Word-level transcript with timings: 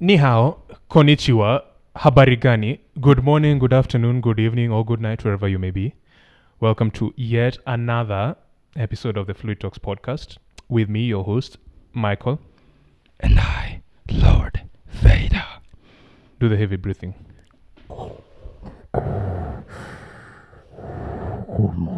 Ni 0.00 0.16
hao, 0.16 0.62
konnichiwa, 0.88 1.64
habari 1.94 2.36
gani, 2.36 2.80
good 3.00 3.22
morning, 3.24 3.58
good 3.58 3.72
afternoon, 3.74 4.20
good 4.20 4.38
evening, 4.38 4.70
or 4.72 4.84
good 4.84 5.00
night, 5.00 5.24
wherever 5.24 5.48
you 5.48 5.58
may 5.58 5.72
be. 5.72 5.92
Welcome 6.60 6.90
to 6.92 7.12
yet 7.16 7.58
another 7.66 8.36
episode 8.76 9.16
of 9.16 9.26
the 9.26 9.34
FluidTalks 9.34 9.80
podcast 9.80 10.38
with 10.68 10.88
me, 10.88 11.00
your 11.00 11.24
host, 11.24 11.58
Michael. 11.94 12.38
And 13.18 13.40
I, 13.40 13.82
Lord 14.12 14.62
Vader. 14.86 15.44
Do 16.38 16.48
the 16.48 16.56
heavy 16.56 16.76
breathing. 16.76 17.14
Good 21.56 21.76
morning. 21.76 21.97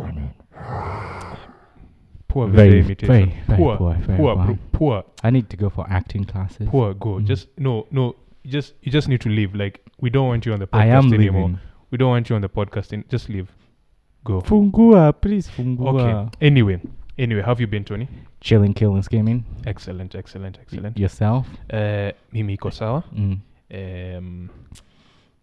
Poor 2.46 2.56
Very, 2.56 2.80
imitation. 2.80 3.06
very, 3.14 3.34
very 3.46 3.58
poor, 3.58 3.76
poor, 3.76 3.94
very 3.94 4.18
poor, 4.18 4.36
poor. 4.36 4.58
poor, 4.72 5.04
I 5.22 5.30
need 5.30 5.48
to 5.50 5.56
go 5.56 5.68
for 5.70 5.86
acting 5.90 6.24
classes. 6.24 6.68
poor. 6.70 6.94
Go. 6.94 7.18
Mm. 7.18 7.24
Just 7.26 7.48
no, 7.58 7.86
no. 7.90 8.16
You 8.42 8.50
just 8.52 8.74
you 8.82 8.90
just 8.92 9.08
need 9.08 9.20
to 9.20 9.28
leave. 9.28 9.54
Like 9.54 9.80
we 10.00 10.10
don't 10.10 10.26
want 10.28 10.46
you 10.46 10.52
on 10.52 10.60
the 10.60 10.66
podcast 10.66 10.80
I 10.80 10.86
am 10.86 11.12
anymore. 11.12 11.42
leaving. 11.42 11.58
We 11.90 11.98
don't 11.98 12.10
want 12.10 12.28
you 12.30 12.36
on 12.36 12.42
the 12.42 12.48
podcast. 12.48 12.92
In, 12.92 13.04
just 13.08 13.28
leave. 13.28 13.48
Go. 14.24 14.40
Fungua, 14.40 15.12
please 15.20 15.48
fungua. 15.48 16.00
Okay. 16.28 16.46
Anyway, 16.46 16.80
anyway, 17.18 17.40
how 17.42 17.48
have 17.48 17.60
you 17.60 17.66
been, 17.66 17.84
Tony? 17.84 18.08
Chilling, 18.40 18.72
killing, 18.74 19.02
scheming. 19.02 19.44
Excellent, 19.66 20.14
excellent, 20.14 20.58
excellent. 20.60 20.98
Yourself? 20.98 21.46
Uh, 21.72 22.12
mimi 22.32 22.56
iko 22.56 22.70
sawa. 22.72 23.04
Mm. 23.14 23.40
Um, 24.18 24.50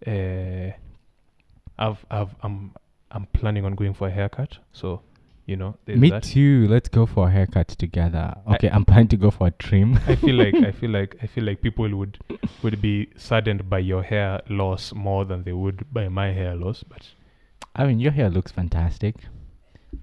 uh, 0.06 0.72
I've, 1.80 2.06
I've, 2.10 2.36
I'm, 2.44 2.72
I'm 3.12 3.26
planning 3.34 3.66
on 3.66 3.76
going 3.76 3.94
for 3.94 4.08
a 4.08 4.12
haircut. 4.12 4.58
So, 4.74 5.02
you 5.48 5.56
know, 5.56 5.76
Me 5.88 6.12
that. 6.12 6.22
too. 6.24 6.68
Let's 6.68 6.90
go 6.90 7.08
for 7.08 7.28
a 7.28 7.32
haircut 7.32 7.70
together. 7.70 8.36
Okay, 8.54 8.70
I, 8.70 8.76
am 8.76 8.86
planning 8.86 9.08
to 9.08 9.18
go 9.18 9.32
for 9.32 9.48
a 9.48 9.52
trim. 9.52 10.00
I 10.08 10.16
feel 10.16 10.36
like, 10.36 10.54
I 10.70 10.72
feel 10.72 10.92
like, 10.92 11.16
I 11.24 11.26
feel 11.26 11.46
like 11.46 11.62
people 11.62 11.90
would, 11.96 12.20
would 12.62 12.80
be 12.82 13.10
saddened 13.18 13.70
by 13.70 13.80
your 13.80 14.04
hair 14.04 14.42
loss 14.50 14.94
more 14.94 15.26
than 15.26 15.44
they 15.44 15.54
would 15.54 15.92
by 15.92 16.10
my 16.10 16.32
hair 16.34 16.56
loss. 16.56 16.84
But 16.84 17.08
I 17.76 17.88
mean, 17.88 18.00
your 18.00 18.12
hair 18.12 18.30
looks 18.30 18.52
fantastic. 18.52 19.16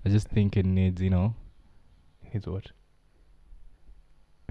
I 0.05 0.09
just 0.09 0.27
think 0.29 0.57
it 0.57 0.67
needs, 0.67 1.01
you 1.01 1.11
know, 1.11 1.37
it's 2.33 2.47
what? 2.47 2.73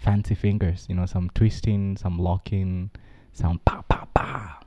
fancy 0.03 0.35
fingers. 0.35 0.85
You 0.89 0.95
know, 0.95 1.05
some 1.05 1.29
twisting, 1.33 1.97
some 1.97 2.17
locking, 2.19 2.91
some 3.31 3.59
pa 3.65 3.81
pa 3.81 4.05
pa. 4.13 4.59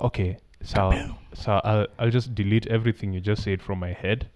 Okay. 0.00 0.38
So, 0.62 0.92
so 1.34 1.60
I'll, 1.64 1.86
I'll 1.98 2.10
just 2.10 2.34
delete 2.34 2.66
everything 2.68 3.12
you 3.12 3.20
just 3.20 3.42
said 3.42 3.60
from 3.60 3.80
my 3.80 3.92
head, 3.92 4.30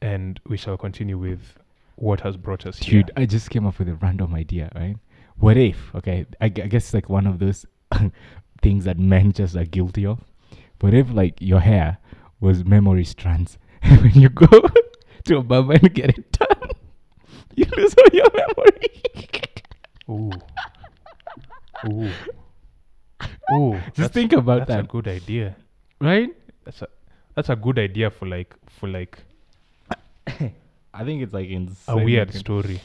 and 0.00 0.40
we 0.46 0.56
shall 0.56 0.76
continue 0.76 1.18
with 1.18 1.58
what 1.96 2.20
has 2.20 2.36
brought 2.36 2.66
us 2.66 2.78
here. 2.78 3.02
Dude, 3.02 3.12
I 3.16 3.26
just 3.26 3.50
came 3.50 3.66
up 3.66 3.78
with 3.78 3.88
a 3.88 3.94
random 3.94 4.34
idea, 4.34 4.70
right? 4.74 4.96
What 5.38 5.56
if, 5.56 5.94
okay, 5.94 6.26
I, 6.40 6.48
guess 6.48 6.94
like 6.94 7.08
one 7.08 7.26
of 7.26 7.38
those 7.38 7.66
things 8.62 8.84
that 8.84 8.98
men 8.98 9.32
just 9.32 9.56
are 9.56 9.64
guilty 9.64 10.06
of. 10.06 10.20
What 10.80 10.94
if 10.94 11.10
like 11.12 11.40
your 11.40 11.60
hair 11.60 11.98
was 12.40 12.64
memory 12.64 13.04
strands, 13.04 13.58
and 13.82 14.00
when 14.00 14.14
you 14.14 14.28
go 14.28 14.46
to 15.24 15.38
a 15.38 15.42
barber 15.42 15.74
and 15.74 15.92
get 15.94 16.10
it 16.16 16.32
done, 16.32 16.70
you 17.56 17.66
lose 17.76 17.94
all 17.98 18.08
your 18.12 18.26
memory. 18.32 18.88
Ooh. 20.10 20.30
Ooh. 21.90 22.10
Ooh. 23.54 23.80
Just 23.94 24.12
think 24.12 24.32
about 24.32 24.60
that. 24.60 24.68
that's 24.68 24.84
a 24.84 24.88
good 24.88 25.08
idea. 25.08 25.56
right? 26.00 26.30
That's 26.64 26.82
a 26.82 26.88
that's 27.34 27.48
a 27.50 27.56
good 27.56 27.78
idea 27.78 28.10
for 28.10 28.26
like 28.26 28.54
for 28.68 28.88
like 28.88 29.18
I 30.94 31.04
think 31.04 31.22
it's 31.22 31.32
like 31.32 31.48
insane. 31.48 31.98
a 31.98 32.04
weird 32.04 32.34
story. 32.34 32.80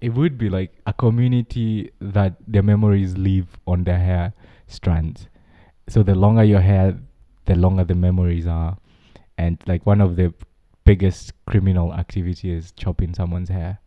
It 0.00 0.10
would 0.10 0.36
be 0.36 0.50
like 0.50 0.72
a 0.86 0.92
community 0.92 1.90
that 2.00 2.36
their 2.46 2.62
memories 2.62 3.16
live 3.16 3.46
on 3.66 3.84
their 3.84 3.98
hair 3.98 4.34
strands. 4.66 5.28
So 5.88 6.02
the 6.02 6.14
longer 6.14 6.44
your 6.44 6.60
hair, 6.60 6.98
the 7.46 7.54
longer 7.54 7.84
the 7.84 7.94
memories 7.94 8.46
are. 8.46 8.76
And 9.38 9.58
like 9.66 9.86
one 9.86 10.00
of 10.00 10.16
the 10.16 10.34
biggest 10.84 11.32
criminal 11.46 11.94
activity 11.94 12.50
is 12.50 12.72
chopping 12.72 13.14
someone's 13.14 13.48
hair. 13.48 13.78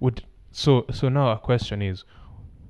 Would 0.00 0.24
so 0.52 0.86
so 0.92 1.08
now 1.08 1.28
our 1.28 1.38
question 1.38 1.82
is 1.82 2.04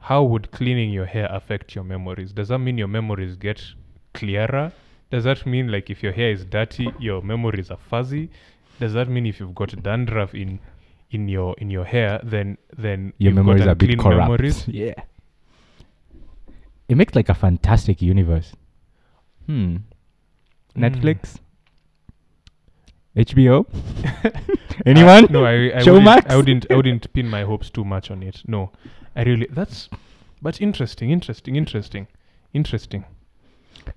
how 0.01 0.23
would 0.23 0.51
cleaning 0.51 0.91
your 0.91 1.07
hair 1.07 1.29
affect 1.31 1.75
your 1.75 1.85
memories? 1.85 2.33
Does 2.33 2.49
that 2.49 2.59
mean 2.59 2.79
your 2.79 2.89
memories 2.89 3.37
get 3.37 3.63
clearer? 4.15 4.73
Does 5.11 5.25
that 5.25 5.45
mean 5.47 5.71
like 5.71 5.91
if 5.91 6.03
your 6.03 6.13
hair 6.13 6.31
is 6.31 6.45
dirty, 6.45 6.89
your 6.99 7.23
memories 7.23 7.71
are 7.71 7.79
fuzzy? 7.79 8.31
Does 8.81 8.95
that 8.95 9.09
mean 9.09 9.27
if 9.27 9.39
you've 9.39 9.55
got 9.55 9.81
dandruff 9.83 10.35
in 10.35 10.59
in 11.11 11.29
your 11.29 11.55
in 11.59 11.71
your 11.71 11.85
hair, 11.85 12.21
then 12.25 12.57
then 12.77 13.13
Your 13.19 13.33
memories 13.33 13.67
are 13.67 13.71
a 13.71 13.75
bit 13.75 13.99
corrupt. 13.99 14.31
memories? 14.31 14.67
Yeah. 14.83 14.95
It 16.89 16.97
makes 16.97 17.15
like 17.15 17.29
a 17.29 17.35
fantastic 17.35 18.03
universe. 18.03 18.53
Hmm. 19.47 19.77
Hmm. 20.75 20.85
Netflix? 20.85 21.37
HBO? 23.17 23.67
Anyone? 24.87 25.25
I, 25.25 25.33
no, 25.33 25.45
I, 25.45 25.53
I 25.53 25.83
Showmax? 25.83 26.31
I 26.31 26.37
wouldn't. 26.37 26.67
I 26.71 26.77
wouldn't 26.77 27.13
pin 27.13 27.29
my 27.29 27.43
hopes 27.43 27.69
too 27.71 27.85
much 27.85 28.11
on 28.11 28.23
it. 28.23 28.43
No, 28.47 28.71
I 29.15 29.23
really. 29.25 29.47
That's, 29.51 29.89
but 30.41 30.61
interesting, 30.61 31.11
interesting, 31.11 31.57
interesting, 31.57 32.07
interesting. 32.55 33.05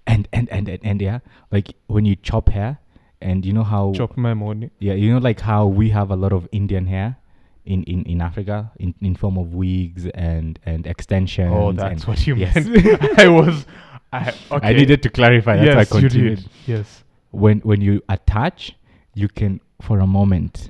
And, 0.07 0.27
and 0.33 0.49
and 0.49 0.67
and 0.67 0.79
and 0.83 1.01
yeah, 1.01 1.19
like 1.51 1.75
when 1.87 2.05
you 2.05 2.15
chop 2.15 2.49
hair, 2.49 2.79
and 3.23 3.45
you 3.45 3.53
know 3.53 3.63
how 3.63 3.93
Chop 3.95 4.17
my 4.17 4.33
money. 4.33 4.69
Yeah, 4.79 4.93
you 4.93 5.11
know, 5.13 5.19
like 5.19 5.39
how 5.39 5.65
we 5.65 5.89
have 5.89 6.11
a 6.11 6.15
lot 6.15 6.33
of 6.33 6.47
Indian 6.51 6.85
hair 6.85 7.17
in, 7.65 7.83
in, 7.83 8.03
in 8.03 8.21
Africa 8.21 8.71
in, 8.79 8.93
in 9.01 9.15
form 9.15 9.37
of 9.37 9.53
wigs 9.53 10.05
and 10.13 10.59
and 10.65 10.85
extensions. 10.85 11.51
Oh, 11.53 11.69
and- 11.69 11.79
that's 11.79 12.05
what 12.07 12.25
you 12.27 12.35
yes. 12.35 12.55
meant. 12.55 13.19
I 13.19 13.27
was. 13.27 13.65
I, 14.11 14.31
okay. 14.51 14.67
I 14.67 14.73
needed 14.73 15.01
to 15.03 15.09
clarify. 15.09 15.55
That's 15.55 15.89
yes, 15.89 15.91
I 15.91 15.99
you 15.99 16.09
did. 16.09 16.49
Yes. 16.67 17.03
When 17.31 17.59
when 17.59 17.81
you 17.81 18.01
attach, 18.09 18.75
you 19.15 19.27
can 19.27 19.59
for 19.81 19.99
a 19.99 20.07
moment 20.07 20.69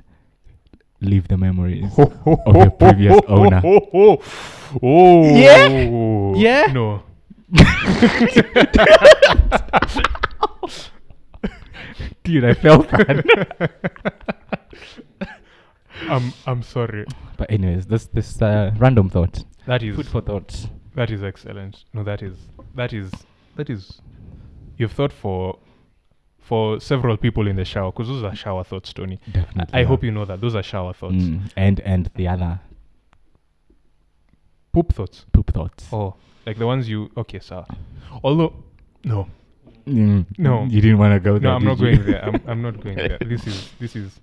leave 1.00 1.28
the 1.28 1.36
memories 1.36 1.92
of 1.98 2.56
your 2.56 2.70
previous 2.70 3.20
owner. 3.28 3.60
Oh, 3.64 4.22
oh, 4.82 5.24
Yeah? 5.36 5.68
Yeah? 6.36 6.72
No. 6.72 7.02
Dude, 12.34 12.44
I 12.44 12.54
felt 12.54 12.88
that. 12.90 13.70
I'm. 16.08 16.32
I'm 16.46 16.62
sorry. 16.62 17.04
but 17.36 17.48
anyways, 17.50 17.86
this 17.86 18.06
this 18.06 18.42
uh, 18.42 18.72
random 18.76 19.08
thought, 19.08 19.44
That 19.66 19.82
is. 19.84 19.94
food 19.94 20.08
for 20.08 20.20
thought. 20.20 20.66
That 20.96 21.10
is 21.10 21.22
excellent. 21.22 21.84
No, 21.92 22.02
that 22.02 22.22
is. 22.22 22.36
That 22.74 22.92
is. 22.92 23.12
That 23.54 23.70
is. 23.70 24.00
You've 24.76 24.92
thought 24.92 25.12
for. 25.12 25.58
For 26.40 26.78
several 26.78 27.16
people 27.16 27.46
in 27.46 27.56
the 27.56 27.64
shower, 27.64 27.90
because 27.90 28.08
those 28.08 28.22
are 28.24 28.34
shower 28.34 28.64
thoughts, 28.64 28.92
Tony. 28.92 29.18
Definitely. 29.32 29.80
I 29.80 29.84
hope 29.84 30.02
you 30.04 30.10
know 30.10 30.26
that 30.26 30.40
those 30.42 30.54
are 30.54 30.62
shower 30.62 30.92
thoughts. 30.92 31.14
Mm, 31.14 31.50
and 31.56 31.80
and 31.80 32.10
the 32.16 32.28
other 32.28 32.60
Poop 34.72 34.92
thoughts. 34.92 35.24
poop 35.32 35.52
thoughts. 35.54 35.86
Oh, 35.92 36.16
like 36.46 36.58
the 36.58 36.66
ones 36.66 36.86
you. 36.88 37.10
Okay, 37.16 37.38
sir. 37.38 37.64
Although, 38.22 38.52
no, 39.04 39.28
Mm, 39.86 40.26
No. 40.38 40.64
you 40.64 40.80
didn't 40.80 40.98
want 40.98 41.12
to 41.14 41.20
go 41.20 41.38
there. 41.38 41.50
no, 41.50 41.56
I'm 41.56 41.64
not 41.64 41.78
you? 41.78 41.84
going 41.96 42.06
there. 42.06 42.24
I'm, 42.24 42.40
I'm 42.46 42.62
not 42.62 42.80
going 42.82 42.96
there. 42.96 43.18
This 43.20 43.46
is. 43.46 43.70
This 43.78 43.96
is. 43.96 44.20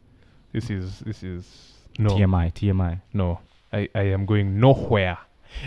This 0.51 0.69
is. 0.69 0.99
This 0.99 1.23
is. 1.23 1.73
No. 1.99 2.09
TMI, 2.09 2.53
TMI. 2.53 3.01
No, 3.13 3.39
I, 3.71 3.87
I 3.93 4.01
am 4.03 4.25
going 4.25 4.59
nowhere. 4.59 5.17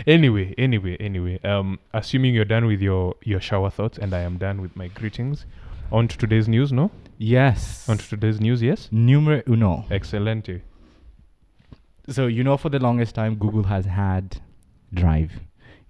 Anyway, 0.07 0.53
anyway, 0.57 0.97
anyway. 0.99 1.39
Um, 1.43 1.79
assuming 1.93 2.33
you're 2.33 2.43
done 2.45 2.65
with 2.65 2.81
your 2.81 3.15
your 3.23 3.39
shower 3.39 3.69
thoughts, 3.69 3.97
and 3.97 4.13
I 4.13 4.19
am 4.21 4.37
done 4.37 4.61
with 4.61 4.75
my 4.75 4.87
greetings. 4.87 5.45
On 5.91 6.07
to 6.07 6.17
today's 6.17 6.47
news, 6.47 6.73
no? 6.73 6.89
Yes. 7.19 7.87
On 7.87 7.97
to 7.97 8.09
today's 8.09 8.41
news, 8.41 8.61
yes. 8.63 8.89
Numero 8.91 9.43
uno. 9.47 9.85
Excellent. 9.91 10.49
So 12.09 12.27
you 12.27 12.43
know, 12.43 12.57
for 12.57 12.69
the 12.69 12.79
longest 12.79 13.15
time, 13.15 13.35
Google 13.35 13.63
has 13.63 13.85
had 13.85 14.41
Drive. 14.93 15.31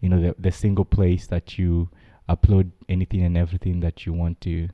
You 0.01 0.09
know, 0.09 0.21
the 0.21 0.35
the 0.37 0.51
single 0.51 0.85
place 0.85 1.27
that 1.27 1.57
you 1.57 1.89
upload 2.29 2.71
anything 2.89 3.23
and 3.23 3.37
everything 3.37 3.79
that 3.81 4.05
you 4.05 4.13
want 4.13 4.41
to 4.41 4.69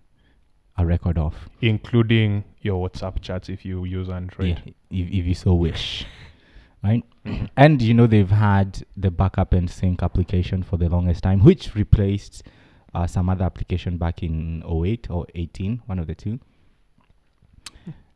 a 0.78 0.86
record 0.86 1.18
of. 1.18 1.50
Including 1.62 2.44
your 2.62 2.88
WhatsApp 2.88 3.22
chats 3.22 3.50
if 3.50 3.66
you 3.66 3.84
use 3.86 4.10
Android. 4.10 4.62
Yeah, 4.66 4.74
if 4.90 5.08
if 5.08 5.26
you 5.26 5.36
so 5.36 5.54
wish. 5.54 6.06
Right? 6.84 7.04
And 7.56 7.80
you 7.80 7.94
know 7.94 8.08
they've 8.08 8.28
had 8.32 8.84
the 8.98 9.12
backup 9.12 9.54
and 9.54 9.70
sync 9.70 10.02
application 10.02 10.64
for 10.64 10.78
the 10.78 10.90
longest 10.90 11.22
time, 11.22 11.44
which 11.44 11.76
replaced 11.76 12.42
uh, 12.96 13.06
some 13.06 13.30
other 13.30 13.46
application 13.46 13.98
back 13.98 14.24
in 14.24 14.64
08 14.68 15.08
or 15.12 15.28
18, 15.36 15.84
one 15.86 16.00
of 16.00 16.08
the 16.08 16.16
two. 16.16 16.40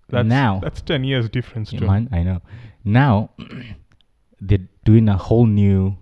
That's, 0.09 0.27
now, 0.27 0.61
that's 0.63 0.81
ten 0.81 1.03
years 1.03 1.29
difference, 1.29 1.73
Yeah, 1.73 1.81
man, 1.81 2.09
I 2.11 2.23
know. 2.23 2.41
Now 2.83 3.31
they're 4.41 4.67
doing 4.83 5.09
a 5.09 5.17
whole 5.17 5.45
new 5.45 5.97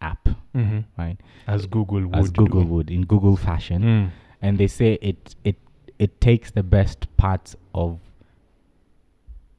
app, 0.00 0.28
hmm 0.52 0.80
right? 0.98 1.16
As 1.46 1.66
Google 1.66 2.06
would. 2.06 2.16
As 2.16 2.30
Google 2.30 2.62
do. 2.64 2.68
would 2.74 2.90
in 2.90 3.02
Google 3.02 3.36
fashion, 3.36 3.82
Mm. 3.82 4.10
and 4.42 4.58
they 4.58 4.66
say 4.66 4.94
it 5.02 5.34
it 5.44 5.56
it 5.98 6.20
takes 6.20 6.50
the 6.50 6.62
best 6.62 7.06
parts 7.16 7.56
of 7.74 7.98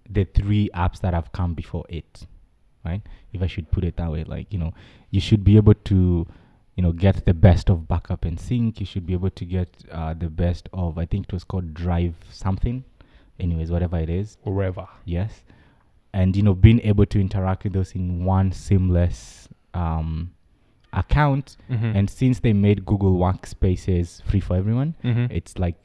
the 0.10 0.24
three 0.26 0.70
apps 0.74 1.00
that 1.02 1.14
have 1.14 1.32
come 1.32 1.54
before 1.54 1.86
it, 1.90 2.26
right? 2.86 3.02
If 3.34 3.42
I 3.42 3.48
should 3.48 3.70
put 3.72 3.84
it 3.84 3.98
that 3.98 4.12
way, 4.12 4.24
like 4.24 4.52
you 4.54 4.60
know, 4.60 4.74
you 5.12 5.20
should 5.20 5.44
be 5.44 5.58
able 5.58 5.74
to, 5.74 6.28
you 6.76 6.84
know, 6.84 6.92
get 6.92 7.26
the 7.26 7.34
best 7.34 7.70
of 7.70 7.88
backup 7.88 8.24
and 8.26 8.40
sync. 8.40 8.80
You 8.80 8.86
should 8.86 9.06
be 9.06 9.14
able 9.14 9.32
to 9.32 9.46
get 9.46 9.70
uh, 9.92 10.14
the 10.14 10.30
best 10.30 10.70
of 10.74 10.98
I 10.98 11.06
think 11.06 11.28
it 11.28 11.34
was 11.34 11.44
called 11.44 11.74
Drive 11.74 12.16
something. 12.32 12.84
Anyways, 13.40 13.70
whatever 13.70 13.98
it 14.00 14.10
is, 14.10 14.38
Wherever. 14.44 14.88
yes, 15.06 15.44
and 16.14 16.36
you 16.36 16.42
know, 16.42 16.56
being 16.56 16.80
able 16.82 17.06
to 17.06 17.20
interact 17.20 17.64
with 17.66 17.74
those 17.74 17.92
in 17.94 18.26
one 18.26 18.52
seamless 18.52 19.48
um, 19.74 20.32
account. 20.94 21.58
Mhm. 21.70 21.96
And 21.96 22.10
since 22.10 22.40
they 22.40 22.54
made 22.54 22.86
Google 22.86 23.18
Workspaces 23.18 24.22
free 24.24 24.40
for 24.40 24.56
everyone, 24.56 24.96
Mhm. 25.04 25.30
it's 25.32 25.58
like 25.60 25.76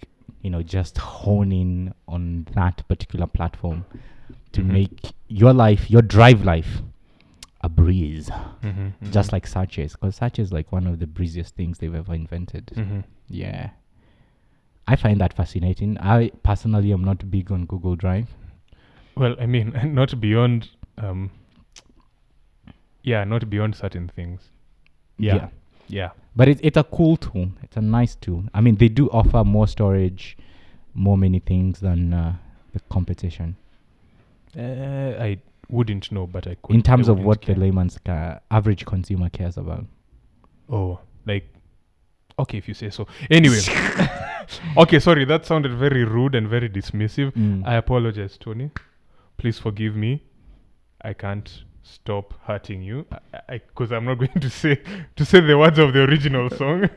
you 0.42 0.50
know 0.50 0.62
just 0.62 0.98
honing 0.98 1.92
on 2.08 2.46
that 2.54 2.86
particular 2.88 3.26
platform 3.28 3.84
to 4.52 4.60
Mhm. 4.62 4.66
make 4.72 5.12
your 5.28 5.52
life 5.52 5.88
your 5.90 6.02
drive 6.02 6.44
life 6.44 6.82
a 7.60 7.68
breeze 7.68 8.28
Mhm, 8.62 8.92
just 9.12 9.30
like 9.32 9.46
searches 9.46 9.92
because 9.92 10.16
search 10.16 10.40
is 10.40 10.52
like 10.52 10.72
one 10.72 10.84
of 10.88 10.98
the 10.98 11.06
breeziest 11.06 11.54
things 11.54 11.78
they've 11.78 11.94
ever 11.94 12.12
invented 12.12 12.72
Mhm. 12.74 13.04
yeah 13.28 13.70
i 14.88 14.96
find 14.96 15.20
that 15.20 15.32
fascinating 15.32 15.96
i 16.00 16.28
personally 16.42 16.92
am 16.92 17.04
not 17.04 17.30
big 17.30 17.52
on 17.52 17.64
google 17.66 17.94
drive 17.94 18.34
Well, 19.16 19.36
I 19.40 19.46
mean, 19.46 19.72
not 19.94 20.18
beyond. 20.20 20.70
Um, 20.98 21.30
yeah, 23.02 23.24
not 23.24 23.48
beyond 23.50 23.74
certain 23.74 24.08
things. 24.08 24.50
Yeah. 25.18 25.48
Yeah. 25.88 26.10
but 26.34 26.48
it's, 26.48 26.60
it's 26.64 26.76
a 26.78 26.84
cool 26.84 27.16
tool 27.18 27.48
it's 27.62 27.76
a 27.76 27.80
nice 27.82 28.14
tool 28.14 28.44
i 28.54 28.60
mean 28.62 28.76
they 28.76 28.88
do 28.88 29.08
offer 29.10 29.44
more 29.44 29.66
storage 29.68 30.38
more 30.94 31.18
many 31.18 31.38
things 31.40 31.80
than 31.80 32.14
uh, 32.14 32.34
the 32.72 32.80
competition 32.88 33.56
Uh, 34.56 35.14
I 35.28 35.38
wouldn't 35.68 36.10
know, 36.12 36.26
but 36.26 36.46
I 36.46 36.54
could. 36.62 36.74
in 36.76 36.82
terms 36.82 37.08
I 37.08 37.12
of 37.12 37.18
what 37.20 37.40
care. 37.42 37.54
the 37.54 37.60
layman's 37.60 37.98
ca- 38.04 38.38
average 38.50 38.84
consumer 38.84 39.28
cares 39.30 39.56
about 39.58 39.84
Oh, 40.68 40.98
like. 41.26 41.48
Okay, 42.38 42.58
if 42.58 42.68
you 42.68 42.74
say 42.74 42.90
so. 42.90 43.06
Anyway. 43.30 43.60
okay, 44.76 44.98
sorry. 44.98 45.24
That 45.24 45.46
sounded 45.46 45.72
very 45.72 46.04
rude 46.04 46.34
and 46.34 46.48
very 46.48 46.68
dismissive. 46.68 47.32
Mm. 47.32 47.66
I 47.66 47.74
apologize, 47.76 48.36
Tony. 48.38 48.70
Please 49.38 49.58
forgive 49.58 49.96
me. 49.96 50.22
I 51.02 51.12
can't 51.14 51.64
stop 51.82 52.34
hurting 52.44 52.82
you 52.82 53.06
because 53.48 53.92
I'm 53.92 54.04
not 54.04 54.18
going 54.18 54.40
to 54.40 54.50
say 54.50 54.80
to 55.16 55.24
say 55.24 55.40
the 55.40 55.58
words 55.58 55.78
of 55.78 55.92
the 55.92 56.04
original 56.04 56.50
song 56.62 56.88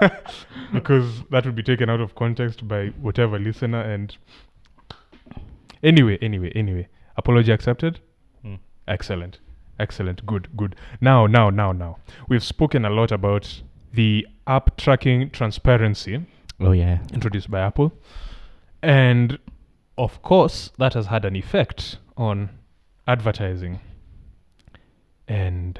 because 0.72 1.22
that 1.30 1.44
would 1.46 1.54
be 1.54 1.62
taken 1.62 1.88
out 1.88 2.00
of 2.00 2.14
context 2.14 2.66
by 2.66 2.88
whatever 3.00 3.38
listener. 3.38 3.80
And 3.80 4.16
anyway, 5.82 6.18
anyway, 6.20 6.52
anyway, 6.54 6.88
apology 7.16 7.52
accepted. 7.52 8.00
Mm. 8.44 8.58
Excellent, 8.86 9.38
excellent, 9.78 10.26
good, 10.26 10.48
good. 10.56 10.76
Now, 11.00 11.26
now, 11.26 11.50
now, 11.50 11.72
now, 11.72 11.98
we've 12.28 12.44
spoken 12.44 12.84
a 12.84 12.90
lot 12.90 13.12
about 13.12 13.62
the 13.92 14.26
app 14.46 14.76
tracking 14.76 15.30
transparency 15.30 16.26
oh 16.60 16.72
yeah 16.72 16.98
introduced 17.12 17.50
by 17.50 17.60
Apple. 17.60 17.92
And 18.82 19.38
of 19.96 20.22
course, 20.22 20.70
that 20.78 20.94
has 20.94 21.06
had 21.06 21.24
an 21.24 21.34
effect 21.34 21.98
on 22.16 22.50
advertising. 23.06 23.80
And 25.28 25.78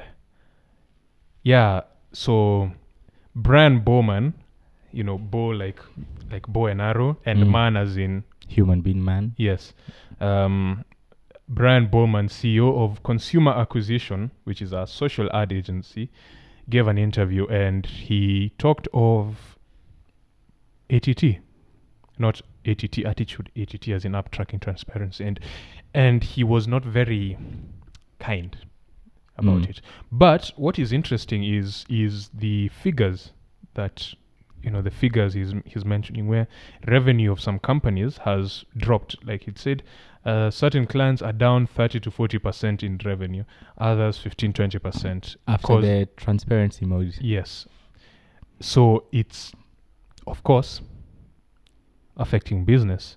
yeah, 1.43 1.81
so 2.11 2.71
Brian 3.35 3.79
Bowman, 3.79 4.33
you 4.91 5.03
know, 5.03 5.17
bow 5.17 5.49
like 5.49 5.79
like 6.31 6.47
bow 6.47 6.67
and 6.67 6.81
arrow, 6.81 7.17
and 7.25 7.39
Mm. 7.43 7.49
man 7.51 7.77
as 7.77 7.97
in 7.97 8.23
human 8.47 8.81
being 8.81 9.03
man 9.03 9.33
yes. 9.37 9.73
Um, 10.19 10.83
Brian 11.47 11.87
Bowman, 11.87 12.27
CEO 12.27 12.77
of 12.83 13.01
Consumer 13.03 13.51
Acquisition, 13.53 14.29
which 14.43 14.61
is 14.61 14.71
a 14.71 14.85
social 14.85 15.29
ad 15.33 15.51
agency, 15.51 16.09
gave 16.69 16.87
an 16.87 16.97
interview 16.99 17.47
and 17.47 17.85
he 17.85 18.51
talked 18.59 18.87
of 18.93 19.57
ATT, 20.91 21.39
not 22.19 22.41
ATT 22.65 22.99
attitude, 23.05 23.49
ATT 23.55 23.87
as 23.89 24.05
in 24.05 24.13
app 24.13 24.29
tracking 24.31 24.59
transparency, 24.59 25.23
and 25.25 25.39
and 25.93 26.23
he 26.23 26.43
was 26.43 26.67
not 26.67 26.83
very 26.85 27.37
kind 28.19 28.55
about 29.39 29.61
Mm. 29.63 29.69
it. 29.69 29.81
But 30.11 30.51
what 30.55 30.77
is 30.79 30.91
interesting 30.93 31.43
is 31.43 31.85
is 31.89 32.29
the 32.29 32.67
figures 32.69 33.31
that 33.73 34.13
you 34.63 34.69
know 34.69 34.81
the 34.81 34.91
figures 34.91 35.33
he's 35.33 35.53
he's 35.65 35.85
mentioning 35.85 36.27
where 36.27 36.47
revenue 36.87 37.31
of 37.31 37.39
some 37.39 37.59
companies 37.59 38.17
has 38.19 38.65
dropped. 38.75 39.15
Like 39.25 39.43
he 39.45 39.51
said, 39.55 39.83
uh, 40.25 40.51
certain 40.51 40.85
clients 40.85 41.21
are 41.21 41.31
down 41.33 41.65
30 41.67 41.99
to 42.01 42.11
40 42.11 42.39
percent 42.39 42.83
in 42.83 42.99
revenue, 43.05 43.43
others 43.77 44.17
15 44.17 44.53
20 44.53 44.79
percent. 44.79 45.37
after 45.47 45.79
the 45.81 46.07
transparency 46.17 46.85
mode 46.85 47.15
Yes. 47.21 47.67
So 48.61 49.05
it's, 49.13 49.53
of 50.27 50.43
course, 50.43 50.81
affecting 52.17 52.65
business, 52.65 53.15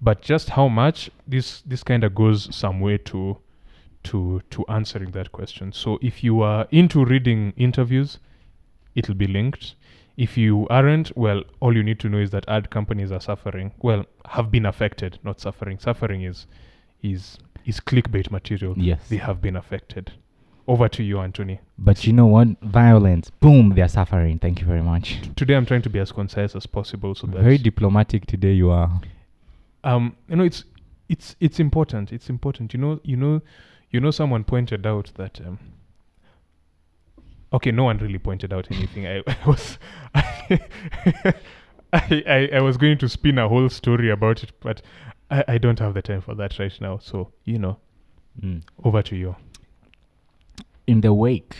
but 0.00 0.20
just 0.20 0.50
how 0.50 0.66
much 0.68 1.10
this 1.28 1.62
this 1.62 1.84
kind 1.84 2.02
of 2.04 2.14
goes 2.14 2.54
some 2.54 2.80
way 2.80 2.98
to 2.98 3.38
to 4.04 4.42
to 4.50 4.64
answering 4.68 5.10
that 5.12 5.32
question. 5.32 5.72
So 5.72 5.98
if 6.02 6.22
you 6.24 6.40
are 6.42 6.66
into 6.70 7.04
reading 7.04 7.52
interviews, 7.56 8.18
it'll 8.94 9.14
be 9.14 9.26
linked. 9.26 9.74
If 10.16 10.36
you 10.36 10.66
aren't, 10.68 11.16
well, 11.16 11.42
all 11.60 11.74
you 11.74 11.82
need 11.82 11.98
to 12.00 12.08
know 12.08 12.18
is 12.18 12.30
that 12.30 12.44
ad 12.46 12.68
companies 12.70 13.10
are 13.10 13.20
suffering. 13.20 13.72
Well, 13.80 14.04
have 14.26 14.50
been 14.50 14.66
affected, 14.66 15.18
not 15.24 15.40
suffering. 15.40 15.78
Suffering 15.78 16.22
is 16.22 16.46
is 17.02 17.38
is 17.64 17.80
clickbait 17.80 18.30
material. 18.30 18.74
yes 18.76 19.08
They 19.08 19.16
have 19.18 19.40
been 19.40 19.56
affected. 19.56 20.12
Over 20.68 20.88
to 20.90 21.02
you, 21.02 21.18
Anthony. 21.18 21.58
but 21.78 22.06
you 22.06 22.12
know 22.12 22.26
what 22.26 22.46
violence 22.62 23.30
boom 23.40 23.70
they're 23.74 23.88
suffering 23.88 24.38
thank 24.38 24.60
you 24.60 24.66
very 24.66 24.80
much 24.82 25.18
today 25.34 25.54
i'm 25.56 25.66
trying 25.66 25.82
to 25.82 25.90
be 25.90 25.98
as 25.98 26.12
concise 26.12 26.54
as 26.54 26.66
possible 26.66 27.16
so 27.16 27.26
that 27.26 27.42
very 27.42 27.58
diplomatic 27.58 28.26
today 28.26 28.52
you 28.52 28.70
are 28.70 28.88
um 29.82 30.14
you 30.28 30.36
know 30.36 30.44
it's 30.44 30.62
it's 31.08 31.34
it's 31.40 31.58
important 31.58 32.12
it's 32.12 32.28
important 32.30 32.72
you 32.72 32.78
know 32.78 33.00
you 33.02 33.16
know 33.16 33.42
you 33.92 34.00
know 34.00 34.10
someone 34.10 34.42
pointed 34.42 34.86
out 34.86 35.12
that 35.14 35.40
um 35.46 35.58
okay 37.52 37.70
no 37.70 37.84
one 37.84 37.98
really 37.98 38.18
pointed 38.18 38.52
out 38.52 38.66
anything 38.70 39.06
i, 39.06 39.18
I 39.26 39.36
was 39.46 39.78
I, 40.14 41.34
I 41.92 42.48
i 42.54 42.60
was 42.60 42.76
going 42.76 42.98
to 42.98 43.08
spin 43.08 43.38
a 43.38 43.48
whole 43.48 43.68
story 43.68 44.10
about 44.10 44.42
it 44.42 44.52
but 44.60 44.82
I, 45.30 45.44
I 45.46 45.58
don't 45.58 45.78
have 45.78 45.94
the 45.94 46.02
time 46.02 46.22
for 46.22 46.34
that 46.34 46.58
right 46.58 46.76
now 46.80 46.98
so 46.98 47.32
you 47.44 47.58
know 47.58 47.78
Mm. 48.40 48.62
over 48.82 49.02
to 49.02 49.14
you 49.14 49.36
in 50.86 51.02
the 51.02 51.12
wake 51.12 51.54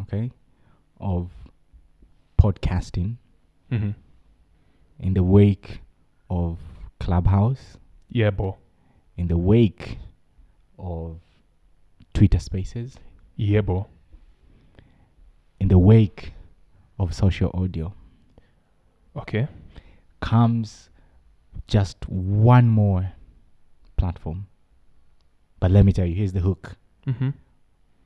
okay 0.00 0.30
of 0.98 1.28
podcasting 2.40 3.16
mm-hmm. 3.70 3.90
in 5.00 5.12
the 5.12 5.22
wake 5.22 5.80
of 6.30 6.56
clubhouse 6.98 7.76
yeah 8.08 8.30
bo 8.30 8.56
in 9.18 9.28
the 9.28 9.36
wake 9.36 9.98
of 10.78 11.18
twitter 12.14 12.38
spaces 12.38 12.96
yeah 13.36 13.60
bo 13.60 13.86
in 15.60 15.68
the 15.68 15.78
wake 15.78 16.32
of 16.98 17.14
social 17.14 17.50
audio 17.54 17.92
okay 19.16 19.48
comes 20.20 20.90
just 21.66 22.08
one 22.08 22.68
more 22.68 23.12
platform. 23.96 24.46
But 25.60 25.70
let 25.70 25.84
me 25.84 25.92
tell 25.92 26.06
you, 26.06 26.14
here's 26.14 26.32
the 26.32 26.40
hook. 26.40 26.76
mm-hmm. 27.06 27.30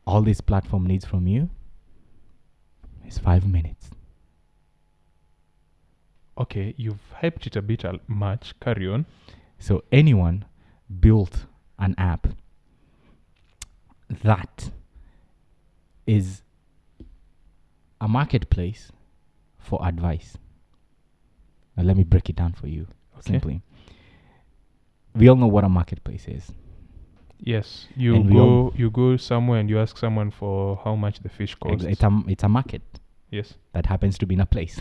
All 0.06 0.22
this 0.22 0.40
platform 0.40 0.86
needs 0.86 1.04
from 1.04 1.26
you 1.26 1.48
is 3.06 3.18
five 3.18 3.46
minutes. 3.46 3.90
okay 6.38 6.75
you've 6.76 7.00
hyped 7.22 7.46
it 7.46 7.56
a 7.56 7.62
bit 7.62 7.84
al- 7.84 8.00
much 8.06 8.54
carry 8.60 8.86
on 8.88 9.06
So 9.58 9.82
anyone 9.90 10.44
built 11.00 11.46
an 11.78 11.94
app 11.96 12.26
that 14.08 14.70
is 16.06 16.42
a 18.00 18.08
marketplace 18.08 18.92
for 19.58 19.84
advice. 19.86 20.36
Now 21.76 21.84
let 21.84 21.96
me 21.96 22.04
break 22.04 22.30
it 22.30 22.36
down 22.36 22.52
for 22.52 22.68
you 22.68 22.86
okay 23.18 23.32
simply. 23.32 23.62
We 25.14 25.28
all 25.28 25.36
know 25.36 25.46
what 25.46 25.64
a 25.64 25.68
marketplace 25.68 26.26
is. 26.28 26.52
Yes, 27.38 27.88
you 27.96 28.14
And 28.16 28.32
go 28.32 28.72
you 28.76 28.90
go 28.90 29.16
somewhere 29.16 29.60
and 29.60 29.68
you 29.68 29.78
ask 29.78 29.98
someone 29.98 30.30
for 30.30 30.80
how 30.84 30.94
much 30.94 31.20
the 31.20 31.28
fish 31.28 31.54
costs. 31.54 31.84
It's 31.84 32.02
a 32.02 32.22
it's 32.28 32.44
a 32.44 32.48
market 32.48 32.82
yes. 33.30 33.54
that 33.72 33.86
happens 33.86 34.16
to 34.18 34.26
be 34.26 34.34
in 34.34 34.40
a 34.40 34.46
place, 34.46 34.80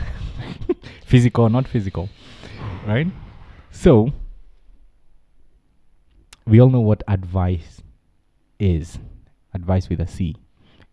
physical 1.05 1.45
or 1.45 1.49
not 1.49 1.67
physical, 1.67 2.09
right? 2.87 3.07
So 3.71 4.13
we 6.47 6.61
all 6.61 6.69
know 6.69 6.79
what 6.79 7.03
advice 7.07 7.81
is. 8.59 8.99
Advice 9.55 9.89
with 9.89 9.99
a 10.01 10.07
C 10.07 10.35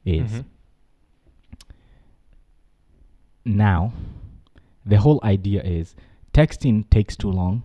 is. 0.04 0.30
Mhm. 0.32 0.44
Now, 3.44 3.92
the 4.86 4.98
whole 4.98 5.20
idea 5.24 5.62
is 5.62 5.94
texting 6.32 6.88
takes 6.90 7.16
too 7.16 7.30
long 7.30 7.62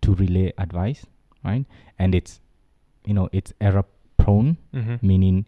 to 0.00 0.14
relay 0.14 0.52
advice, 0.58 1.04
right? 1.44 1.64
And 1.98 2.14
it's, 2.14 2.40
you 3.04 3.14
know, 3.14 3.28
it's 3.32 3.52
error 3.60 3.84
prone, 4.16 4.56
Mm-hmm. 4.74 5.06
meaning, 5.06 5.46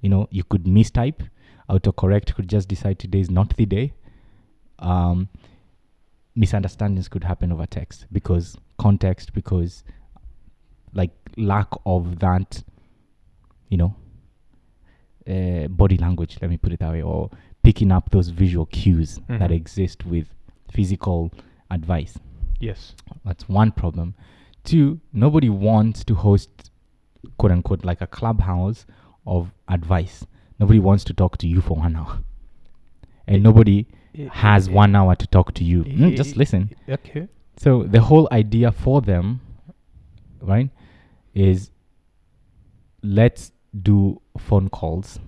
you 0.00 0.08
know, 0.08 0.28
you 0.30 0.44
could 0.44 0.64
mistype. 0.64 1.28
Autocorrect 1.68 2.34
could 2.34 2.48
just 2.48 2.68
decide 2.68 2.98
today 2.98 3.20
is 3.20 3.30
not 3.30 3.56
the 3.56 3.66
day. 3.66 3.92
Um, 4.78 5.28
misunderstandings 6.34 7.08
could 7.08 7.24
happen 7.24 7.50
over 7.52 7.66
text 7.66 8.06
because 8.12 8.56
context, 8.78 9.32
because 9.32 9.82
like 10.94 11.10
lack 11.36 11.68
of 11.84 12.20
that, 12.20 12.62
you 13.68 13.76
know, 13.76 13.94
uh, 15.28 15.68
body 15.68 15.96
language. 15.96 16.38
Let 16.40 16.50
me 16.50 16.56
put 16.56 16.72
it 16.72 16.80
that 16.80 16.90
way, 16.92 17.02
or 17.02 17.30
picking 17.62 17.92
up 17.92 18.10
those 18.10 18.28
visual 18.30 18.66
cues 18.66 19.20
that 19.28 19.50
Mhm. 19.50 19.54
exist 19.54 20.06
with 20.06 20.26
physical 20.70 21.30
advice. 21.70 22.18
Yes. 22.60 22.94
That's 23.24 23.48
one 23.48 23.72
problem. 23.72 24.14
Two, 24.64 25.00
nobody 25.12 25.48
wants 25.48 26.04
to 26.04 26.14
host, 26.14 26.70
quote 27.36 27.52
unquote, 27.52 27.84
like 27.84 28.00
a 28.00 28.06
clubhouse 28.06 28.86
of 29.26 29.52
advice. 29.68 30.26
Nobody 30.58 30.78
wants 30.78 31.04
to 31.04 31.12
talk 31.14 31.36
to 31.38 31.46
you 31.48 31.60
for 31.60 31.76
one 31.76 31.94
hour. 31.96 32.18
And 33.26 33.42
nobody 33.42 33.86
has 34.32 34.68
one 34.70 34.96
hour 34.96 35.14
to 35.14 35.26
talk 35.26 35.52
to 35.54 35.64
you. 35.64 35.84
Mm, 35.84 36.16
just 36.16 36.36
listen. 36.36 36.70
Okay. 36.88 37.28
So 37.58 37.82
the 37.84 38.00
whole 38.00 38.26
idea 38.32 38.72
for 38.72 39.00
them, 39.02 39.40
right, 40.40 40.70
is 41.34 41.70
let's 43.02 43.52
do 43.82 44.20
phone 44.38 44.68
calls. 44.68 45.18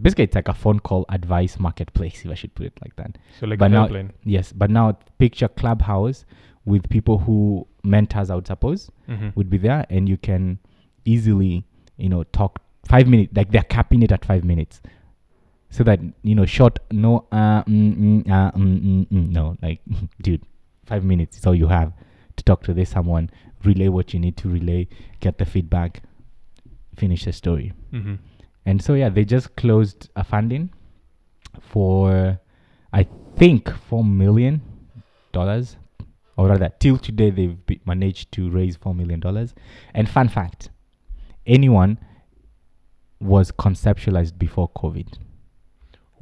Basically, 0.00 0.24
it's 0.24 0.34
like 0.36 0.48
a 0.48 0.54
phone 0.54 0.78
call 0.80 1.04
advice 1.08 1.58
marketplace, 1.58 2.22
if 2.24 2.30
I 2.30 2.34
should 2.34 2.54
put 2.54 2.66
it 2.66 2.72
like 2.82 2.94
that. 2.96 3.18
So 3.40 3.46
like 3.46 3.58
But 3.58 3.68
now- 3.72 3.86
helpline. 3.88 4.10
Yes, 4.24 4.52
but 4.52 4.70
now 4.70 4.98
picture 5.18 5.48
clubhouse 5.48 6.24
with 6.64 6.88
people 6.90 7.18
who 7.18 7.66
mentors, 7.82 8.30
I 8.30 8.34
would 8.34 8.46
suppose, 8.46 8.90
Mm-hmm. 9.08 9.28
would 9.36 9.48
be 9.50 9.56
there, 9.58 9.86
and 9.88 10.08
you 10.08 10.16
can 10.18 10.58
easily, 11.04 11.64
you 11.96 12.08
know, 12.10 12.24
talk 12.24 12.60
five 12.86 13.08
minutes. 13.08 13.34
Like 13.34 13.50
they're 13.50 13.62
capping 13.62 14.02
it 14.02 14.12
at 14.12 14.24
five 14.24 14.44
minutes, 14.44 14.82
so 15.70 15.82
that 15.84 15.98
you 16.22 16.34
know, 16.34 16.44
short, 16.44 16.78
no, 16.90 17.26
uh, 17.32 17.62
mm, 17.64 17.96
mm, 17.96 18.30
uh, 18.30 18.52
mm, 18.52 18.80
mm, 18.82 19.06
mm, 19.08 19.28
no, 19.30 19.56
like, 19.62 19.80
dude, 20.22 20.42
five 20.84 21.04
minutes 21.04 21.38
is 21.38 21.46
all 21.46 21.54
you 21.54 21.68
have 21.68 21.92
to 22.36 22.44
talk 22.44 22.62
to 22.64 22.74
this 22.74 22.90
someone, 22.90 23.30
relay 23.64 23.88
what 23.88 24.12
you 24.12 24.20
need 24.20 24.36
to 24.36 24.48
relay, 24.48 24.86
get 25.20 25.38
the 25.38 25.46
feedback, 25.46 26.02
finish 26.98 27.24
the 27.24 27.32
story. 27.32 27.72
Mm-hmm. 27.92 28.14
And 28.66 28.82
so 28.82 28.94
yeah, 28.94 29.08
they 29.08 29.24
just 29.24 29.56
closed 29.56 30.10
a 30.16 30.24
funding 30.24 30.70
for 31.60 32.38
I 32.92 33.06
think 33.36 33.70
four 33.70 34.04
million 34.04 34.62
dollars, 35.32 35.76
or 36.36 36.48
rather, 36.48 36.70
till 36.78 36.98
today 36.98 37.30
they've 37.30 37.56
managed 37.86 38.32
to 38.32 38.50
raise 38.50 38.76
four 38.76 38.94
million 38.94 39.20
dollars. 39.20 39.54
And 39.94 40.08
fun 40.08 40.28
fact: 40.28 40.70
anyone 41.46 41.98
was 43.20 43.50
conceptualized 43.50 44.38
before 44.38 44.68
COVID, 44.70 45.18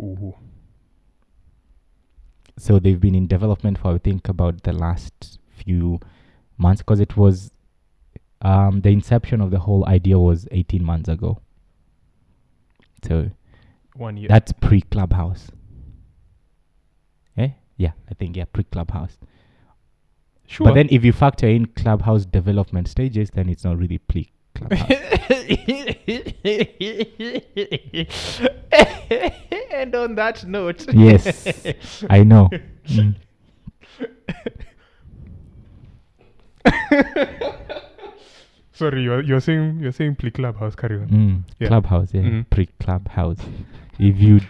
Ooh. 0.01 0.35
so 2.59 2.79
they've 2.79 3.01
been 3.01 3.15
in 3.15 3.27
development 3.27 3.79
for 3.79 3.95
I 3.95 3.99
think 3.99 4.29
about 4.29 4.63
the 4.63 4.73
last 4.73 5.39
few 5.51 6.01
months 6.59 6.83
because 6.83 7.01
it 7.01 7.17
was 7.17 7.51
um, 8.47 8.81
the 8.83 8.91
inception 8.91 9.41
of 9.41 9.51
the 9.51 9.59
whole 9.59 9.85
idea 9.87 10.19
was 10.19 10.47
eighteen 10.53 10.85
months 10.85 11.09
ago. 11.09 11.41
So 13.07 13.31
One 13.95 14.17
year. 14.17 14.29
That's 14.29 14.53
pre 14.53 14.83
Clubhouse. 14.83 15.51
Eh? 17.37 17.51
Yeah, 17.77 17.93
I 18.11 18.15
think 18.15 18.37
yeah, 18.37 18.45
pre 18.53 18.65
Clubhouse. 18.65 19.19
sure. 20.47 20.67
But 20.67 20.75
then 20.75 20.89
if 20.91 21.05
you 21.05 21.13
factor 21.13 21.49
in 21.49 21.67
Clubhouse 21.67 22.25
development 22.25 22.89
stages, 22.89 23.31
then 23.31 23.49
it's 23.49 23.65
not 23.65 23.79
really 23.79 23.99
pre 23.99 24.31
Clubhouse. 24.55 24.91
and 29.73 29.95
on 29.95 30.15
that 30.15 30.45
note. 30.47 30.87
yes, 30.95 32.05
I 32.09 32.23
know. 32.23 32.49
Mm. 32.87 33.17
Sorry, 38.77 39.03
you're 39.03 39.23
you're 39.23 39.41
saying 39.41 39.79
you're 39.81 39.93
saying 39.93 40.17
play 40.17 40.31
clubhouse. 40.31 40.75
Carry 40.77 40.97
on. 40.97 41.09
Mm. 41.09 41.43
Yeah. 41.59 41.69
Clubhouse, 41.69 42.13
yeah, 42.15 42.23
Mhm. 42.23 42.45
pre 42.51 42.67
Clubhouse. 42.79 43.39
if 43.99 44.21
you 44.21 44.41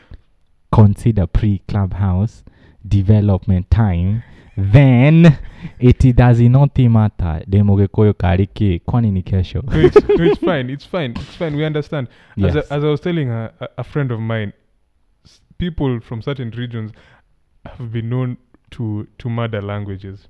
consider 0.73 1.27
pre 1.27 1.59
Clubhouse 1.69 2.43
development 2.87 3.71
time, 3.71 4.23
then 4.57 5.39
it 5.79 5.99
does 6.17 6.41
not 6.41 6.77
matter. 6.79 7.43
Demo 7.49 7.77
gekoyo 7.77 8.13
kariki 8.15 8.81
kwani 8.81 9.11
ni 9.13 9.23
kesho. 9.23 9.63
no, 9.63 9.79
it's, 9.79 9.97
no, 10.09 10.25
it's 10.25 10.39
fine. 10.41 10.71
It's 10.71 10.85
fine. 10.87 11.11
It's 11.13 11.37
fine. 11.37 11.57
We 11.57 11.65
understand. 11.65 12.09
As, 12.37 12.55
Yes. 12.55 12.71
I, 12.71 12.77
as 12.77 12.85
I 12.85 12.89
was 12.89 13.01
telling 13.01 13.31
a, 13.31 13.53
a, 13.61 13.69
a 13.79 13.85
friend 13.85 14.11
of 14.11 14.19
mine, 14.21 14.53
s- 15.25 15.41
people 15.59 16.01
from 16.01 16.21
certain 16.23 16.51
regions 16.51 16.91
have 17.79 17.93
been 17.93 18.09
known 18.09 18.37
to 18.71 19.07
to 19.19 19.29
murder 19.31 19.63
languages. 19.63 20.29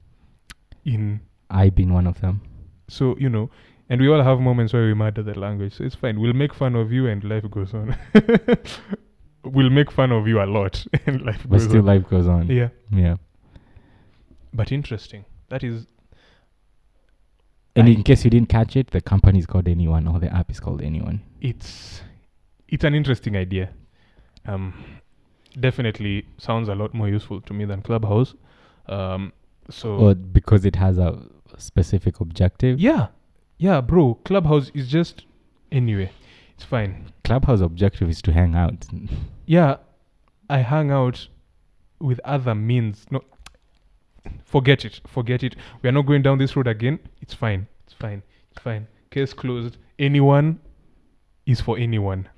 In 0.85 1.21
I've 1.51 1.75
been 1.75 1.93
one 1.95 2.07
of 2.07 2.21
them. 2.21 2.41
so 2.89 3.17
you 3.19 3.29
know, 3.31 3.49
and 3.89 4.01
we 4.01 4.09
all 4.09 4.23
have 4.23 4.41
moments 4.41 4.73
where 4.73 4.87
we 4.87 4.95
murder 4.95 5.23
the 5.23 5.39
language. 5.39 5.75
So 5.75 5.85
it's 5.85 5.95
fine. 5.95 6.21
We'll 6.21 6.33
make 6.33 6.55
fun 6.55 6.75
of 6.75 6.93
you, 6.93 7.07
and 7.07 7.23
life 7.25 7.49
goes 7.51 7.73
on. 7.75 7.97
we'll 9.45 9.71
make 9.71 9.91
fun 9.93 10.13
of 10.13 10.27
you 10.27 10.41
a 10.43 10.47
lot, 10.47 10.85
and 11.07 11.23
life 11.23 11.43
But 11.49 11.59
goes 11.59 11.65
still, 11.65 11.79
on. 11.79 11.87
life 11.87 12.09
goes 12.09 12.27
on. 12.27 12.49
Yeah, 12.49 12.69
Yeah. 12.91 13.17
but 14.53 14.73
interesting. 14.73 15.25
That 15.49 15.63
is 15.63 15.87
And 17.77 17.89
I- 17.89 17.93
in 17.93 18.03
case 18.03 18.25
you 18.25 18.31
didn't 18.31 18.49
catch 18.49 18.77
it, 18.77 18.91
the 18.91 19.01
company 19.01 19.39
is 19.39 19.47
called 19.47 19.69
Anyone 19.69 20.09
or 20.09 20.19
the 20.19 20.33
app 20.35 20.51
is 20.51 20.61
called 20.61 20.83
Anyone. 20.83 21.21
it's 21.41 22.03
it's 22.69 22.83
an 22.85 22.95
interesting 22.95 23.37
idea. 23.37 23.71
Um, 24.47 24.75
definitely 25.61 26.27
sounds 26.39 26.69
a 26.69 26.75
lot 26.75 26.93
more 26.95 27.09
useful 27.09 27.41
to 27.43 27.55
me 27.55 27.65
than 27.65 27.81
Clubhouse. 27.83 28.35
Um, 28.89 29.33
so 29.71 29.91
Or 29.97 30.15
because 30.15 30.65
it 30.65 30.75
has 30.77 30.99
a 30.99 31.19
specific 31.59 32.21
objective. 32.21 32.81
yeah, 32.81 33.09
yeah, 33.59 33.81
bro. 33.81 34.15
Clubhouse 34.25 34.71
is 34.75 34.89
just 34.89 35.25
anyway. 35.73 36.11
It's 36.55 36.65
fine. 36.65 37.13
Clubhouse 37.25 37.61
objective 37.61 38.09
is 38.09 38.23
to 38.23 38.33
hang 38.33 38.55
out. 38.55 38.87
Yeah, 39.49 39.77
I 40.51 40.59
hang 40.59 40.91
out 40.91 41.29
with 42.01 42.19
other 42.25 42.53
means. 42.57 43.07
No, 43.13 43.21
forget 44.45 44.85
it. 44.85 45.01
Forget 45.07 45.45
it. 45.45 45.55
We 45.83 45.89
are 45.89 45.93
not 45.93 46.05
going 46.07 46.23
down 46.23 46.39
this 46.39 46.57
road 46.57 46.67
again. 46.67 46.99
It's 47.23 47.33
fine. 47.33 47.69
It's 47.85 47.93
fine. 47.93 48.25
It's 48.51 48.61
fine. 48.61 48.89
Case 49.13 49.33
closed. 49.33 49.77
Anyone 50.01 50.59
is 51.47 51.61
for 51.61 51.79
anyone. 51.79 52.29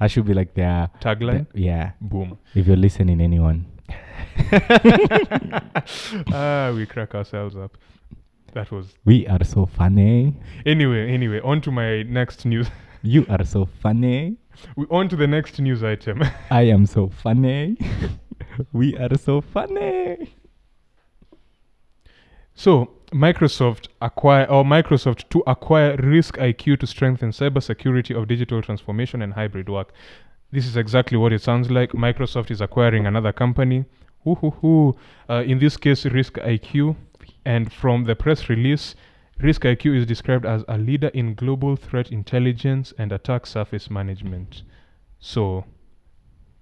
That 0.00 0.08
should 0.10 0.26
be 0.26 0.34
like 0.34 0.54
their, 0.54 0.90
Tagline. 1.00 1.46
the- 1.52 1.60
yeah. 1.62 1.92
Boom. 2.00 2.36
If 2.56 2.66
you're 2.66 2.76
listening, 2.76 3.20
anyone. 3.20 3.66
ah, 6.32 6.72
we 6.74 6.84
crack 6.86 7.14
ourselves 7.14 7.54
up. 7.56 7.78
That 8.56 8.70
was 8.72 8.94
We 9.04 9.26
are 9.26 9.44
so 9.44 9.66
funny. 9.66 10.34
anyway. 10.64 11.12
Anyway, 11.12 11.40
on 11.44 11.60
to 11.60 11.70
my 11.70 12.02
next 12.04 12.46
news. 12.46 12.68
You 13.02 13.26
are 13.28 13.44
so 13.44 13.66
funny. 13.82 14.38
we 14.76 14.86
on 14.90 15.08
to 15.10 15.16
the 15.16 15.26
next 15.26 15.60
news 15.60 15.84
item. 15.84 16.22
I 16.50 16.62
am 16.62 16.86
so 16.86 17.08
funny. 17.24 17.76
we 18.72 18.96
are 18.96 19.14
so 19.18 19.42
funny. 19.42 20.34
so 22.54 22.90
Microsoft 23.12 23.88
acquire 24.00 24.46
or 24.46 24.64
Microsoft 24.64 25.28
to 25.28 25.42
acquire 25.46 25.96
RiskIQ 25.98 26.80
to 26.80 26.86
strengthen 26.86 27.30
cybersecurity 27.30 28.16
of 28.18 28.26
digital 28.26 28.62
transformation 28.62 29.20
and 29.22 29.34
hybrid 29.34 29.68
work. 29.68 29.92
This 30.50 30.66
is 30.66 30.76
exactly 30.78 31.18
what 31.18 31.32
it 31.34 31.42
sounds 31.42 31.70
like. 31.70 31.90
Microsoft 31.92 32.50
is 32.50 32.60
acquiring 32.62 33.06
another 33.06 33.32
company. 33.32 33.84
Uh, 34.26 35.42
in 35.52 35.58
this 35.58 35.76
case, 35.76 36.04
RiskIQ. 36.04 36.96
And 37.46 37.72
from 37.72 38.04
the 38.04 38.16
press 38.16 38.48
release, 38.48 38.96
RiskIQ 39.40 39.96
is 39.96 40.04
described 40.04 40.44
as 40.44 40.64
a 40.66 40.76
leader 40.78 41.08
in 41.14 41.34
global 41.34 41.76
threat 41.76 42.10
intelligence 42.10 42.92
and 42.98 43.12
attack 43.12 43.46
surface 43.46 43.88
management. 43.88 44.62
So, 45.20 45.64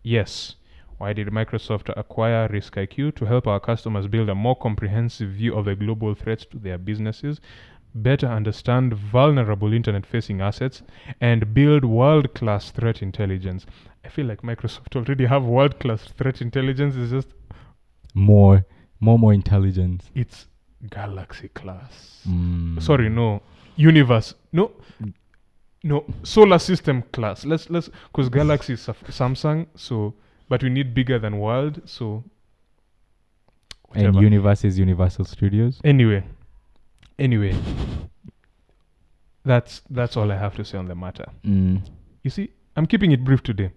yes, 0.03 0.57
why 0.99 1.15
did 1.15 1.29
Microsoft 1.29 1.89
acquire 1.97 2.49
RiskIQ? 2.49 3.15
To 3.17 3.25
help 3.25 3.47
our 3.47 3.61
customers 3.61 4.07
build 4.09 4.29
a 4.29 4.35
more 4.35 4.57
comprehensive 4.57 5.31
view 5.31 5.55
of 5.55 5.65
the 5.65 5.75
global 5.75 6.15
threats 6.15 6.45
to 6.51 6.59
their 6.59 6.77
businesses, 6.77 7.41
better 7.95 8.27
understand 8.27 8.93
vulnerable 8.93 9.73
internet 9.73 10.05
facing 10.05 10.43
assets, 10.43 10.83
and 11.19 11.55
build 11.55 11.87
world 11.87 12.35
class 12.35 12.71
threat 12.71 13.01
intelligence. 13.01 13.65
I 14.05 14.09
feel 14.11 14.27
like 14.27 14.43
Microsoft 14.43 14.97
already 14.97 15.25
have 15.25 15.45
world 15.45 15.81
class 15.81 16.03
threat 16.13 16.43
intelligence. 16.43 16.95
It's 16.97 17.11
just, 17.11 17.29
More, 18.13 18.67
more, 19.01 19.19
more 19.19 19.33
intelligence. 19.33 20.11
it's 20.15 20.47
galaxy 20.91 21.49
class. 21.49 22.23
Mm. 22.29 22.83
Sorry, 22.83 23.09
no. 23.09 23.43
Universe. 23.77 24.35
No. 24.53 24.73
No. 25.83 26.05
Solar 26.23 26.59
system 26.59 27.03
class. 27.13 27.45
Let's 27.45 27.69
let's 27.71 27.91
because 28.13 28.29
Galaxy 28.29 28.75
is 28.75 28.81
Samsung, 28.81 29.67
so 29.75 30.15
but 30.49 30.63
we 30.63 30.71
need 30.71 30.95
bigger 30.95 31.19
than 31.19 31.39
world, 31.39 31.83
so 31.85 32.25
And. 33.95 34.15
Universe 34.17 34.65
is 34.65 34.79
Universal 34.79 35.25
Studios. 35.27 35.81
anyway. 35.85 36.25
Anyway. 37.19 37.55
that's 39.45 39.83
that's 39.91 40.17
all 40.17 40.33
I 40.33 40.37
have 40.37 40.57
to 40.57 40.65
say 40.65 40.79
on 40.79 40.89
the 40.89 40.95
matter. 40.95 41.27
Mm. 41.45 41.83
You 42.23 42.31
see, 42.31 42.51
I'm 42.77 42.87
keeping 42.87 43.13
it 43.13 43.23
brief 43.25 43.43
today. 43.43 43.71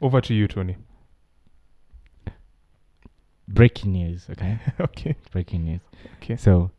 Over 0.00 0.20
to 0.22 0.34
you, 0.34 0.48
Tony. 0.48 0.76
Breaking 3.48 3.92
news, 3.92 4.26
okay? 4.30 4.58
okay. 4.80 5.16
Breaking 5.32 5.64
news. 5.64 5.80
Okay. 6.22 6.36
So 6.36 6.70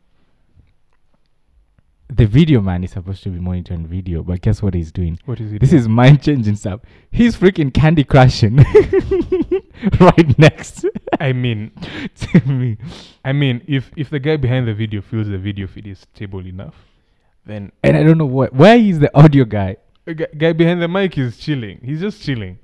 the 2.08 2.26
video 2.26 2.60
man 2.60 2.84
is 2.84 2.92
supposed 2.92 3.22
to 3.24 3.30
be 3.30 3.38
monitoring 3.38 3.86
video, 3.86 4.22
but 4.22 4.40
guess 4.40 4.62
what 4.62 4.74
he's 4.74 4.92
doing? 4.92 5.18
What 5.26 5.40
is 5.40 5.52
it? 5.52 5.60
This 5.60 5.72
is 5.72 5.88
mind 5.88 6.22
changing 6.22 6.56
stuff. 6.56 6.80
He's 7.10 7.36
freaking 7.36 7.72
candy 7.72 8.04
crushing 8.04 8.56
right 10.00 10.38
next 10.38 10.84
I 11.20 11.32
mean, 11.34 11.70
to 12.16 12.40
me. 12.48 12.78
I 13.24 13.32
mean, 13.32 13.62
if 13.66 13.90
if 13.94 14.08
the 14.08 14.18
guy 14.18 14.36
behind 14.36 14.66
the 14.66 14.74
video 14.74 15.02
feels 15.02 15.28
the 15.28 15.38
video 15.38 15.66
feed 15.66 15.86
is 15.86 16.00
stable 16.00 16.44
enough, 16.46 16.74
then 17.44 17.72
And 17.84 17.96
I 17.96 18.02
don't 18.02 18.16
know 18.16 18.26
what. 18.26 18.54
Where 18.54 18.76
is 18.76 18.98
the 18.98 19.14
audio 19.16 19.44
guy, 19.44 19.76
guy 20.06 20.52
behind 20.54 20.80
the 20.80 20.88
mic 20.88 21.18
is 21.18 21.36
chilling. 21.36 21.80
He's 21.84 22.00
just 22.00 22.22
chilling. 22.22 22.58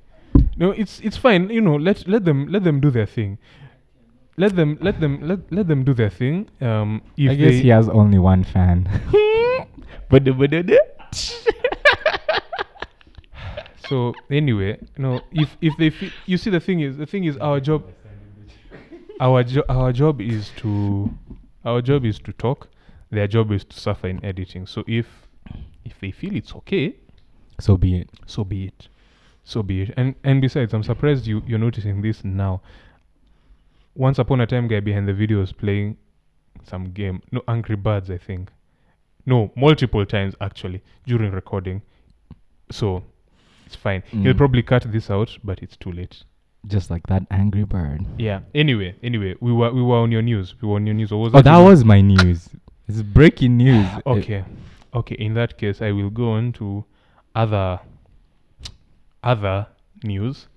No, 0.57 0.71
it's 0.71 1.01
it's 1.01 1.19
fine. 1.19 1.51
You 1.51 1.61
know, 1.61 1.77
let 1.77 2.09
let 2.09 2.25
them 2.25 2.49
let 2.49 2.65
them 2.65 2.81
do 2.81 2.91
their 2.91 3.07
thing. 3.07 3.39
Let 4.37 4.55
them 4.55 4.79
let 4.81 5.01
them 5.01 5.21
let, 5.27 5.51
let 5.51 5.67
them 5.69 5.85
do 5.85 5.95
their 5.95 6.11
thing. 6.11 6.49
Um, 6.61 7.03
if 7.17 7.31
I 7.31 7.35
guess 7.35 7.55
he 7.55 7.69
has 7.69 7.89
only 7.89 8.19
one 8.19 8.45
fan. 8.45 8.89
but 10.11 10.25
So 13.89 14.15
anyway, 14.31 14.79
you 14.97 15.03
know, 15.03 15.21
if 15.31 15.57
if 15.61 15.77
they 15.79 15.91
feel, 15.91 16.11
you 16.27 16.37
see 16.37 16.51
the 16.51 16.61
thing 16.61 16.81
is 16.81 16.97
the 16.97 17.07
thing 17.07 17.25
is 17.25 17.37
our 17.37 17.61
job 17.61 17.85
our 19.21 19.45
jo- 19.45 19.65
our 19.69 19.93
job 19.93 20.21
is 20.21 20.51
to 20.57 21.11
our 21.65 21.81
job 21.81 22.05
is 22.05 22.19
to 22.21 22.33
talk. 22.33 22.69
Their 23.11 23.29
job 23.29 23.53
is 23.53 23.65
to 23.65 23.79
suffer 23.79 24.09
in 24.09 24.25
editing. 24.25 24.67
So 24.67 24.83
if 24.87 25.07
if 25.85 25.99
they 26.01 26.11
feel 26.11 26.35
it's 26.35 26.55
okay, 26.57 26.97
so 27.61 27.77
be 27.77 28.01
it. 28.01 28.11
so 28.27 28.45
be 28.45 28.67
it. 28.67 28.89
So 29.45 29.63
be 29.63 29.83
it. 29.83 29.95
And 29.97 30.17
and 30.25 30.41
besides, 30.41 30.75
I'm 30.75 30.83
surprised 30.83 31.27
you 31.27 31.43
you're 31.47 31.59
noticing 31.59 32.03
this 32.03 32.25
now. 32.25 32.63
Once 33.97 34.19
upon 34.19 34.41
a 34.41 34.47
time, 34.47 34.69
guy 34.69 34.81
behind 34.81 35.09
the 35.09 35.13
video 35.15 35.39
was 35.41 35.53
playing 35.53 35.97
some 36.65 36.93
game. 36.93 37.21
No, 37.33 37.43
Angry 37.49 37.77
Birds, 37.77 38.11
I 38.11 38.19
think. 38.19 38.51
No, 39.25 39.51
multiple 39.57 40.05
times 40.07 40.35
actually 40.41 40.83
during 41.07 41.33
recording. 41.33 41.83
So 42.71 43.03
it's 43.65 43.75
fine. 43.77 44.03
He'll 44.11 44.35
Mm. 44.35 44.37
probably 44.37 44.63
cut 44.63 44.91
this 44.93 45.11
out, 45.11 45.37
but 45.43 45.61
it's 45.63 45.77
too 45.77 45.91
late. 45.93 46.23
Just 46.67 46.91
like 46.91 47.07
that 47.07 47.25
angry 47.31 47.65
bird. 47.65 48.05
Yeah. 48.19 48.41
Anyway, 48.55 48.95
anyway, 49.03 49.35
we 49.41 49.53
were 49.53 49.73
we 49.73 49.83
were 49.83 49.97
on 49.99 50.11
your 50.13 50.23
news. 50.23 50.55
We 50.61 50.69
were 50.69 50.77
on 50.77 50.87
your 50.87 50.95
news. 50.95 51.13
Was 51.13 51.33
Oh, 51.35 51.41
that 51.43 51.57
your- 51.59 51.65
was 51.71 51.85
my 51.85 52.01
news. 52.01 52.49
It's 52.89 53.03
breaking 53.03 53.57
news. 53.57 53.87
Okay. 54.07 54.45
Okay. 54.95 55.15
In 55.17 55.35
that 55.35 55.59
case, 55.59 55.81
I 55.81 55.93
will 55.93 56.11
go 56.11 56.33
on 56.33 56.53
to 56.55 56.85
other 57.35 57.81
other 59.23 59.67
news. 60.05 60.49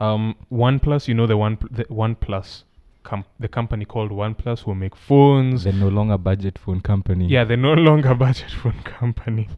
Um, 0.00 0.34
OnePlus, 0.50 1.06
you 1.08 1.14
know 1.14 1.26
the 1.26 1.36
one 1.36 1.58
the 1.70 1.84
OnePlus, 1.84 2.64
com- 3.02 3.24
the 3.38 3.48
company 3.48 3.84
called 3.84 4.10
OnePlus 4.10 4.60
who 4.60 4.74
make 4.74 4.96
phones. 4.96 5.64
They're 5.64 5.72
no 5.72 5.88
longer 5.88 6.18
budget 6.18 6.58
phone 6.58 6.80
company. 6.80 7.26
Yeah, 7.26 7.44
they're 7.44 7.56
no 7.56 7.74
longer 7.88 8.14
budget 8.14 8.50
phone 8.50 8.82
company. 8.84 9.48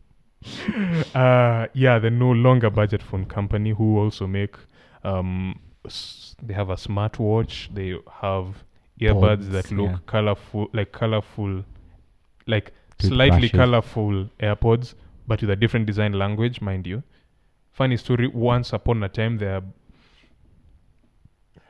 uh, 1.15 1.67
yeah, 1.73 1.99
they're 1.99 2.11
no 2.11 2.31
longer 2.33 2.71
budget 2.71 3.03
phone 3.03 3.25
company 3.25 3.71
who 3.71 3.99
also 3.99 4.27
make 4.27 4.57
um, 5.03 5.59
s- 5.87 6.37
they 6.43 6.55
have 6.55 6.71
a 6.71 6.77
smartwatch. 6.77 7.75
They 7.75 7.95
have 8.21 8.65
earbuds 9.01 9.51
that 9.51 9.71
look 9.71 9.91
yeah. 9.91 9.99
colorful, 10.07 10.69
like 10.73 10.93
colorful, 10.93 11.65
like 12.47 12.73
slightly 13.01 13.49
colorful 13.49 14.29
AirPods, 14.41 14.95
but 15.27 15.41
with 15.41 15.51
a 15.51 15.57
different 15.57 15.87
design 15.87 16.13
language, 16.13 16.61
mind 16.61 16.87
you. 16.87 17.03
Funny 17.73 17.97
story. 17.97 18.29
Once 18.29 18.73
upon 18.73 19.03
a 19.03 19.09
time, 19.09 19.39
their 19.39 19.63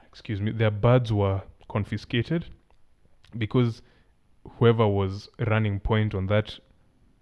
excuse 0.08 0.40
me, 0.40 0.52
their 0.52 0.70
buds 0.70 1.12
were 1.12 1.42
confiscated 1.74 2.42
because 3.36 3.82
whoever 4.58 4.86
was 4.86 5.28
running 5.52 5.80
point 5.80 6.14
on 6.14 6.26
that 6.28 6.48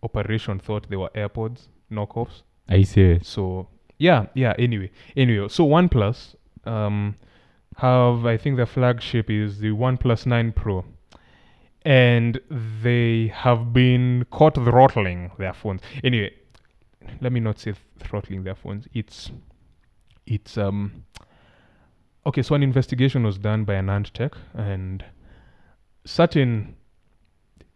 operation 0.02 0.58
thought 0.58 0.88
they 0.90 0.96
were 0.96 1.10
AirPods 1.14 1.68
knockoffs. 1.90 2.42
You 2.68 2.84
serious? 2.84 3.26
So 3.26 3.68
yeah, 3.98 4.26
yeah. 4.34 4.54
Anyway, 4.58 4.90
anyway, 5.16 5.48
so 5.48 5.66
OnePlus 5.66 6.34
um, 6.64 7.14
have 7.76 8.26
I 8.26 8.36
think 8.36 8.56
the 8.58 8.66
flagship 8.66 9.30
is 9.30 9.58
the 9.58 9.70
OnePlus 9.70 10.26
Nine 10.26 10.52
Pro, 10.52 10.84
and 11.86 12.38
they 12.82 13.32
have 13.34 13.72
been 13.72 14.26
caught 14.30 14.56
throttling 14.56 15.30
their 15.38 15.54
phones. 15.54 15.80
Anyway, 16.04 16.30
let 17.22 17.32
me 17.32 17.40
not 17.40 17.58
say 17.58 17.74
throttling 17.98 18.44
their 18.44 18.54
phones. 18.54 18.86
It's 18.92 19.30
it's 20.26 20.58
um 20.58 21.04
okay. 22.26 22.42
So 22.42 22.54
an 22.54 22.62
investigation 22.62 23.24
was 23.24 23.38
done 23.38 23.64
by 23.64 23.74
AnandTech, 23.74 24.34
and 24.54 25.04
certain 26.04 26.76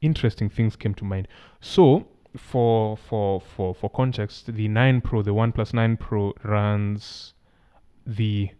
interesting 0.00 0.48
things 0.48 0.76
came 0.76 0.94
to 0.94 1.04
mind. 1.04 1.28
So 1.61 2.06
for 2.37 2.96
for 2.96 3.40
for 3.40 3.74
for 3.74 3.90
context, 3.90 4.54
the 4.54 4.68
9 4.68 5.00
Pro, 5.00 5.22
the 5.22 5.35
OnePlus 5.35 5.72
9 5.72 5.96
Pro 5.96 6.35
runs 6.42 7.35
the 8.06 8.50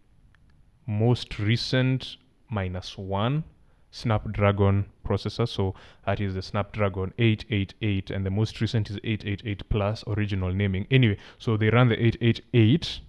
most 0.87 1.39
recent 1.39 2.17
minus 2.49 2.97
one 2.97 3.45
Snapdragon 3.91 4.87
processor. 5.05 5.49
So 5.49 5.75
that 6.05 6.21
is 6.21 6.35
the 6.35 6.43
Snapdragon 6.43 7.13
888, 7.19 8.11
and 8.11 8.27
the 8.27 8.31
most 8.31 8.61
recent 8.61 8.91
is 8.91 8.99
888 9.03 9.69
Plus, 9.69 10.05
original 10.07 10.53
naming. 10.53 10.87
Anyway, 10.91 11.17
so 11.39 11.57
they 11.57 11.71
run 11.71 11.89
the 11.89 11.97
888, 11.97 13.01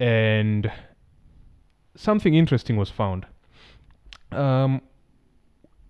and 0.00 0.70
something 1.98 2.34
interesting 2.34 2.76
was 2.76 2.90
found. 2.90 3.26
Um, 4.32 4.80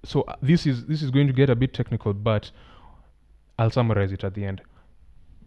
so 0.04 0.22
uh, 0.22 0.36
this 0.40 0.66
is 0.66 0.86
this 0.86 1.02
is 1.02 1.10
going 1.10 1.26
to 1.26 1.32
get 1.32 1.50
a 1.50 1.56
bit 1.56 1.74
technical, 1.74 2.14
but 2.14 2.50
I'll 3.58 3.70
summarize 3.70 4.12
it 4.12 4.24
at 4.24 4.34
the 4.34 4.44
end. 4.44 4.62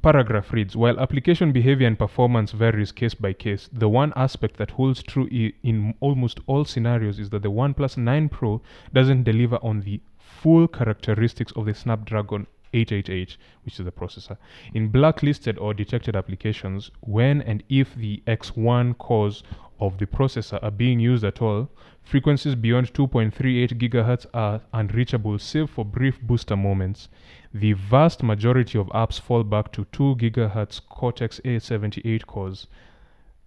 Paragraph 0.01 0.51
reads 0.51 0.75
While 0.75 0.99
application 0.99 1.51
behavior 1.51 1.87
and 1.87 1.97
performance 1.97 2.51
varies 2.51 2.91
case 2.91 3.13
by 3.13 3.33
case, 3.33 3.69
the 3.71 3.87
one 3.89 4.11
aspect 4.15 4.57
that 4.57 4.71
holds 4.71 5.01
true 5.03 5.27
i- 5.31 5.53
in 5.63 5.93
almost 5.99 6.39
all 6.47 6.65
scenarios 6.65 7.19
is 7.19 7.29
that 7.29 7.43
the 7.43 7.51
OnePlus 7.51 7.97
9 7.97 8.29
Pro 8.29 8.61
doesn't 8.93 9.23
deliver 9.23 9.57
on 9.63 9.81
the 9.81 10.01
full 10.17 10.67
characteristics 10.67 11.51
of 11.55 11.65
the 11.65 11.73
Snapdragon 11.75 12.47
888, 12.73 13.37
which 13.63 13.79
is 13.79 13.85
the 13.85 13.91
processor. 13.91 14.37
In 14.73 14.87
blacklisted 14.89 15.57
or 15.59 15.73
detected 15.73 16.15
applications, 16.15 16.89
when 17.01 17.41
and 17.41 17.63
if 17.69 17.93
the 17.95 18.23
X1 18.25 18.97
cores 18.97 19.43
of 19.81 19.97
the 19.97 20.05
processor 20.05 20.63
are 20.63 20.71
being 20.71 20.99
used 20.99 21.23
at 21.23 21.41
all, 21.41 21.69
frequencies 22.03 22.55
beyond 22.55 22.93
2.38 22.93 23.77
GHz 23.77 24.27
are 24.33 24.61
unreachable 24.71 25.39
save 25.39 25.69
for 25.69 25.83
brief 25.83 26.21
booster 26.21 26.55
moments. 26.55 27.09
The 27.53 27.73
vast 27.73 28.23
majority 28.23 28.77
of 28.77 28.87
apps 28.89 29.19
fall 29.19 29.43
back 29.43 29.71
to 29.73 29.85
2 29.91 30.15
GHz 30.15 30.81
Cortex 30.87 31.41
A78 31.43 32.25
cores. 32.27 32.67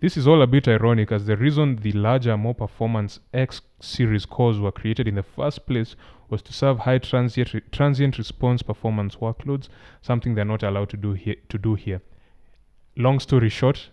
This 0.01 0.17
is 0.19 0.29
all 0.29 0.43
a 0.43 0.47
bit 0.47 0.69
ironic 0.69 1.13
as 1.13 1.25
the 1.25 1.37
reason 1.37 1.77
the 1.77 1.93
larger, 1.93 2.37
more 2.37 2.55
performance 2.55 3.21
X 3.33 3.63
series 3.81 4.27
cores 4.27 4.59
were 4.59 4.73
created 4.73 5.09
in 5.09 5.15
the 5.15 5.23
first 5.23 5.67
place 5.67 5.97
was 6.29 6.43
to 6.43 6.53
serve 6.53 6.81
high 6.81 6.99
transient, 6.99 7.55
re- 7.55 7.63
transient 7.71 8.19
response 8.19 8.61
performance 8.61 9.17
workloads, 9.17 9.69
something 10.03 10.35
they're 10.35 10.45
not 10.45 10.63
allowed 10.63 10.91
to 10.91 10.97
do 10.97 11.13
here. 11.13 11.37
To 11.49 11.59
do 11.59 11.75
here. 11.75 12.03
Long 12.97 13.21
story 13.21 13.49
short, 13.49 13.91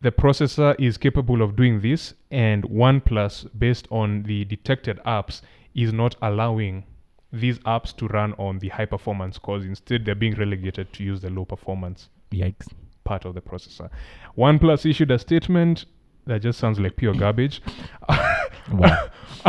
the 0.00 0.12
processor 0.12 0.74
is 0.78 0.98
capable 0.98 1.42
of 1.42 1.56
doing 1.56 1.80
this, 1.80 2.14
and 2.30 2.64
OnePlus, 2.64 3.48
based 3.58 3.88
on 3.90 4.24
the 4.24 4.44
detected 4.44 5.00
apps, 5.06 5.40
is 5.74 5.92
not 5.92 6.16
allowing 6.22 6.84
these 7.32 7.58
apps 7.60 7.96
to 7.96 8.06
run 8.08 8.32
on 8.34 8.58
the 8.58 8.68
high 8.68 8.84
performance 8.84 9.38
cores. 9.38 9.64
Instead, 9.64 10.04
they're 10.04 10.14
being 10.14 10.34
relegated 10.34 10.92
to 10.92 11.02
use 11.02 11.20
the 11.20 11.30
low 11.30 11.44
performance 11.44 12.08
Yikes. 12.30 12.68
part 13.04 13.24
of 13.24 13.34
the 13.34 13.40
processor. 13.40 13.90
OnePlus 14.36 14.88
issued 14.88 15.10
a 15.10 15.18
statement 15.18 15.86
that 16.26 16.42
just 16.42 16.58
sounds 16.58 16.78
like 16.78 16.96
pure 16.96 17.14
garbage. 17.14 17.62
Wow. 18.72 19.08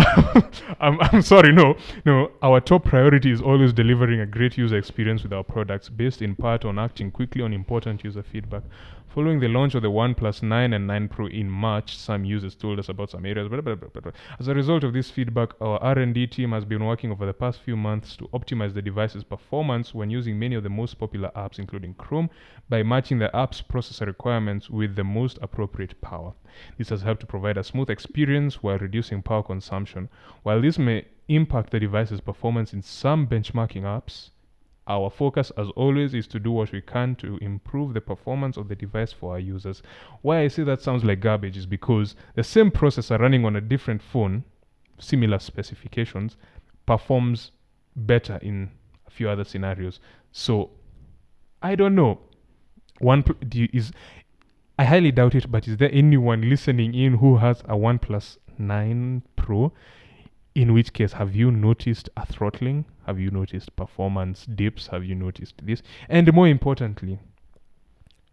I'm, 0.79 0.99
I'm 1.01 1.21
sorry, 1.23 1.51
no, 1.51 1.75
no. 2.05 2.31
Our 2.43 2.61
top 2.61 2.85
priority 2.85 3.31
is 3.31 3.41
always 3.41 3.73
delivering 3.73 4.19
a 4.19 4.25
great 4.25 4.57
user 4.57 4.77
experience 4.77 5.23
with 5.23 5.33
our 5.33 5.43
products, 5.43 5.89
based 5.89 6.21
in 6.21 6.35
part 6.35 6.65
on 6.65 6.77
acting 6.77 7.09
quickly 7.11 7.41
on 7.41 7.51
important 7.53 8.03
user 8.03 8.21
feedback. 8.21 8.61
Following 9.09 9.39
the 9.39 9.47
launch 9.47 9.73
of 9.73 9.81
the 9.81 9.89
OnePlus 9.89 10.43
9 10.43 10.73
and 10.73 10.85
9 10.85 11.07
Pro 11.07 11.27
in 11.27 11.49
March, 11.49 11.95
some 11.97 12.25
users 12.25 12.55
told 12.55 12.77
us 12.77 12.89
about 12.89 13.09
some 13.09 13.25
areas. 13.25 13.47
Blah, 13.47 13.61
blah, 13.61 13.75
blah. 13.75 14.11
As 14.37 14.47
a 14.47 14.53
result 14.53 14.83
of 14.83 14.93
this 14.93 15.09
feedback, 15.09 15.59
our 15.59 15.81
R&D 15.81 16.27
team 16.27 16.51
has 16.51 16.65
been 16.65 16.85
working 16.85 17.11
over 17.11 17.25
the 17.25 17.33
past 17.33 17.61
few 17.61 17.75
months 17.75 18.15
to 18.17 18.27
optimize 18.27 18.73
the 18.73 18.81
device's 18.81 19.23
performance 19.23 19.95
when 19.95 20.09
using 20.09 20.37
many 20.37 20.55
of 20.55 20.63
the 20.63 20.69
most 20.69 20.99
popular 20.99 21.31
apps, 21.35 21.57
including 21.57 21.95
Chrome, 21.95 22.29
by 22.69 22.83
matching 22.83 23.17
the 23.17 23.35
app's 23.35 23.61
processor 23.61 24.05
requirements 24.05 24.69
with 24.69 24.95
the 24.95 25.05
most 25.05 25.39
appropriate 25.41 25.99
power. 26.01 26.33
This 26.77 26.89
has 26.89 27.01
helped 27.01 27.21
to 27.21 27.27
provide 27.27 27.57
a 27.57 27.63
smooth 27.63 27.89
experience 27.89 28.61
while 28.61 28.77
reducing 28.77 29.23
power 29.23 29.41
consumption. 29.41 30.09
While 30.43 30.61
this 30.61 30.77
may 30.77 31.05
impact 31.27 31.71
the 31.71 31.79
device's 31.79 32.21
performance 32.21 32.73
in 32.73 32.81
some 32.81 33.25
benchmarking 33.25 33.83
apps, 33.83 34.29
Our 34.87 35.09
focus, 35.09 35.51
as 35.57 35.67
always, 35.75 36.13
is 36.13 36.27
to 36.27 36.39
do 36.39 36.51
what 36.51 36.71
we 36.71 36.81
can 36.81 37.15
to 37.15 37.37
improve 37.37 37.93
the 37.93 38.01
performance 38.01 38.55
of 38.55 38.69
the 38.69 38.75
device 38.75 39.11
for 39.11 39.33
our 39.33 39.39
users. 39.39 39.83
Why 40.21 40.41
I 40.41 40.47
say 40.47 40.63
that 40.63 40.81
sounds 40.81 41.03
like 41.03 41.19
garbage 41.19 41.57
is 41.57 41.65
because 41.65 42.15
the 42.35 42.43
same 42.43 42.71
processor 42.71 43.19
running 43.19 43.43
on 43.43 43.57
a 43.57 43.61
different 43.61 44.01
phone, 44.01 44.45
similar 44.97 45.39
specifications, 45.39 46.37
performs 46.85 47.51
better 47.95 48.39
in 48.41 48.71
a 49.05 49.11
few 49.11 49.29
other 49.29 49.43
scenarios. 49.43 49.99
So 50.31 50.69
I 51.61 51.75
don't 51.75 51.95
know. 51.95 52.19
One 52.99 53.23
pl- 53.23 53.35
you, 53.53 53.67
is 53.73 53.91
I 54.79 54.85
highly 54.85 55.11
doubt 55.11 55.35
it, 55.35 55.51
but 55.51 55.67
is 55.67 55.77
there 55.77 55.89
anyone 55.91 56.49
listening 56.49 56.93
in 56.93 57.15
who 57.15 57.37
has 57.37 57.61
a 57.61 57.75
OnePlus 57.75 58.37
9 58.57 59.23
Pro? 59.35 59.73
In 60.57 60.73
which 60.73 60.91
case, 60.91 61.13
have 61.13 61.35
you 61.35 61.51
noticed 61.51 62.09
a 62.17 62.25
throttling? 62.25 62.85
Have 63.05 63.19
you 63.19 63.29
noticed 63.29 63.75
performance 63.75 64.47
dips? 64.47 64.87
Have 64.87 65.03
you 65.05 65.13
noticed 65.13 65.53
this? 65.63 65.83
And 66.09 66.33
more 66.33 66.47
importantly, 66.47 67.19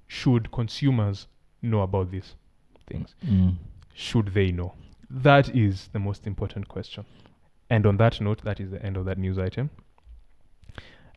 should 0.06 0.50
consumers 0.50 1.26
know 1.60 1.82
about 1.82 2.10
these 2.10 2.34
things? 2.86 3.14
Mm. 3.26 3.56
Should 3.92 4.28
they 4.32 4.52
know? 4.52 4.72
That 5.10 5.54
is 5.54 5.90
the 5.92 5.98
most 5.98 6.26
important 6.26 6.66
question. 6.68 7.04
And 7.68 7.84
on 7.84 7.98
that 7.98 8.18
note, 8.22 8.40
that 8.44 8.58
is 8.58 8.70
the 8.70 8.82
end 8.82 8.96
of 8.96 9.04
that 9.04 9.18
news 9.18 9.38
item. 9.38 9.68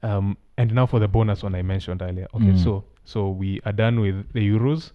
Um, 0.04 0.38
and 0.58 0.74
now 0.74 0.88
for 0.88 1.00
the 1.00 1.08
bonus 1.08 1.42
one 1.42 1.56
I 1.56 1.62
mentioned 1.62 2.02
earlier. 2.02 2.28
Okay, 2.34 2.52
Mm. 2.54 2.64
so 2.64 2.84
so 3.06 3.30
we 3.30 3.62
are 3.66 3.72
done 3.72 4.02
with 4.02 4.34
the 4.34 4.42
Euros. 4.42 4.92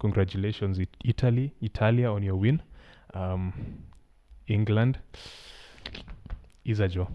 Congratulations, 0.00 0.80
it- 0.80 0.96
Italy, 1.04 1.54
Italia, 1.60 2.10
on 2.10 2.24
your 2.24 2.34
win. 2.34 2.60
Um, 3.14 3.52
England 4.48 4.98
is 6.64 6.80
a 6.80 6.88
joy. 6.88 7.06